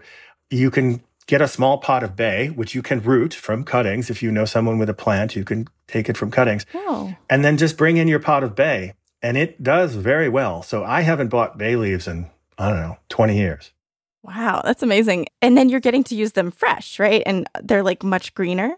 you 0.49 0.71
can 0.71 1.01
get 1.27 1.41
a 1.41 1.49
small 1.49 1.79
pot 1.79 2.03
of 2.03 2.15
bay, 2.15 2.47
which 2.47 2.73
you 2.73 2.81
can 2.81 3.01
root 3.01 3.33
from 3.33 3.65
cuttings. 3.65 4.09
If 4.09 4.23
you 4.23 4.31
know 4.31 4.45
someone 4.45 4.79
with 4.79 4.89
a 4.89 4.93
plant, 4.93 5.35
you 5.35 5.43
can 5.43 5.67
take 5.87 6.07
it 6.07 6.15
from 6.15 6.31
cuttings. 6.31 6.65
Oh. 6.73 7.13
And 7.29 7.43
then 7.43 7.57
just 7.57 7.75
bring 7.75 7.97
in 7.97 8.07
your 8.07 8.19
pot 8.19 8.45
of 8.45 8.55
bay. 8.55 8.93
And 9.21 9.37
it 9.37 9.61
does 9.61 9.95
very 9.95 10.29
well. 10.29 10.63
So 10.63 10.83
I 10.83 11.01
haven't 11.01 11.29
bought 11.29 11.57
bay 11.57 11.75
leaves 11.75 12.07
in, 12.07 12.29
I 12.57 12.69
don't 12.69 12.79
know, 12.79 12.97
20 13.09 13.37
years. 13.37 13.71
Wow, 14.23 14.61
that's 14.63 14.83
amazing. 14.83 15.27
And 15.41 15.57
then 15.57 15.69
you're 15.69 15.79
getting 15.79 16.03
to 16.05 16.15
use 16.15 16.33
them 16.33 16.51
fresh, 16.51 16.99
right? 16.99 17.23
And 17.25 17.47
they're 17.61 17.83
like 17.83 18.03
much 18.03 18.33
greener. 18.33 18.77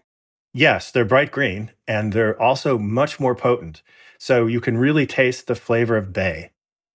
Yes, 0.52 0.90
they're 0.90 1.04
bright 1.04 1.32
green 1.32 1.72
and 1.88 2.12
they're 2.12 2.40
also 2.40 2.78
much 2.78 3.18
more 3.18 3.34
potent. 3.34 3.82
So 4.18 4.46
you 4.46 4.60
can 4.60 4.78
really 4.78 5.06
taste 5.06 5.46
the 5.46 5.54
flavor 5.54 5.96
of 5.96 6.12
bay. 6.12 6.50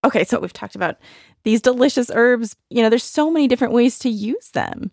Okay, 0.05 0.23
so 0.23 0.39
we've 0.39 0.53
talked 0.53 0.75
about 0.75 0.95
these 1.43 1.61
delicious 1.61 2.09
herbs. 2.13 2.55
You 2.69 2.81
know, 2.81 2.89
there's 2.89 3.03
so 3.03 3.29
many 3.29 3.47
different 3.47 3.73
ways 3.73 3.99
to 3.99 4.09
use 4.09 4.51
them 4.51 4.91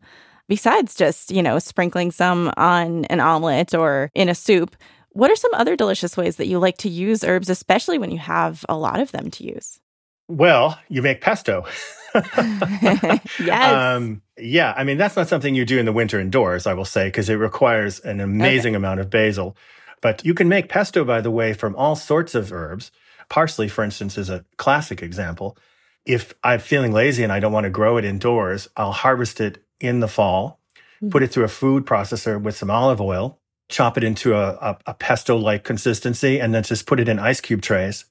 besides 0.49 0.95
just, 0.95 1.31
you 1.31 1.42
know, 1.42 1.59
sprinkling 1.59 2.11
some 2.11 2.53
on 2.57 3.04
an 3.07 3.21
omelet 3.21 3.75
or 3.75 4.11
in 4.15 4.29
a 4.29 4.35
soup, 4.35 4.77
what 5.17 5.31
are 5.31 5.37
some 5.37 5.54
other 5.54 5.77
delicious 5.77 6.17
ways 6.17 6.37
that 6.37 6.46
you 6.46 6.58
like 6.58 6.77
to 6.79 6.90
use 6.90 7.25
herbs, 7.25 7.48
especially 7.48 7.96
when 7.96 8.10
you 8.10 8.19
have 8.19 8.67
a 8.69 8.77
lot 8.77 9.00
of 9.00 9.12
them 9.12 9.31
to 9.31 9.44
use? 9.44 9.81
Well, 10.29 10.79
you 10.88 11.00
make 11.00 11.23
pesto. 11.23 11.64
yes. 12.14 13.73
Um, 13.73 14.21
yeah. 14.37 14.75
I 14.77 14.85
mean, 14.85 14.98
that's 14.98 15.17
not 15.17 15.29
something 15.29 15.54
you 15.54 15.64
do 15.64 15.79
in 15.79 15.87
the 15.87 15.92
winter 15.92 16.21
indoors, 16.21 16.67
I 16.67 16.75
will 16.75 16.85
say, 16.85 17.08
because 17.08 17.31
it 17.31 17.37
requires 17.37 18.00
an 18.00 18.21
amazing 18.21 18.75
okay. 18.75 18.77
amount 18.77 19.00
of 19.00 19.08
basil. 19.08 19.56
But 20.02 20.25
you 20.25 20.35
can 20.35 20.48
make 20.48 20.69
pesto, 20.69 21.04
by 21.04 21.23
the 21.23 21.31
way, 21.31 21.54
from 21.54 21.75
all 21.77 21.96
sorts 21.96 22.35
of 22.35 22.52
herbs. 22.52 22.90
Parsley, 23.31 23.69
for 23.69 23.85
instance, 23.85 24.19
is 24.19 24.29
a 24.29 24.44
classic 24.58 25.02
example. 25.02 25.56
If 26.04 26.35
I'm 26.44 26.60
feeling 26.60 26.92
lazy 26.92 27.23
and 27.23 27.33
I 27.33 27.40
don't 27.40 27.52
want 27.52 27.64
to 27.64 27.71
grow 27.71 27.96
it 27.96 28.04
indoors, 28.04 28.69
I'll 28.77 28.92
harvest 28.92 29.40
it 29.40 29.64
in 29.81 30.00
the 30.00 30.08
fall, 30.08 30.60
mm-hmm. 30.77 31.08
put 31.08 31.23
it 31.23 31.29
through 31.29 31.44
a 31.44 31.48
food 31.48 31.87
processor 31.87 32.40
with 32.40 32.56
some 32.56 32.71
olive 32.71 33.00
oil, 33.00 33.40
chop 33.69 33.96
it 33.96 34.04
into 34.04 34.35
a, 34.35 34.50
a, 34.54 34.79
a 34.87 34.94
pesto 34.94 35.37
like 35.37 35.64
consistency, 35.64 36.40
and 36.40 36.54
then 36.54 36.62
just 36.62 36.87
put 36.87 37.00
it 37.00 37.08
in 37.08 37.19
ice 37.19 37.40
cube 37.40 37.62
trays 37.62 38.04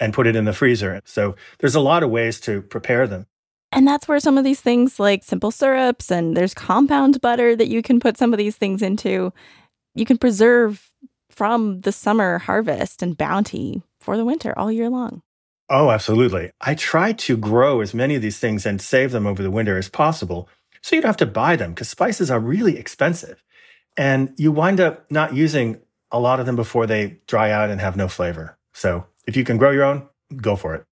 and 0.00 0.12
put 0.12 0.26
it 0.26 0.36
in 0.36 0.44
the 0.44 0.52
freezer. 0.52 1.00
So 1.04 1.36
there's 1.58 1.74
a 1.74 1.80
lot 1.80 2.02
of 2.02 2.10
ways 2.10 2.40
to 2.40 2.62
prepare 2.62 3.06
them. 3.06 3.26
And 3.70 3.86
that's 3.86 4.06
where 4.06 4.20
some 4.20 4.36
of 4.36 4.44
these 4.44 4.60
things 4.60 5.00
like 5.00 5.24
simple 5.24 5.50
syrups 5.50 6.10
and 6.10 6.36
there's 6.36 6.52
compound 6.52 7.20
butter 7.20 7.56
that 7.56 7.68
you 7.68 7.82
can 7.82 8.00
put 8.00 8.18
some 8.18 8.34
of 8.34 8.38
these 8.38 8.56
things 8.56 8.82
into. 8.82 9.32
You 9.94 10.04
can 10.04 10.18
preserve 10.18 10.90
from 11.30 11.80
the 11.80 11.92
summer 11.92 12.38
harvest 12.38 13.02
and 13.02 13.16
bounty 13.16 13.82
for 14.00 14.16
the 14.16 14.24
winter 14.24 14.56
all 14.58 14.70
year 14.70 14.90
long. 14.90 15.22
Oh, 15.70 15.90
absolutely. 15.90 16.50
I 16.60 16.74
try 16.74 17.12
to 17.12 17.36
grow 17.36 17.80
as 17.80 17.94
many 17.94 18.14
of 18.14 18.20
these 18.20 18.38
things 18.38 18.66
and 18.66 18.80
save 18.80 19.10
them 19.10 19.26
over 19.26 19.42
the 19.42 19.50
winter 19.50 19.78
as 19.78 19.88
possible 19.88 20.48
so 20.82 20.94
you 20.94 21.00
don't 21.00 21.08
have 21.08 21.16
to 21.18 21.26
buy 21.26 21.56
them 21.56 21.70
because 21.70 21.88
spices 21.88 22.30
are 22.30 22.40
really 22.40 22.76
expensive. 22.76 23.42
And 23.96 24.32
you 24.36 24.52
wind 24.52 24.80
up 24.80 25.10
not 25.10 25.34
using 25.34 25.80
a 26.10 26.18
lot 26.18 26.40
of 26.40 26.46
them 26.46 26.56
before 26.56 26.86
they 26.86 27.18
dry 27.26 27.50
out 27.50 27.70
and 27.70 27.80
have 27.80 27.96
no 27.96 28.08
flavor. 28.08 28.56
So 28.72 29.06
if 29.26 29.36
you 29.36 29.44
can 29.44 29.56
grow 29.56 29.70
your 29.70 29.84
own, 29.84 30.08
go 30.36 30.56
for 30.56 30.74
it. 30.74 30.84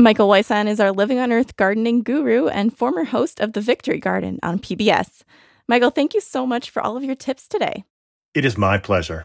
Michael 0.00 0.28
Weishan 0.28 0.68
is 0.68 0.78
our 0.78 0.92
Living 0.92 1.18
on 1.18 1.32
Earth 1.32 1.56
gardening 1.56 2.02
guru 2.02 2.46
and 2.46 2.76
former 2.76 3.04
host 3.04 3.40
of 3.40 3.52
the 3.52 3.60
Victory 3.60 3.98
Garden 3.98 4.38
on 4.42 4.60
PBS. 4.60 5.22
Michael, 5.66 5.90
thank 5.90 6.14
you 6.14 6.20
so 6.20 6.46
much 6.46 6.70
for 6.70 6.80
all 6.80 6.96
of 6.96 7.02
your 7.02 7.16
tips 7.16 7.48
today. 7.48 7.84
It 8.32 8.44
is 8.44 8.56
my 8.56 8.78
pleasure. 8.78 9.24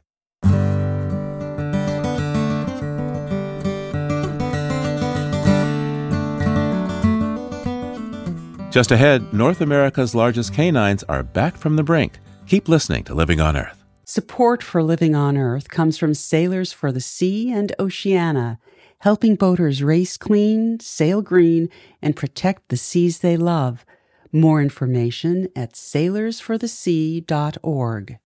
Just 8.71 8.91
ahead, 8.91 9.31
North 9.31 9.61
America's 9.61 10.15
largest 10.15 10.51
canines 10.51 11.03
are 11.03 11.21
back 11.21 11.55
from 11.55 11.75
the 11.75 11.83
brink. 11.83 12.17
Keep 12.45 12.67
listening 12.67 13.05
to 13.05 13.13
Living 13.13 13.39
on 13.39 13.55
Earth. 13.55 13.85
Support 14.03 14.61
for 14.61 14.83
Living 14.83 15.15
on 15.15 15.37
Earth 15.37 15.69
comes 15.69 15.97
from 15.97 16.13
Sailors 16.13 16.73
for 16.73 16.91
the 16.91 16.99
Sea 16.99 17.53
and 17.53 17.71
Oceana, 17.79 18.59
helping 18.99 19.35
boaters 19.35 19.81
race 19.81 20.17
clean, 20.17 20.77
sail 20.81 21.21
green, 21.21 21.69
and 22.01 22.17
protect 22.17 22.67
the 22.67 22.75
seas 22.75 23.19
they 23.19 23.37
love. 23.37 23.85
More 24.33 24.61
information 24.61 25.47
at 25.55 25.71
sailorsforthesea.org. 25.73 28.17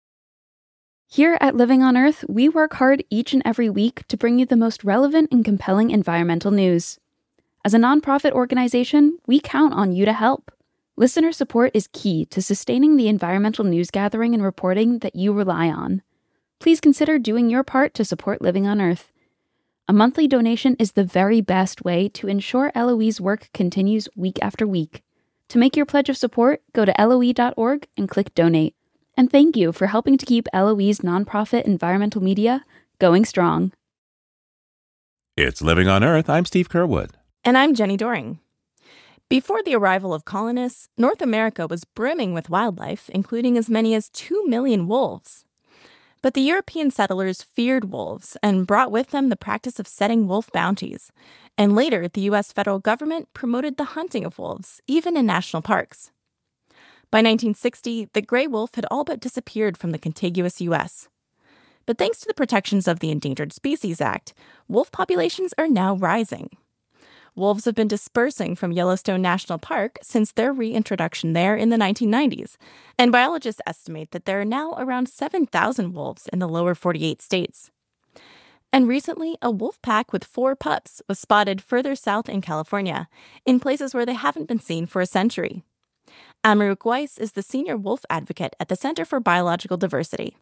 Here 1.09 1.37
at 1.39 1.55
Living 1.55 1.83
on 1.83 1.95
Earth, 1.95 2.25
we 2.27 2.49
work 2.49 2.73
hard 2.73 3.03
each 3.11 3.33
and 3.33 3.43
every 3.45 3.69
week 3.69 4.07
to 4.07 4.17
bring 4.17 4.39
you 4.39 4.47
the 4.47 4.57
most 4.57 4.83
relevant 4.83 5.31
and 5.31 5.45
compelling 5.45 5.91
environmental 5.91 6.49
news. 6.49 6.97
As 7.63 7.75
a 7.75 7.79
nonprofit 7.79 8.31
organization, 8.31 9.19
we 9.27 9.39
count 9.39 9.73
on 9.73 9.91
you 9.91 10.05
to 10.05 10.13
help. 10.13 10.51
Listener 10.99 11.31
support 11.31 11.69
is 11.75 11.89
key 11.93 12.25
to 12.25 12.41
sustaining 12.41 12.97
the 12.97 13.07
environmental 13.07 13.63
news 13.63 13.91
gathering 13.91 14.33
and 14.33 14.41
reporting 14.41 14.97
that 14.99 15.15
you 15.15 15.31
rely 15.31 15.67
on. 15.67 16.01
Please 16.59 16.81
consider 16.81 17.19
doing 17.19 17.51
your 17.51 17.63
part 17.63 17.93
to 17.93 18.03
support 18.03 18.41
Living 18.41 18.65
on 18.65 18.81
Earth. 18.81 19.11
A 19.87 19.93
monthly 19.93 20.27
donation 20.27 20.75
is 20.79 20.93
the 20.93 21.03
very 21.03 21.39
best 21.39 21.85
way 21.85 22.09
to 22.09 22.27
ensure 22.27 22.71
LOE's 22.75 23.21
work 23.21 23.51
continues 23.53 24.09
week 24.15 24.39
after 24.41 24.65
week. 24.65 25.03
To 25.49 25.59
make 25.59 25.75
your 25.75 25.85
pledge 25.85 26.09
of 26.09 26.17
support, 26.17 26.63
go 26.73 26.83
to 26.83 26.95
LOE.org 26.97 27.87
and 27.95 28.09
click 28.09 28.33
Donate. 28.33 28.73
And 29.15 29.31
thank 29.31 29.55
you 29.55 29.71
for 29.71 29.85
helping 29.85 30.17
to 30.17 30.25
keep 30.25 30.47
LOE's 30.51 31.01
nonprofit 31.01 31.65
environmental 31.65 32.23
media 32.23 32.65
going 32.97 33.23
strong. 33.23 33.71
It's 35.37 35.61
Living 35.61 35.87
on 35.87 36.03
Earth. 36.03 36.27
I'm 36.27 36.45
Steve 36.45 36.69
Curwood. 36.69 37.11
And 37.43 37.55
I'm 37.55 37.75
Jenni 37.75 37.97
Doering. 37.97 38.39
Before 39.29 39.61
the 39.61 39.75
arrival 39.75 40.13
of 40.13 40.23
colonists, 40.23 40.87
North 40.97 41.21
America 41.21 41.67
was 41.67 41.83
brimming 41.83 42.33
with 42.33 42.49
wildlife, 42.49 43.09
including 43.09 43.57
as 43.57 43.69
many 43.69 43.93
as 43.93 44.09
2 44.11 44.45
million 44.47 44.87
wolves. 44.87 45.43
But 46.21 46.33
the 46.33 46.41
European 46.41 46.91
settlers 46.91 47.43
feared 47.43 47.91
wolves 47.91 48.37
and 48.41 48.65
brought 48.65 48.89
with 48.89 49.09
them 49.09 49.27
the 49.27 49.35
practice 49.35 49.79
of 49.79 49.87
setting 49.87 50.29
wolf 50.29 50.49
bounties. 50.53 51.11
And 51.57 51.75
later, 51.75 52.07
the 52.07 52.21
U.S. 52.21 52.53
federal 52.53 52.79
government 52.79 53.27
promoted 53.33 53.75
the 53.75 53.95
hunting 53.95 54.23
of 54.23 54.39
wolves, 54.39 54.81
even 54.87 55.17
in 55.17 55.25
national 55.25 55.61
parks. 55.61 56.11
By 57.11 57.17
1960, 57.17 58.09
the 58.13 58.21
gray 58.21 58.47
wolf 58.47 58.75
had 58.75 58.85
all 58.89 59.03
but 59.03 59.19
disappeared 59.19 59.77
from 59.77 59.91
the 59.91 59.99
contiguous 59.99 60.61
U.S. 60.61 61.09
But 61.85 61.97
thanks 61.97 62.21
to 62.21 62.27
the 62.27 62.33
protections 62.33 62.87
of 62.87 62.99
the 62.99 63.11
Endangered 63.11 63.51
Species 63.51 63.99
Act, 63.99 64.33
wolf 64.69 64.89
populations 64.89 65.53
are 65.57 65.67
now 65.67 65.97
rising. 65.97 66.49
Wolves 67.37 67.65
have 67.65 67.75
been 67.75 67.87
dispersing 67.87 68.55
from 68.55 68.71
Yellowstone 68.71 69.21
National 69.21 69.59
Park 69.59 69.99
since 70.01 70.31
their 70.31 70.51
reintroduction 70.51 71.33
there 71.33 71.55
in 71.55 71.69
the 71.69 71.77
1990s, 71.77 72.57
and 72.97 73.11
biologists 73.11 73.61
estimate 73.67 74.09
that 74.09 74.25
there 74.25 74.41
are 74.41 74.45
now 74.45 74.73
around 74.75 75.07
7,000 75.07 75.93
wolves 75.93 76.27
in 76.33 76.39
the 76.39 76.47
lower 76.49 76.73
48 76.73 77.21
states. 77.21 77.69
And 78.73 78.87
recently, 78.87 79.37
a 79.39 79.51
wolf 79.51 79.79
pack 79.83 80.11
with 80.11 80.23
four 80.23 80.55
pups 80.55 81.03
was 81.07 81.19
spotted 81.19 81.61
further 81.61 81.93
south 81.93 82.27
in 82.27 82.41
California, 82.41 83.07
in 83.45 83.59
places 83.59 83.93
where 83.93 84.05
they 84.05 84.15
haven't 84.15 84.47
been 84.47 84.59
seen 84.59 84.87
for 84.87 84.99
a 84.99 85.05
century. 85.05 85.61
Amaroq 86.43 86.85
Weiss 86.85 87.19
is 87.19 87.33
the 87.33 87.43
senior 87.43 87.77
wolf 87.77 88.03
advocate 88.09 88.55
at 88.59 88.67
the 88.67 88.75
Center 88.75 89.05
for 89.05 89.19
Biological 89.19 89.77
Diversity. 89.77 90.37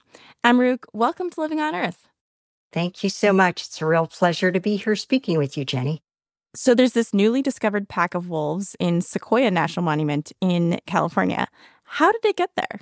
Amaroq, 0.45 0.85
welcome 0.93 1.29
to 1.29 1.41
Living 1.41 1.59
on 1.59 1.75
Earth. 1.75 2.07
Thank 2.71 3.03
you 3.03 3.09
so 3.09 3.33
much. 3.33 3.65
It's 3.65 3.81
a 3.81 3.85
real 3.85 4.07
pleasure 4.07 4.53
to 4.53 4.61
be 4.61 4.77
here 4.77 4.95
speaking 4.95 5.37
with 5.37 5.57
you, 5.57 5.65
Jenni. 5.65 5.99
So 6.56 6.74
there's 6.74 6.93
this 6.93 7.14
newly 7.14 7.41
discovered 7.41 7.89
pack 7.89 8.16
of 8.16 8.30
wolves 8.30 8.76
in 8.80 9.01
Sequoia 9.01 9.51
National 9.51 9.84
Monument 9.84 10.32
in 10.39 10.80
California. 10.88 11.47
How 11.84 12.12
did 12.12 12.26
it 12.26 12.38
get 12.38 12.51
there? 12.56 12.80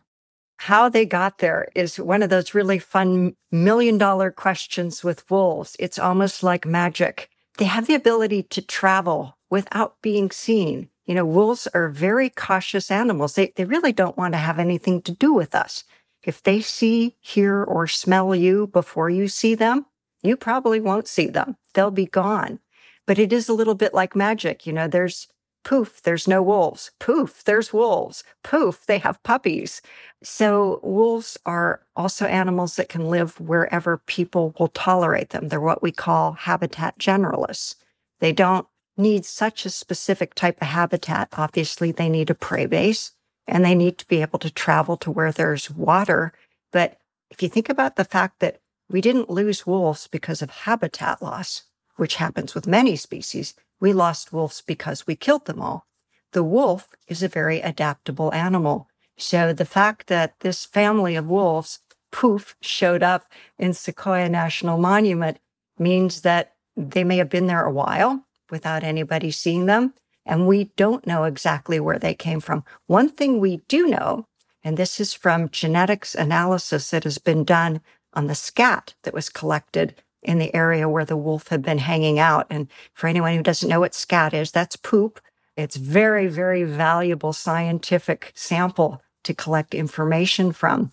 How 0.58 0.90
they 0.90 1.06
got 1.06 1.40
there 1.40 1.68
is 1.76 2.00
one 2.00 2.22
of 2.22 2.30
those 2.30 2.54
really 2.54 2.78
fun 2.78 3.36
million 3.52 3.98
dollar 3.98 4.32
questions 4.32 5.04
with 5.04 5.30
wolves. 5.30 5.76
It's 5.80 5.98
almost 5.98 6.44
like 6.44 6.66
magic. 6.66 7.30
They 7.58 7.66
have 7.66 7.88
the 7.88 7.96
ability 7.96 8.44
to 8.44 8.62
travel 8.62 9.38
without 9.50 10.02
being 10.02 10.30
seen. 10.30 10.90
You 11.06 11.16
know, 11.16 11.26
wolves 11.26 11.68
are 11.74 11.90
very 11.90 12.30
cautious 12.30 12.90
animals. 12.92 13.36
They, 13.36 13.54
they 13.56 13.66
really 13.66 13.92
don't 13.92 14.18
want 14.18 14.36
to 14.36 14.38
have 14.38 14.60
anything 14.60 15.02
to 15.02 15.12
do 15.12 15.34
with 15.34 15.54
us. 15.54 15.84
If 16.24 16.44
they 16.44 16.62
see, 16.62 17.18
hear, 17.20 17.64
or 17.64 17.88
smell 17.88 18.34
you 18.34 18.68
before 18.68 19.10
you 19.10 19.28
see 19.28 19.56
them, 19.56 19.86
you 20.22 20.38
probably 20.38 20.80
won't 20.80 21.08
see 21.08 21.28
them. 21.28 21.58
They'll 21.74 21.92
be 21.92 22.06
gone. 22.06 22.60
But 23.06 23.20
it 23.20 23.34
is 23.34 23.50
a 23.50 23.54
little 23.54 23.76
bit 23.76 23.94
like 23.94 24.16
magic. 24.16 24.66
You 24.66 24.74
know, 24.74 24.88
there's 24.88 25.28
poof, 25.64 26.02
there's 26.02 26.28
no 26.28 26.42
wolves. 26.42 26.92
Poof, 27.00 27.44
there's 27.44 27.74
wolves. 27.74 28.24
Poof, 28.44 28.86
they 28.86 28.98
have 29.00 29.22
puppies. 29.24 29.82
So 30.22 30.80
wolves 30.84 31.38
are 31.46 31.82
also 31.96 32.26
animals 32.26 32.76
that 32.76 32.90
can 32.90 33.10
live 33.10 33.40
wherever 33.40 33.98
people 33.98 34.54
will 34.60 34.70
tolerate 34.70 35.30
them. 35.30 35.48
They're 35.48 35.62
what 35.62 35.82
we 35.82 35.92
call 35.92 36.34
habitat 36.34 37.00
generalists. 37.00 37.76
They 38.20 38.32
don't 38.32 38.68
need 38.98 39.26
such 39.26 39.66
a 39.66 39.70
specific 39.70 40.34
type 40.34 40.62
of 40.62 40.68
habitat. 40.68 41.30
Obviously, 41.34 41.92
they 41.92 42.10
need 42.10 42.30
a 42.30 42.36
prey 42.36 42.66
base 42.66 43.12
and 43.48 43.66
they 43.66 43.76
need 43.76 43.98
to 43.98 44.08
be 44.08 44.22
able 44.22 44.40
to 44.40 44.52
travel 44.52 44.98
to 44.98 45.12
where 45.12 45.32
there's 45.32 45.70
water. 45.72 46.34
But 46.72 46.98
if 47.30 47.42
you 47.42 47.50
think 47.50 47.70
about 47.70 47.96
the 47.96 48.06
fact 48.06 48.40
that 48.40 48.60
we 48.90 49.02
didn't 49.02 49.30
lose 49.30 49.66
wolves 49.66 50.08
because 50.08 50.42
of 50.42 50.50
habitat 50.50 51.22
loss, 51.22 51.64
which 51.96 52.16
happens 52.16 52.56
with 52.56 52.68
many 52.68 52.96
species, 52.96 53.54
we 53.80 53.94
lost 53.94 54.34
wolves 54.34 54.62
because 54.62 55.06
we 55.06 55.16
killed 55.16 55.46
them 55.46 55.62
all. 55.62 55.86
The 56.32 56.44
wolf 56.44 56.90
is 57.08 57.22
a 57.22 57.28
very 57.28 57.62
adaptable 57.62 58.34
animal. 58.34 58.88
So 59.18 59.54
the 59.54 59.66
fact 59.66 60.08
that 60.08 60.40
this 60.40 60.66
family 60.66 61.16
of 61.16 61.28
wolves, 61.28 61.80
poof, 62.12 62.56
showed 62.62 63.04
up 63.04 63.32
in 63.60 63.74
Sequoia 63.74 64.30
National 64.30 64.78
Monument 64.78 65.38
means 65.78 66.22
that 66.22 66.54
they 66.76 67.04
may 67.04 67.18
have 67.18 67.30
been 67.30 67.48
there 67.48 67.66
a 67.66 67.72
while 67.72 68.26
without 68.50 68.84
anybody 68.84 69.32
seeing 69.32 69.66
them. 69.68 69.94
And 70.26 70.48
we 70.48 70.72
don't 70.78 71.06
know 71.06 71.26
exactly 71.26 71.80
where 71.80 72.00
they 72.00 72.14
came 72.14 72.40
from. 72.40 72.64
One 72.88 73.10
thing 73.10 73.40
we 73.40 73.58
do 73.68 73.88
know, 73.88 74.26
and 74.64 74.78
this 74.78 75.00
is 75.00 75.14
from 75.14 75.50
genetics 75.50 76.16
analysis 76.16 76.90
that 76.92 77.04
has 77.04 77.18
been 77.18 77.44
done 77.44 77.82
on 78.14 78.28
the 78.28 78.36
scat 78.36 78.96
that 79.04 79.14
was 79.14 79.30
collected 79.30 80.02
in 80.26 80.40
the 80.40 80.54
area 80.56 80.90
where 80.90 81.06
the 81.06 81.18
wolf 81.18 81.48
had 81.48 81.62
been 81.62 81.78
hanging 81.78 82.20
out. 82.20 82.48
And 82.50 82.68
for 82.94 83.08
anyone 83.08 83.36
who 83.36 83.44
doesn't 83.44 83.70
know 83.70 83.80
what 83.80 83.96
scat 83.96 84.34
is, 84.34 84.52
that's 84.52 84.76
poop. 84.76 85.20
It's 85.56 85.76
very, 85.76 86.28
very 86.28 86.64
valuable 86.64 87.34
scientific 87.34 88.32
sample 88.36 89.02
to 89.24 89.34
collect 89.34 89.74
information 89.74 90.52
from. 90.52 90.92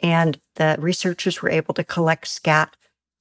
And 0.00 0.40
the 0.54 0.76
researchers 0.78 1.42
were 1.42 1.50
able 1.50 1.74
to 1.74 1.84
collect 1.84 2.28
scat 2.28 2.76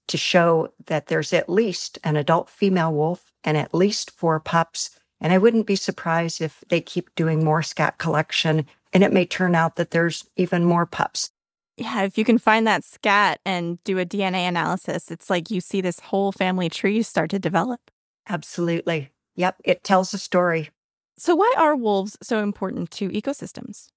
to 0.07 0.17
show 0.17 0.69
that 0.85 1.07
there's 1.07 1.33
at 1.33 1.49
least 1.49 1.97
an 2.03 2.15
adult 2.15 2.49
female 2.49 2.93
wolf 2.93 3.31
and 3.43 3.57
at 3.57 3.73
least 3.73 4.11
four 4.11 4.39
pups. 4.39 4.91
And 5.19 5.33
I 5.33 5.37
wouldn't 5.37 5.65
be 5.65 5.75
surprised 5.75 6.41
if 6.41 6.63
they 6.69 6.81
keep 6.81 7.13
doing 7.15 7.43
more 7.43 7.63
scat 7.63 7.97
collection 7.97 8.65
and 8.93 9.03
it 9.03 9.11
may 9.11 9.25
turn 9.25 9.55
out 9.55 9.75
that 9.75 9.91
there's 9.91 10.25
even 10.37 10.63
more 10.63 10.85
pups 10.85 11.31
yeah, 11.77 12.03
if 12.03 12.17
you 12.17 12.23
can 12.23 12.37
find 12.37 12.65
that 12.67 12.83
scat 12.83 13.39
and 13.45 13.83
do 13.83 13.99
a 13.99 14.05
DNA 14.05 14.47
analysis, 14.47 15.11
it's 15.11 15.29
like 15.29 15.51
you 15.51 15.59
see 15.59 15.81
this 15.81 15.99
whole 15.99 16.31
family 16.31 16.69
tree 16.69 17.01
start 17.01 17.29
to 17.31 17.39
develop. 17.39 17.91
Absolutely. 18.29 19.11
Yep, 19.35 19.61
it 19.65 19.83
tells 19.83 20.13
a 20.13 20.17
story. 20.17 20.69
So, 21.17 21.35
why 21.35 21.53
are 21.57 21.75
wolves 21.75 22.17
so 22.21 22.41
important 22.41 22.91
to 22.91 23.09
ecosystems? 23.09 23.87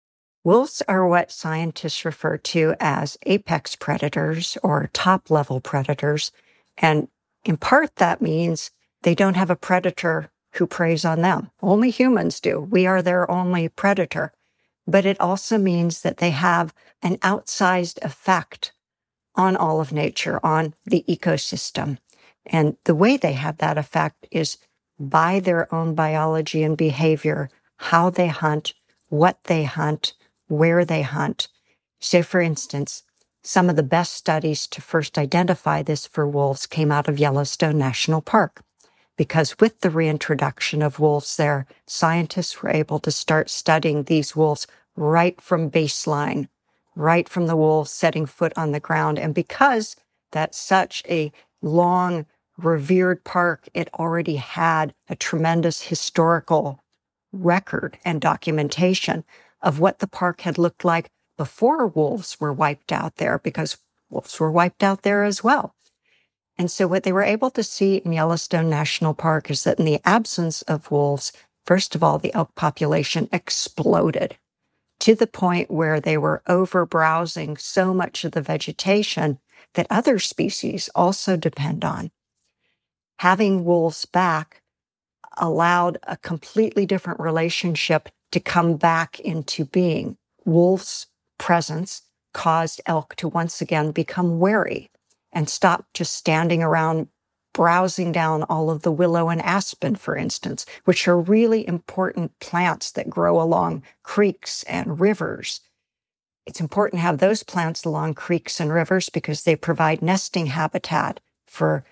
Wolves 0.44 0.82
are 0.88 1.06
what 1.06 1.32
scientists 1.32 2.04
refer 2.04 2.36
to 2.38 2.74
as 2.80 3.18
apex 3.26 3.76
predators 3.76 4.56
or 4.62 4.90
top 4.92 5.30
level 5.30 5.60
predators. 5.60 6.32
And 6.76 7.08
in 7.44 7.56
part, 7.56 7.96
that 7.96 8.22
means 8.22 8.70
they 9.02 9.14
don't 9.14 9.36
have 9.36 9.50
a 9.50 9.56
predator 9.56 10.30
who 10.54 10.66
preys 10.66 11.04
on 11.04 11.22
them. 11.22 11.50
Only 11.62 11.90
humans 11.90 12.40
do. 12.40 12.60
We 12.60 12.86
are 12.86 13.02
their 13.02 13.30
only 13.30 13.68
predator. 13.68 14.32
But 14.88 15.04
it 15.04 15.20
also 15.20 15.58
means 15.58 16.00
that 16.00 16.16
they 16.16 16.30
have 16.30 16.74
an 17.02 17.18
outsized 17.18 18.02
effect 18.02 18.72
on 19.34 19.54
all 19.54 19.82
of 19.82 19.92
nature, 19.92 20.40
on 20.44 20.74
the 20.86 21.04
ecosystem. 21.06 21.98
And 22.46 22.78
the 22.84 22.94
way 22.94 23.18
they 23.18 23.34
have 23.34 23.58
that 23.58 23.76
effect 23.76 24.26
is 24.30 24.56
by 24.98 25.40
their 25.40 25.72
own 25.72 25.94
biology 25.94 26.62
and 26.62 26.74
behavior, 26.74 27.50
how 27.76 28.08
they 28.08 28.28
hunt, 28.28 28.72
what 29.10 29.44
they 29.44 29.64
hunt, 29.64 30.14
where 30.48 30.86
they 30.86 31.02
hunt. 31.02 31.48
So, 32.00 32.22
for 32.22 32.40
instance, 32.40 33.02
some 33.42 33.68
of 33.68 33.76
the 33.76 33.82
best 33.82 34.14
studies 34.14 34.66
to 34.68 34.80
first 34.80 35.18
identify 35.18 35.82
this 35.82 36.06
for 36.06 36.26
wolves 36.26 36.66
came 36.66 36.90
out 36.90 37.08
of 37.08 37.18
Yellowstone 37.18 37.76
National 37.76 38.22
Park. 38.22 38.62
Because 39.18 39.58
with 39.58 39.80
the 39.80 39.90
reintroduction 39.90 40.80
of 40.80 41.00
wolves 41.00 41.36
there, 41.36 41.66
scientists 41.86 42.62
were 42.62 42.70
able 42.70 43.00
to 43.00 43.10
start 43.10 43.50
studying 43.50 44.04
these 44.04 44.34
wolves 44.34 44.66
right 44.96 45.38
from 45.40 45.70
baseline, 45.70 46.48
right 46.94 47.28
from 47.28 47.46
the 47.46 47.56
wolves 47.56 47.90
setting 47.90 48.26
foot 48.26 48.52
on 48.56 48.72
the 48.72 48.80
ground. 48.80 49.18
And 49.18 49.34
because 49.34 49.96
that's 50.30 50.56
such 50.56 51.02
a 51.08 51.30
long, 51.60 52.26
revered 52.56 53.24
park, 53.24 53.68
it 53.74 53.88
already 53.94 54.36
had 54.36 54.94
a 55.08 55.16
tremendous 55.16 55.82
historical 55.82 56.80
record 57.32 57.98
and 58.04 58.20
documentation 58.20 59.24
of 59.62 59.80
what 59.80 59.98
the 59.98 60.06
park 60.06 60.42
had 60.42 60.58
looked 60.58 60.84
like 60.84 61.10
before 61.36 61.86
wolves 61.86 62.38
were 62.40 62.52
wiped 62.52 62.92
out 62.92 63.16
there, 63.16 63.38
because 63.38 63.78
wolves 64.10 64.38
were 64.38 64.50
wiped 64.50 64.82
out 64.82 65.02
there 65.02 65.24
as 65.24 65.42
well. 65.42 65.74
And 66.58 66.68
so 66.70 66.88
what 66.88 67.04
they 67.04 67.12
were 67.12 67.22
able 67.22 67.50
to 67.52 67.62
see 67.62 67.96
in 67.96 68.12
Yellowstone 68.12 68.68
National 68.68 69.14
Park 69.14 69.48
is 69.48 69.62
that 69.62 69.78
in 69.78 69.84
the 69.84 70.00
absence 70.04 70.62
of 70.62 70.90
wolves, 70.90 71.32
first 71.64 71.94
of 71.94 72.02
all, 72.02 72.18
the 72.18 72.34
elk 72.34 72.52
population 72.56 73.28
exploded 73.32 74.36
to 74.98 75.14
the 75.14 75.28
point 75.28 75.70
where 75.70 76.00
they 76.00 76.18
were 76.18 76.42
over 76.48 76.84
browsing 76.84 77.56
so 77.56 77.94
much 77.94 78.24
of 78.24 78.32
the 78.32 78.42
vegetation 78.42 79.38
that 79.74 79.86
other 79.88 80.18
species 80.18 80.90
also 80.96 81.36
depend 81.36 81.84
on. 81.84 82.10
Having 83.20 83.64
wolves 83.64 84.04
back 84.04 84.60
allowed 85.36 85.98
a 86.02 86.16
completely 86.16 86.84
different 86.84 87.20
relationship 87.20 88.08
to 88.32 88.40
come 88.40 88.76
back 88.76 89.20
into 89.20 89.64
being. 89.64 90.16
Wolves' 90.44 91.06
presence 91.38 92.02
caused 92.34 92.80
elk 92.86 93.14
to 93.16 93.28
once 93.28 93.60
again 93.60 93.92
become 93.92 94.40
wary 94.40 94.90
and 95.32 95.48
stop 95.48 95.86
just 95.94 96.14
standing 96.14 96.62
around 96.62 97.08
browsing 97.52 98.12
down 98.12 98.44
all 98.44 98.70
of 98.70 98.82
the 98.82 98.92
willow 98.92 99.28
and 99.28 99.42
aspen, 99.42 99.96
for 99.96 100.16
instance, 100.16 100.64
which 100.84 101.08
are 101.08 101.18
really 101.18 101.66
important 101.66 102.38
plants 102.38 102.92
that 102.92 103.10
grow 103.10 103.40
along 103.40 103.82
creeks 104.02 104.62
and 104.64 105.00
rivers. 105.00 105.60
It's 106.46 106.60
important 106.60 107.00
to 107.00 107.02
have 107.02 107.18
those 107.18 107.42
plants 107.42 107.84
along 107.84 108.14
creeks 108.14 108.60
and 108.60 108.72
rivers 108.72 109.08
because 109.08 109.42
they 109.42 109.56
provide 109.56 110.02
nesting 110.02 110.46
habitat 110.46 111.20
for 111.46 111.84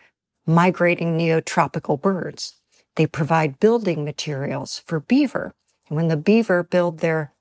migrating 0.47 1.19
neotropical 1.19 2.01
birds. 2.01 2.55
They 2.95 3.07
provide 3.07 3.61
building 3.61 4.05
materials 4.05 4.79
for 4.87 5.01
beaver. 5.01 5.53
And 5.89 5.97
when 5.97 6.09
the 6.09 6.17
beaver 6.17 6.63
build 6.63 7.01
their 7.01 7.33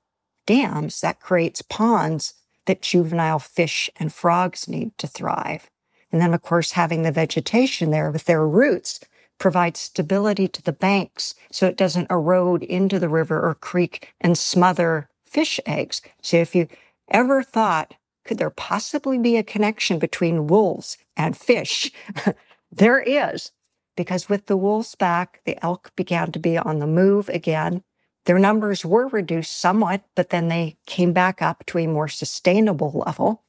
dams, 0.46 1.00
that 1.00 1.20
creates 1.20 1.62
ponds 1.62 2.34
that 2.66 2.82
juvenile 2.82 3.38
fish 3.38 3.88
and 3.96 4.12
frogs 4.12 4.68
need 4.68 4.98
to 4.98 5.06
thrive. 5.06 5.70
And 6.12 6.20
then, 6.20 6.34
of 6.34 6.42
course, 6.42 6.72
having 6.72 7.02
the 7.02 7.12
vegetation 7.12 7.90
there 7.90 8.10
with 8.10 8.24
their 8.24 8.46
roots 8.46 9.00
provides 9.38 9.80
stability 9.80 10.48
to 10.48 10.62
the 10.62 10.72
banks 10.72 11.34
so 11.50 11.66
it 11.66 11.76
doesn't 11.76 12.10
erode 12.10 12.62
into 12.62 12.98
the 12.98 13.08
river 13.08 13.40
or 13.40 13.54
creek 13.54 14.14
and 14.20 14.38
smother 14.38 15.08
fish 15.24 15.60
eggs. 15.66 16.00
So 16.22 16.38
if 16.38 16.54
you 16.54 16.68
ever 17.08 17.42
thought, 17.42 17.94
could 18.24 18.38
there 18.38 18.50
possibly 18.50 19.18
be 19.18 19.36
a 19.36 19.42
connection 19.42 19.98
between 19.98 20.46
wolves 20.46 20.96
and 21.16 21.36
fish? 21.36 21.90
there 22.72 23.00
is, 23.00 23.52
because 23.96 24.28
with 24.28 24.46
the 24.46 24.56
wolves 24.56 24.94
back, 24.94 25.40
the 25.44 25.62
elk 25.64 25.92
began 25.96 26.32
to 26.32 26.38
be 26.38 26.58
on 26.58 26.78
the 26.78 26.86
move 26.86 27.28
again. 27.28 27.82
Their 28.24 28.38
numbers 28.38 28.84
were 28.84 29.06
reduced 29.06 29.56
somewhat, 29.56 30.02
but 30.16 30.30
then 30.30 30.48
they 30.48 30.76
came 30.86 31.12
back 31.12 31.40
up 31.40 31.64
to 31.66 31.78
a 31.78 31.86
more 31.86 32.08
sustainable 32.08 32.90
level. 33.06 33.44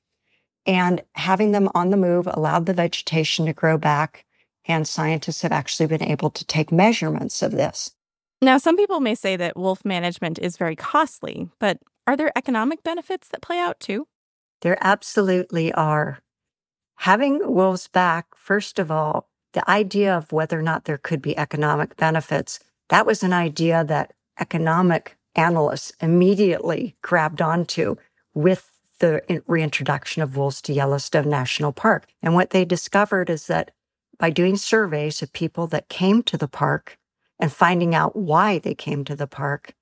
And 0.67 1.01
having 1.15 1.53
them 1.53 1.69
on 1.73 1.89
the 1.89 1.97
move 1.97 2.27
allowed 2.27 2.65
the 2.65 2.73
vegetation 2.73 3.45
to 3.45 3.53
grow 3.53 3.77
back. 3.77 4.25
And 4.65 4.85
scientists 4.85 5.41
have 5.41 5.53
actually 5.53 5.87
been 5.87 6.03
able 6.03 6.29
to 6.29 6.45
take 6.45 6.71
measurements 6.73 7.41
of 7.41 7.53
this. 7.53 7.91
Now, 8.41 8.57
some 8.57 8.75
people 8.75 8.99
may 8.99 9.15
say 9.15 9.37
that 9.37 9.57
wolf 9.57 9.83
management 9.85 10.37
is 10.39 10.57
very 10.57 10.75
costly, 10.75 11.49
but 11.57 11.79
are 12.05 12.17
there 12.17 12.31
economic 12.35 12.83
benefits 12.83 13.29
that 13.29 13.41
play 13.41 13.59
out 13.59 13.79
too? 13.79 14.07
There 14.61 14.77
absolutely 14.81 15.71
are. 15.73 16.19
Having 16.97 17.53
wolves 17.53 17.87
back, 17.87 18.27
first 18.35 18.77
of 18.77 18.91
all, 18.91 19.29
the 19.53 19.67
idea 19.69 20.15
of 20.15 20.31
whether 20.31 20.59
or 20.59 20.63
not 20.63 20.85
there 20.85 20.97
could 20.97 21.21
be 21.21 21.37
economic 21.37 21.95
benefits, 21.95 22.59
that 22.89 23.05
was 23.05 23.23
an 23.23 23.33
idea 23.33 23.83
that 23.85 24.13
economic 24.39 25.17
analysts 25.35 25.93
immediately 26.01 26.95
grabbed 27.01 27.41
onto 27.41 27.95
with 28.33 28.71
the 28.99 29.43
reintroduction 29.47 30.21
of 30.21 30.35
wolves 30.35 30.61
to 30.63 30.73
Yellowstone 30.73 31.29
National 31.29 31.71
Park. 31.71 32.07
And 32.21 32.33
what 32.33 32.51
they 32.51 32.65
discovered 32.65 33.29
is 33.29 33.47
that 33.47 33.71
by 34.19 34.29
doing 34.29 34.57
surveys 34.57 35.21
of 35.21 35.31
people 35.33 35.67
that 35.67 35.89
came 35.89 36.23
to 36.23 36.37
the 36.37 36.47
park 36.47 36.97
and 37.39 37.51
finding 37.51 37.93
out 37.93 38.15
why 38.15 38.59
they 38.59 38.73
came 38.73 39.05
to 39.05 39.15
the 39.15 39.27
park, 39.27 39.73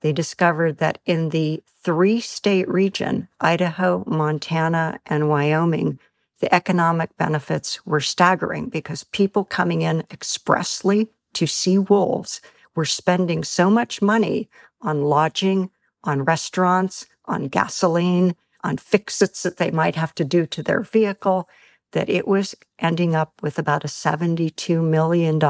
they 0.00 0.12
discovered 0.12 0.78
that 0.78 0.98
in 1.04 1.28
the 1.28 1.62
three 1.82 2.20
state 2.20 2.68
region, 2.68 3.28
Idaho, 3.40 4.04
Montana, 4.06 4.98
and 5.06 5.28
Wyoming, 5.28 5.98
the 6.40 6.52
economic 6.52 7.16
benefits 7.16 7.84
were 7.86 8.00
staggering 8.00 8.68
because 8.68 9.04
people 9.04 9.44
coming 9.44 9.82
in 9.82 10.04
expressly 10.10 11.08
to 11.34 11.46
see 11.46 11.78
wolves 11.78 12.40
were 12.74 12.84
spending 12.84 13.44
so 13.44 13.70
much 13.70 14.02
money 14.02 14.48
on 14.80 15.02
lodging, 15.02 15.70
on 16.02 16.24
restaurants, 16.24 17.06
on 17.26 17.46
gasoline, 17.46 18.34
on 18.62 18.76
fixits 18.76 19.42
that 19.42 19.56
they 19.56 19.70
might 19.70 19.96
have 19.96 20.14
to 20.16 20.24
do 20.24 20.46
to 20.46 20.62
their 20.62 20.80
vehicle, 20.80 21.48
that 21.92 22.08
it 22.08 22.26
was 22.26 22.54
ending 22.78 23.14
up 23.14 23.32
with 23.42 23.58
about 23.58 23.84
a 23.84 23.88
$72 23.88 24.82
million 24.82 25.40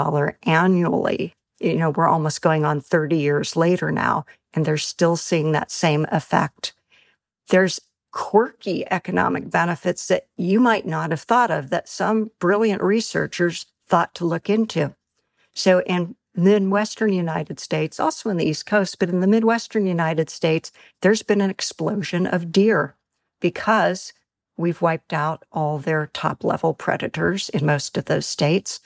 annually. 0.44 1.32
You 1.60 1.76
know, 1.76 1.90
we're 1.90 2.08
almost 2.08 2.42
going 2.42 2.64
on 2.64 2.80
30 2.80 3.16
years 3.16 3.56
later 3.56 3.92
now, 3.92 4.26
and 4.52 4.64
they're 4.64 4.76
still 4.76 5.16
seeing 5.16 5.52
that 5.52 5.70
same 5.70 6.06
effect. 6.10 6.74
There's 7.48 7.80
quirky 8.12 8.84
economic 8.90 9.50
benefits 9.50 10.08
that 10.08 10.26
you 10.36 10.60
might 10.60 10.86
not 10.86 11.10
have 11.10 11.22
thought 11.22 11.50
of 11.50 11.70
that 11.70 11.88
some 11.88 12.30
brilliant 12.38 12.82
researchers 12.82 13.66
thought 13.88 14.14
to 14.14 14.24
look 14.24 14.50
into. 14.50 14.94
So 15.54 15.80
in 15.82 16.16
the 16.34 16.60
Midwestern 16.60 17.12
United 17.12 17.60
States, 17.60 18.00
also 18.00 18.30
in 18.30 18.36
the 18.36 18.46
East 18.46 18.66
Coast, 18.66 18.98
but 18.98 19.08
in 19.08 19.20
the 19.20 19.26
Midwestern 19.26 19.86
United 19.86 20.30
States, 20.30 20.72
there's 21.00 21.22
been 21.22 21.40
an 21.40 21.50
explosion 21.50 22.26
of 22.26 22.52
deer 22.52 22.96
because 23.42 24.14
we've 24.56 24.80
wiped 24.80 25.12
out 25.12 25.44
all 25.52 25.78
their 25.78 26.06
top 26.14 26.44
level 26.44 26.72
predators 26.72 27.50
in 27.50 27.66
most 27.66 27.98
of 27.98 28.06
those 28.06 28.26
states. 28.26 28.80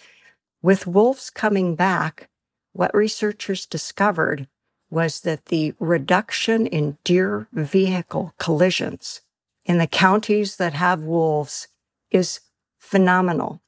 With 0.62 0.88
wolves 0.88 1.30
coming 1.30 1.76
back, 1.76 2.28
what 2.72 2.94
researchers 2.94 3.66
discovered 3.66 4.48
was 4.90 5.20
that 5.20 5.46
the 5.46 5.74
reduction 5.78 6.66
in 6.66 6.98
deer 7.04 7.46
vehicle 7.52 8.34
collisions 8.38 9.20
in 9.64 9.78
the 9.78 9.86
counties 9.86 10.56
that 10.56 10.72
have 10.72 11.02
wolves 11.02 11.68
is 12.10 12.40
phenomenal 12.78 13.60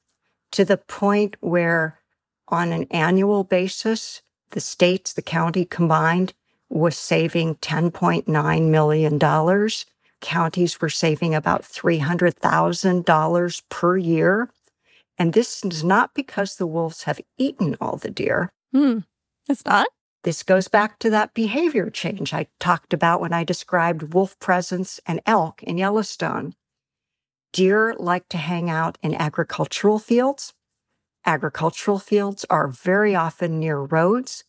to 0.53 0.64
the 0.64 0.76
point 0.76 1.36
where 1.41 2.01
on 2.49 2.72
an 2.72 2.86
annual 2.91 3.45
basis, 3.45 4.22
the 4.51 4.61
states, 4.61 5.12
the 5.12 5.22
county 5.22 5.64
combined 5.64 6.32
was 6.70 6.97
saving 6.97 7.57
$10.9 7.57 8.70
million. 8.70 9.18
Counties 10.21 10.81
were 10.81 10.89
saving 10.89 11.35
about 11.35 11.62
$300,000 11.62 13.62
per 13.69 13.97
year. 13.97 14.51
And 15.16 15.33
this 15.33 15.64
is 15.64 15.83
not 15.83 16.14
because 16.14 16.57
the 16.57 16.66
wolves 16.66 17.05
have 17.05 17.21
eaten 17.37 17.77
all 17.81 17.97
the 17.97 18.11
deer. 18.11 18.53
Hmm. 18.73 18.99
It's 19.49 19.64
not? 19.64 19.89
This 20.25 20.43
goes 20.43 20.69
back 20.69 20.99
to 20.99 21.11
that 21.11 21.35
behavior 21.35 21.91
change 21.91 22.35
I 22.35 22.49
talked 22.59 22.93
about 22.93 23.21
when 23.21 23.33
I 23.33 23.45
described 23.45 24.14
wolf 24.14 24.39
presence 24.39 25.01
and 25.07 25.21
elk 25.27 25.62
in 25.62 25.79
Yellowstone. 25.79 26.55
Deer 27.53 27.95
like 27.99 28.29
to 28.29 28.37
hang 28.37 28.69
out 28.69 28.99
in 29.03 29.14
agricultural 29.14 29.99
fields. 29.99 30.53
Agricultural 31.25 31.99
fields 31.99 32.45
are 32.51 32.69
very 32.69 33.14
often 33.14 33.59
near 33.59 33.79
roads. 33.79 34.45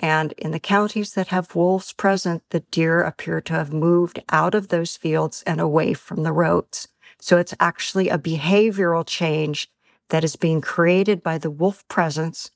And 0.00 0.32
in 0.32 0.50
the 0.50 0.60
counties 0.60 1.14
that 1.14 1.28
have 1.28 1.54
wolves 1.54 1.92
present, 1.92 2.42
the 2.50 2.60
deer 2.60 3.02
appear 3.02 3.40
to 3.42 3.52
have 3.52 3.72
moved 3.72 4.22
out 4.30 4.54
of 4.54 4.68
those 4.68 4.96
fields 4.96 5.42
and 5.46 5.60
away 5.60 5.94
from 5.94 6.22
the 6.22 6.32
roads. 6.32 6.88
So 7.20 7.38
it's 7.38 7.54
actually 7.60 8.08
a 8.08 8.18
behavioral 8.18 9.06
change 9.06 9.70
that 10.10 10.24
is 10.24 10.36
being 10.36 10.60
created 10.60 11.22
by 11.22 11.38
the 11.38 11.50
wolf 11.50 11.86
presence 11.88 12.50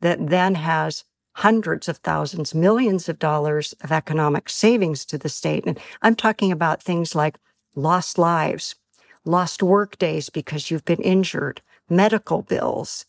that 0.00 0.28
then 0.28 0.54
has 0.56 1.04
hundreds 1.32 1.88
of 1.88 1.96
thousands, 1.98 2.54
millions 2.54 3.08
of 3.08 3.18
dollars 3.18 3.74
of 3.80 3.90
economic 3.90 4.48
savings 4.48 5.04
to 5.06 5.18
the 5.18 5.28
state. 5.28 5.64
And 5.66 5.78
I'm 6.02 6.14
talking 6.14 6.52
about 6.52 6.82
things 6.82 7.14
like 7.14 7.38
lost 7.74 8.18
lives, 8.18 8.76
lost 9.24 9.62
work 9.62 9.98
days 9.98 10.30
because 10.30 10.70
you've 10.70 10.84
been 10.84 11.02
injured, 11.02 11.60
medical 11.88 12.42
bills, 12.42 13.04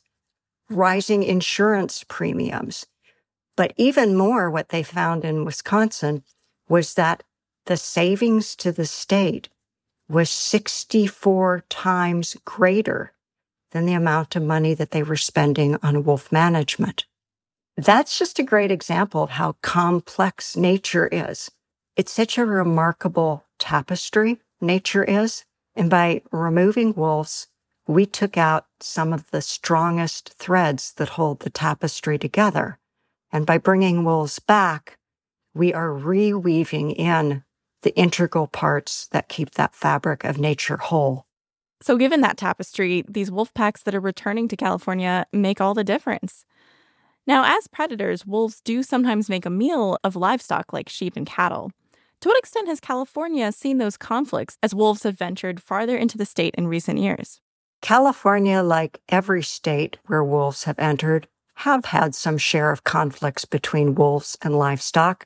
rising 0.70 1.24
insurance 1.24 2.04
premiums. 2.08 2.86
But 3.56 3.74
even 3.78 4.16
more, 4.16 4.52
what 4.52 4.70
they 4.70 4.84
found 4.84 5.24
in 5.24 5.46
Wisconsin 5.46 6.24
was 6.68 6.96
that 6.96 7.24
the 7.66 7.78
savings 7.78 8.56
to 8.58 8.72
the 8.72 8.86
state 8.86 9.50
was 10.08 10.30
64 10.30 11.64
times 11.70 12.36
greater 12.46 13.14
than 13.72 13.86
the 13.86 13.94
amount 13.94 14.36
of 14.36 14.44
money 14.44 14.74
that 14.74 14.92
they 14.92 15.04
were 15.04 15.16
spending 15.16 15.78
on 15.82 16.04
wolf 16.04 16.32
management. 16.32 17.06
That's 17.78 18.18
just 18.18 18.40
a 18.40 18.44
great 18.44 18.72
example 18.72 19.24
of 19.24 19.32
how 19.32 19.58
complex 19.62 20.56
nature 20.56 21.08
is. 21.12 21.52
It's 21.96 22.12
such 22.12 22.38
a 22.38 22.46
remarkable 22.46 23.46
tapestry, 23.60 24.40
nature 24.62 25.04
is. 25.04 25.44
And 25.76 25.90
by 25.90 26.22
removing 26.32 26.94
wolves, 26.94 27.48
we 27.88 28.06
took 28.06 28.38
out 28.38 28.68
some 28.80 29.12
of 29.12 29.30
the 29.32 29.42
strongest 29.42 30.34
threads 30.34 30.94
that 30.94 31.10
hold 31.10 31.42
the 31.42 31.50
tapestry 31.50 32.18
together. 32.18 32.80
And 33.36 33.46
by 33.46 33.58
bringing 33.58 34.06
wolves 34.06 34.40
back, 34.40 34.98
we 35.54 35.74
are 35.74 35.90
reweaving 35.90 36.96
in 36.96 37.44
the 37.82 37.94
integral 37.98 38.48
parts 38.48 39.08
that 39.08 39.28
keep 39.28 39.52
that 39.56 39.76
fabric 39.76 40.24
of 40.24 40.38
nature 40.38 40.78
whole. 40.78 41.26
So, 41.82 41.98
given 41.98 42.22
that 42.22 42.38
tapestry, 42.38 43.04
these 43.10 43.30
wolf 43.30 43.54
packs 43.54 43.84
that 43.84 43.94
are 43.94 44.00
returning 44.00 44.48
to 44.48 44.56
California 44.56 45.26
make 45.34 45.60
all 45.60 45.74
the 45.74 45.84
difference. 45.84 46.46
Now, 47.28 47.44
as 47.58 47.68
predators, 47.68 48.26
wolves 48.26 48.62
do 48.62 48.82
sometimes 48.82 49.28
make 49.28 49.46
a 49.46 49.50
meal 49.50 49.98
of 50.02 50.16
livestock 50.16 50.72
like 50.72 50.88
sheep 50.88 51.18
and 51.18 51.28
cattle. 51.28 51.74
To 52.22 52.30
what 52.30 52.40
extent 52.40 52.70
has 52.70 52.80
California 52.80 53.52
seen 53.52 53.80
those 53.80 53.98
conflicts 53.98 54.58
as 54.64 54.74
wolves 54.74 55.04
have 55.04 55.18
ventured 55.18 55.62
farther 55.62 55.98
into 55.98 56.18
the 56.18 56.26
state 56.26 56.56
in 56.58 56.68
recent 56.68 57.00
years? 57.00 57.42
California, 57.82 58.64
like 58.64 59.02
every 59.10 59.44
state 59.44 59.98
where 60.06 60.24
wolves 60.24 60.64
have 60.64 60.80
entered, 60.80 61.28
have 61.56 61.86
had 61.86 62.14
some 62.14 62.38
share 62.38 62.72
of 62.72 62.84
conflicts 62.84 63.46
between 63.46 63.96
wolves 63.96 64.38
and 64.42 64.58
livestock. 64.58 65.26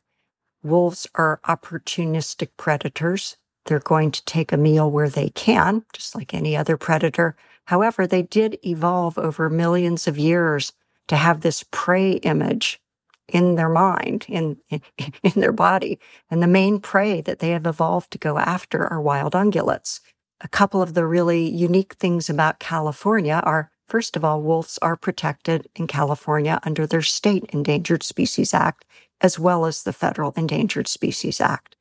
Wolves 0.64 1.08
are 1.16 1.40
opportunistic 1.48 2.50
predators. 2.58 3.38
They're 3.66 3.80
going 3.80 4.12
to 4.12 4.26
take 4.26 4.52
a 4.52 4.58
meal 4.58 4.90
where 4.90 5.10
they 5.10 5.30
can, 5.30 5.84
just 5.94 6.16
like 6.16 6.34
any 6.34 6.56
other 6.56 6.78
predator. 6.78 7.36
However, 7.66 8.08
they 8.08 8.22
did 8.24 8.58
evolve 8.66 9.18
over 9.18 9.50
millions 9.50 10.08
of 10.08 10.18
years 10.18 10.74
to 11.08 11.16
have 11.16 11.42
this 11.42 11.64
prey 11.72 12.14
image 12.14 12.80
in 13.28 13.56
their 13.56 13.70
mind, 13.70 14.26
in, 14.28 14.58
in, 14.70 14.82
in 15.24 15.34
their 15.36 15.52
body. 15.52 16.00
And 16.30 16.42
the 16.42 16.48
main 16.48 16.80
prey 16.80 17.22
that 17.22 17.40
they 17.40 17.52
have 17.52 17.68
evolved 17.68 18.12
to 18.12 18.18
go 18.18 18.38
after 18.38 18.88
are 18.88 19.02
wild 19.02 19.34
ungulates. 19.34 20.00
A 20.42 20.48
couple 20.48 20.82
of 20.82 20.94
the 20.94 21.06
really 21.06 21.50
unique 21.50 21.96
things 21.96 22.30
about 22.30 22.60
California 22.60 23.42
are 23.44 23.72
First 23.90 24.16
of 24.16 24.24
all, 24.24 24.44
wolves 24.44 24.78
are 24.84 24.96
protected 24.96 25.68
in 25.76 25.88
California 25.88 26.60
under 26.62 26.86
their 26.86 27.02
state 27.02 27.46
Endangered 27.50 28.04
Species 28.04 28.54
Act, 28.54 28.86
as 29.20 29.40
well 29.40 29.66
as 29.66 29.82
the 29.82 29.92
federal 29.92 30.32
Endangered 30.38 30.88
Species 30.88 31.42
Act. 31.42 31.76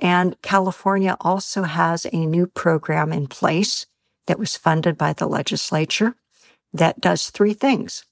And 0.00 0.42
California 0.42 1.16
also 1.20 1.62
has 1.62 2.04
a 2.04 2.26
new 2.26 2.48
program 2.48 3.12
in 3.12 3.28
place 3.28 3.86
that 4.26 4.40
was 4.40 4.56
funded 4.56 4.98
by 4.98 5.12
the 5.12 5.28
legislature 5.28 6.16
that 6.72 7.00
does 7.00 7.30
three 7.30 7.54
things. 7.54 8.04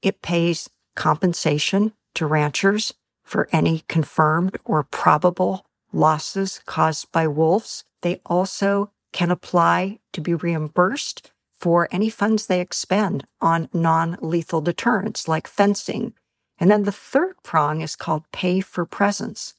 It 0.00 0.22
pays 0.22 0.70
compensation 0.96 1.92
to 2.14 2.26
ranchers 2.26 2.94
for 3.22 3.50
any 3.52 3.84
confirmed 3.86 4.56
or 4.64 4.82
probable 4.82 5.66
losses 5.92 6.62
caused 6.64 7.12
by 7.12 7.28
wolves. 7.28 7.84
They 8.00 8.22
also 8.24 8.92
can 9.12 9.30
apply 9.30 9.98
to 10.14 10.22
be 10.22 10.34
reimbursed 10.34 11.30
for 11.62 11.88
any 11.92 12.10
funds 12.10 12.46
they 12.46 12.60
expend 12.60 13.24
on 13.40 13.68
non 13.72 14.18
lethal 14.20 14.60
deterrence 14.60 15.28
like 15.28 15.46
fencing. 15.46 16.12
And 16.58 16.68
then 16.68 16.82
the 16.82 16.90
third 16.90 17.36
prong 17.44 17.80
is 17.80 17.94
called 17.94 18.24
pay 18.32 18.60
for 18.60 18.84
presence. 18.84 19.54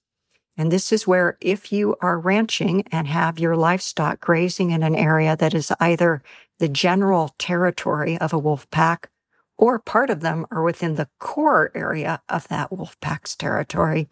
And 0.58 0.70
this 0.70 0.92
is 0.92 1.08
where 1.08 1.38
if 1.40 1.72
you 1.72 1.96
are 2.02 2.20
ranching 2.20 2.84
and 2.92 3.08
have 3.08 3.40
your 3.40 3.56
livestock 3.56 4.20
grazing 4.20 4.72
in 4.72 4.84
an 4.84 4.96
area 4.96 5.38
that 5.38 5.54
is 5.54 5.72
either 5.80 6.22
the 6.60 6.68
general 6.68 7.34
territory 7.40 8.18
of 8.18 8.34
a 8.34 8.38
wolf 8.38 8.70
pack 8.70 9.10
or 9.58 9.80
part 9.80 10.10
of 10.10 10.20
them 10.20 10.46
are 10.52 10.62
within 10.62 10.96
the 10.96 11.08
core 11.20 11.72
area 11.74 12.22
of 12.28 12.50
that 12.50 12.70
wolf 12.70 13.00
pack's 13.00 13.34
territory, 13.34 14.10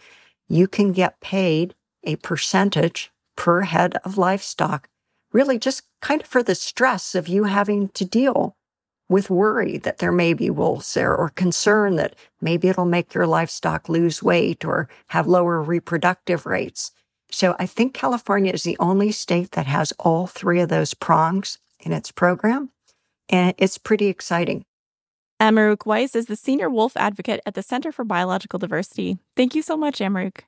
you 0.47 0.65
can 0.65 0.93
get 0.93 1.19
paid 1.19 1.75
a 2.05 2.15
percentage 2.17 3.11
per 3.35 3.61
head 3.61 3.97
of 4.05 4.17
livestock, 4.17 4.87
really 5.31 5.57
just 5.57 5.83
kind 6.01 6.21
of 6.21 6.27
for 6.27 6.43
the 6.43 6.55
stress 6.55 7.15
of 7.15 7.27
you 7.27 7.45
having 7.45 7.89
to 7.89 8.05
deal 8.05 8.55
with 9.09 9.29
worry 9.29 9.77
that 9.77 9.97
there 9.97 10.11
may 10.11 10.33
be 10.33 10.49
wolves 10.49 10.93
there 10.93 11.15
or 11.15 11.29
concern 11.29 11.97
that 11.97 12.15
maybe 12.39 12.69
it'll 12.69 12.85
make 12.85 13.13
your 13.13 13.27
livestock 13.27 13.89
lose 13.89 14.23
weight 14.23 14.63
or 14.63 14.87
have 15.07 15.27
lower 15.27 15.61
reproductive 15.61 16.45
rates. 16.45 16.91
So 17.29 17.55
I 17.59 17.65
think 17.65 17.93
California 17.93 18.53
is 18.53 18.63
the 18.63 18.77
only 18.79 19.11
state 19.11 19.51
that 19.51 19.65
has 19.65 19.93
all 19.99 20.27
three 20.27 20.61
of 20.61 20.69
those 20.69 20.93
prongs 20.93 21.57
in 21.79 21.91
its 21.91 22.11
program. 22.11 22.69
And 23.29 23.53
it's 23.57 23.77
pretty 23.77 24.07
exciting. 24.07 24.65
Amaroq 25.41 25.85
Weiss 25.85 26.15
is 26.15 26.27
the 26.27 26.35
senior 26.35 26.69
wolf 26.69 26.95
advocate 26.95 27.41
at 27.45 27.55
the 27.55 27.63
Center 27.63 27.91
for 27.91 28.05
Biological 28.05 28.59
Diversity. 28.59 29.17
Thank 29.35 29.55
you 29.55 29.61
so 29.61 29.75
much, 29.75 29.99
Amaroq. 29.99 30.41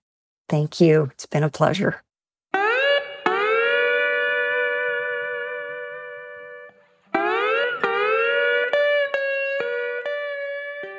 Thank 0.47 0.79
you. 0.79 1.09
It's 1.13 1.25
been 1.25 1.43
a 1.43 1.49
pleasure. 1.49 2.01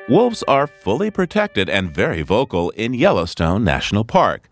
Wolves 0.07 0.43
are 0.43 0.67
fully 0.67 1.09
protected 1.09 1.67
and 1.67 1.89
very 1.89 2.21
vocal 2.21 2.69
in 2.71 2.93
Yellowstone 2.93 3.63
National 3.63 4.05
Park. 4.05 4.51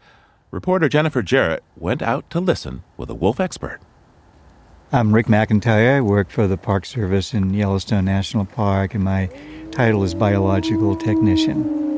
Reporter 0.49 0.89
Jennifer 0.89 1.22
Jarrett 1.22 1.64
went 1.78 2.01
out 2.01 2.28
to 2.32 2.39
listen 2.39 2.82
with 2.97 3.08
a 3.12 3.14
wolf 3.14 3.39
expert. 3.39 3.80
I'm 4.91 5.14
Rick 5.14 5.28
McIntyre. 5.28 5.97
I 5.97 6.01
work 6.01 6.32
for 6.32 6.47
the 6.47 6.58
Park 6.58 6.88
Service 6.88 7.36
in 7.36 7.54
Yellowstone 7.54 8.06
National 8.06 8.45
Park, 8.45 8.95
and 8.95 9.04
my 9.04 9.30
title 9.70 10.04
is 10.04 10.16
Biological 10.16 10.95
Technician. 10.95 11.93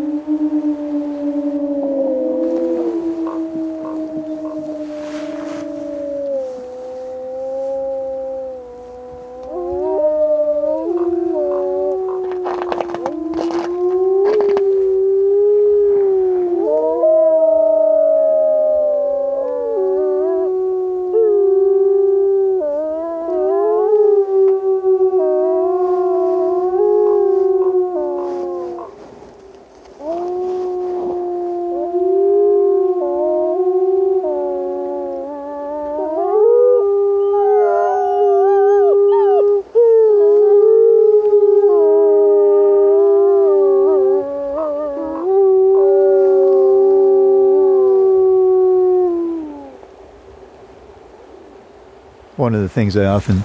One 52.46 52.54
of 52.54 52.62
the 52.62 52.70
things 52.70 52.96
I 52.96 53.06
often 53.06 53.44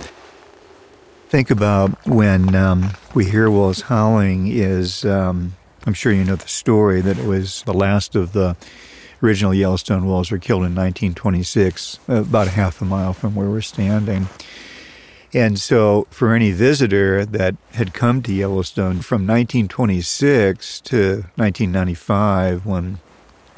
think 1.30 1.50
about 1.50 2.06
when 2.06 2.54
um, 2.54 2.90
we 3.14 3.24
hear 3.24 3.50
wolves 3.50 3.80
howling 3.80 4.48
is 4.48 5.06
um, 5.06 5.54
I'm 5.86 5.94
sure 5.94 6.12
you 6.12 6.22
know 6.22 6.36
the 6.36 6.46
story 6.46 7.00
that 7.00 7.18
it 7.18 7.24
was 7.24 7.62
the 7.62 7.72
last 7.72 8.14
of 8.14 8.34
the 8.34 8.58
original 9.22 9.54
Yellowstone 9.54 10.04
wolves 10.04 10.30
were 10.30 10.36
killed 10.36 10.64
in 10.64 10.74
1926, 10.74 11.98
about 12.08 12.48
a 12.48 12.50
half 12.50 12.82
a 12.82 12.84
mile 12.84 13.14
from 13.14 13.34
where 13.34 13.48
we're 13.48 13.62
standing. 13.62 14.28
And 15.32 15.58
so, 15.58 16.06
for 16.10 16.34
any 16.34 16.52
visitor 16.52 17.24
that 17.24 17.56
had 17.72 17.94
come 17.94 18.20
to 18.24 18.34
Yellowstone 18.34 19.00
from 19.00 19.26
1926 19.26 20.82
to 20.82 21.24
1995, 21.36 22.66
when 22.66 22.98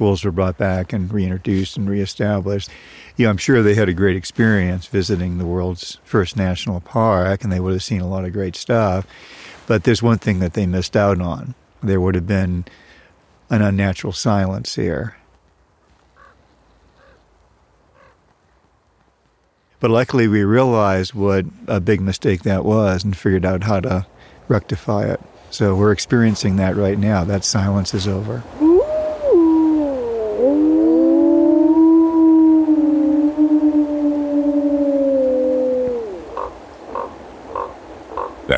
wolves 0.01 0.25
were 0.25 0.33
brought 0.33 0.59
back 0.59 0.93
and 0.93 1.13
reintroduced 1.13 1.77
and 1.77 1.89
reestablished, 1.89 2.71
you 3.17 3.27
know, 3.27 3.31
I'm 3.31 3.37
sure 3.37 3.63
they 3.63 3.75
had 3.75 3.89
a 3.89 3.95
great 3.95 4.17
experience 4.17 4.87
visiting 4.87 5.39
the 5.39 5.47
world's 5.47 5.99
first 6.05 6.37
national 6.37 6.81
park, 6.81 7.45
and 7.45 7.53
they 7.53 7.61
would 7.61 7.73
have 7.73 7.83
seen 7.83 8.01
a 8.01 8.09
lot 8.09 8.25
of 8.25 8.33
great 8.33 8.57
stuff. 8.57 9.07
But 9.67 9.85
there's 9.85 10.03
one 10.03 10.19
thing 10.19 10.39
that 10.41 10.55
they 10.55 10.67
missed 10.67 10.97
out 10.97 11.21
on. 11.21 11.55
There 11.83 12.01
would 12.01 12.15
have 12.15 12.27
been 12.27 12.65
an 13.51 13.63
unnatural 13.63 14.13
silence 14.13 14.75
here. 14.75 15.17
But 19.79 19.91
luckily, 19.91 20.29
we 20.29 20.45
realized 20.45 21.13
what 21.13 21.45
a 21.67 21.81
big 21.81 22.01
mistake 22.01 22.43
that 22.45 22.65
was 22.65 23.03
and 23.03 23.17
figured 23.17 23.45
out 23.45 23.65
how 23.65 23.81
to 23.81 24.07
rectify 24.47 25.11
it. 25.11 25.21
So 25.51 25.75
we're 25.75 25.93
experiencing 25.93 26.57
that 26.57 26.77
right 26.77 26.99
now. 26.99 27.25
That 27.25 27.45
silence 27.45 27.93
is 27.93 28.07
over. 28.07 28.43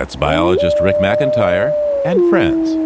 That's 0.04 0.16
biologist 0.16 0.76
Rick 0.82 0.96
McIntyre 0.96 1.72
and 2.04 2.28
friends. 2.28 2.76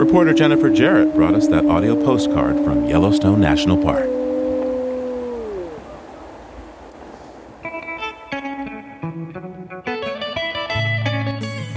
Reporter 0.00 0.32
Jennifer 0.32 0.70
Jarrett 0.70 1.14
brought 1.14 1.34
us 1.34 1.46
that 1.48 1.66
audio 1.66 1.94
postcard 1.94 2.56
from 2.64 2.86
Yellowstone 2.86 3.38
National 3.38 3.76
Park. 3.76 4.08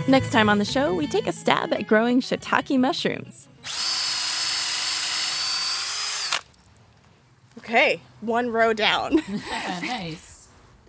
Next 0.08 0.32
time 0.32 0.48
on 0.48 0.58
the 0.58 0.64
show, 0.64 0.94
we 0.94 1.06
take 1.06 1.28
a 1.28 1.34
stab 1.34 1.74
at 1.74 1.86
growing 1.86 2.22
shiitake 2.22 2.80
mushrooms. 2.80 3.50
Okay, 7.58 8.00
one 8.22 8.52
row 8.52 8.72
down. 8.72 9.16
nice. 9.82 10.37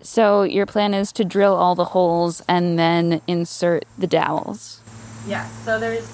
So 0.01 0.43
your 0.43 0.65
plan 0.65 0.93
is 0.93 1.11
to 1.13 1.25
drill 1.25 1.55
all 1.55 1.75
the 1.75 1.85
holes 1.85 2.41
and 2.47 2.79
then 2.79 3.21
insert 3.27 3.85
the 3.97 4.07
dowels. 4.07 4.81
Yes, 5.27 5.51
so 5.65 5.79
there's 5.79 6.09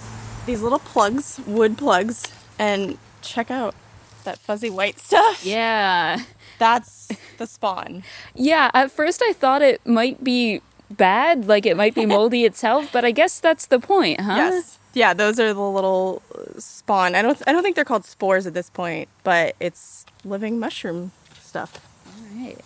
these 0.45 0.61
little 0.61 0.79
plugs, 0.79 1.39
wood 1.45 1.77
plugs, 1.77 2.23
and 2.57 2.97
check 3.21 3.49
out 3.51 3.75
that 4.23 4.39
fuzzy 4.39 4.69
white 4.69 4.99
stuff. 4.99 5.45
Yeah. 5.45 6.21
That's 6.57 7.09
the 7.37 7.45
spawn. 7.45 8.03
Yeah, 8.33 8.71
at 8.73 8.89
first 8.89 9.21
I 9.23 9.33
thought 9.33 9.61
it 9.61 9.85
might 9.85 10.23
be 10.23 10.61
bad, 10.89 11.47
like 11.47 11.65
it 11.65 11.75
might 11.75 11.93
be 11.93 12.05
moldy 12.15 12.45
itself, 12.45 12.89
but 12.93 13.03
I 13.03 13.11
guess 13.11 13.39
that's 13.41 13.65
the 13.65 13.79
point, 13.79 14.21
huh? 14.21 14.35
Yes. 14.37 14.79
Yeah, 14.93 15.13
those 15.13 15.37
are 15.39 15.53
the 15.53 15.59
little 15.61 16.21
spawn. 16.57 17.13
I 17.15 17.21
don't 17.21 17.41
I 17.45 17.51
don't 17.51 17.61
think 17.61 17.75
they're 17.75 17.83
called 17.83 18.05
spores 18.05 18.47
at 18.47 18.53
this 18.53 18.69
point, 18.69 19.09
but 19.25 19.55
it's 19.59 20.05
living 20.23 20.57
mushroom 20.57 21.11
stuff. 21.41 21.85
All 22.07 22.41
right. 22.41 22.57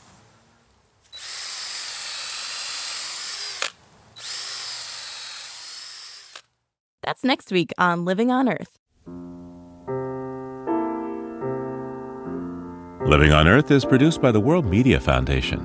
That's 7.10 7.24
next 7.24 7.52
week 7.52 7.74
on 7.80 8.06
Living 8.06 8.30
on 8.30 8.48
Earth. 8.48 8.78
Living 13.10 13.32
on 13.32 13.48
Earth 13.48 13.72
is 13.72 13.84
produced 13.84 14.22
by 14.22 14.32
the 14.32 14.40
World 14.40 14.68
Media 14.68 15.00
Foundation. 15.00 15.60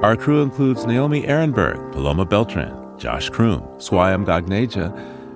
Our 0.00 0.16
crew 0.16 0.40
includes 0.40 0.86
Naomi 0.86 1.24
Arenberg, 1.24 1.92
Paloma 1.92 2.24
Beltran, 2.24 2.98
Josh 2.98 3.28
Croom, 3.28 3.60
Swayam 3.76 4.24
Gagneja, 4.24 4.88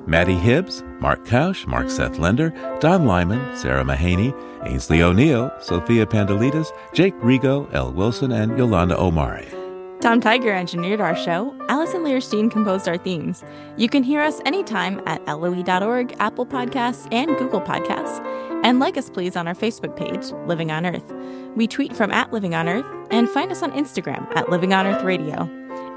Maddie 0.09 0.38
Hibbs, 0.38 0.82
Mark 1.00 1.26
Kausch, 1.26 1.66
Mark 1.66 1.90
Seth 1.90 2.18
Lender, 2.18 2.48
Don 2.80 3.05
Lyman, 3.05 3.55
Sarah 3.55 3.84
Mahaney, 3.84 4.32
Aynsley 4.62 5.03
O'Neill, 5.03 5.53
Sophia 5.61 6.07
Pandelidis, 6.07 6.68
Jake 6.94 7.14
Rego, 7.16 7.68
L. 7.74 7.92
Wilson, 7.92 8.32
and 8.32 8.57
Yolanda 8.57 8.98
Omari. 8.98 9.61
Tom 10.03 10.20
Tiger 10.20 10.53
engineered 10.53 11.00
our 11.00 11.14
show. 11.14 11.55
Allison 11.68 12.03
Lirish 12.03 12.28
Dean 12.28 12.50
composed 12.50 12.88
our 12.88 12.98
themes. 12.98 13.44
You 13.76 13.88
can 13.88 14.03
hear 14.03 14.20
us 14.20 14.40
anytime 14.44 15.00
at 15.07 15.24
loe.org, 15.26 16.16
Apple 16.18 16.44
Podcasts, 16.44 17.07
and 17.12 17.38
Google 17.38 17.61
Podcasts. 17.61 18.18
And 18.64 18.80
like 18.80 18.96
us, 18.96 19.09
please, 19.09 19.36
on 19.36 19.46
our 19.46 19.55
Facebook 19.55 19.94
page, 19.96 20.32
Living 20.48 20.72
on 20.72 20.84
Earth. 20.84 21.12
We 21.55 21.68
tweet 21.68 21.94
from 21.94 22.11
at 22.11 22.32
Living 22.32 22.53
on 22.53 22.68
Earth 22.68 22.86
and 23.12 23.28
find 23.28 23.53
us 23.53 23.62
on 23.62 23.70
Instagram 23.72 24.26
at 24.34 24.50
Living 24.50 24.74
on 24.74 24.88
Earth 24.88 25.05
Radio. 25.05 25.48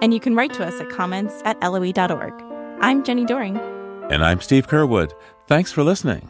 And 0.03 0.14
you 0.14 0.20
can 0.20 0.36
write 0.36 0.53
to 0.53 0.64
us 0.64 0.80
at 0.80 0.89
comments 0.91 1.41
at 1.43 1.60
loe.org. 1.62 2.34
I'm 2.82 3.03
Jenni 3.03 3.26
Doering. 3.26 3.58
And 4.12 4.24
I'm 4.24 4.39
Steve 4.39 4.68
Curwood. 4.68 5.14
Thanks 5.47 5.72
for 5.72 5.82
listening. 5.82 6.30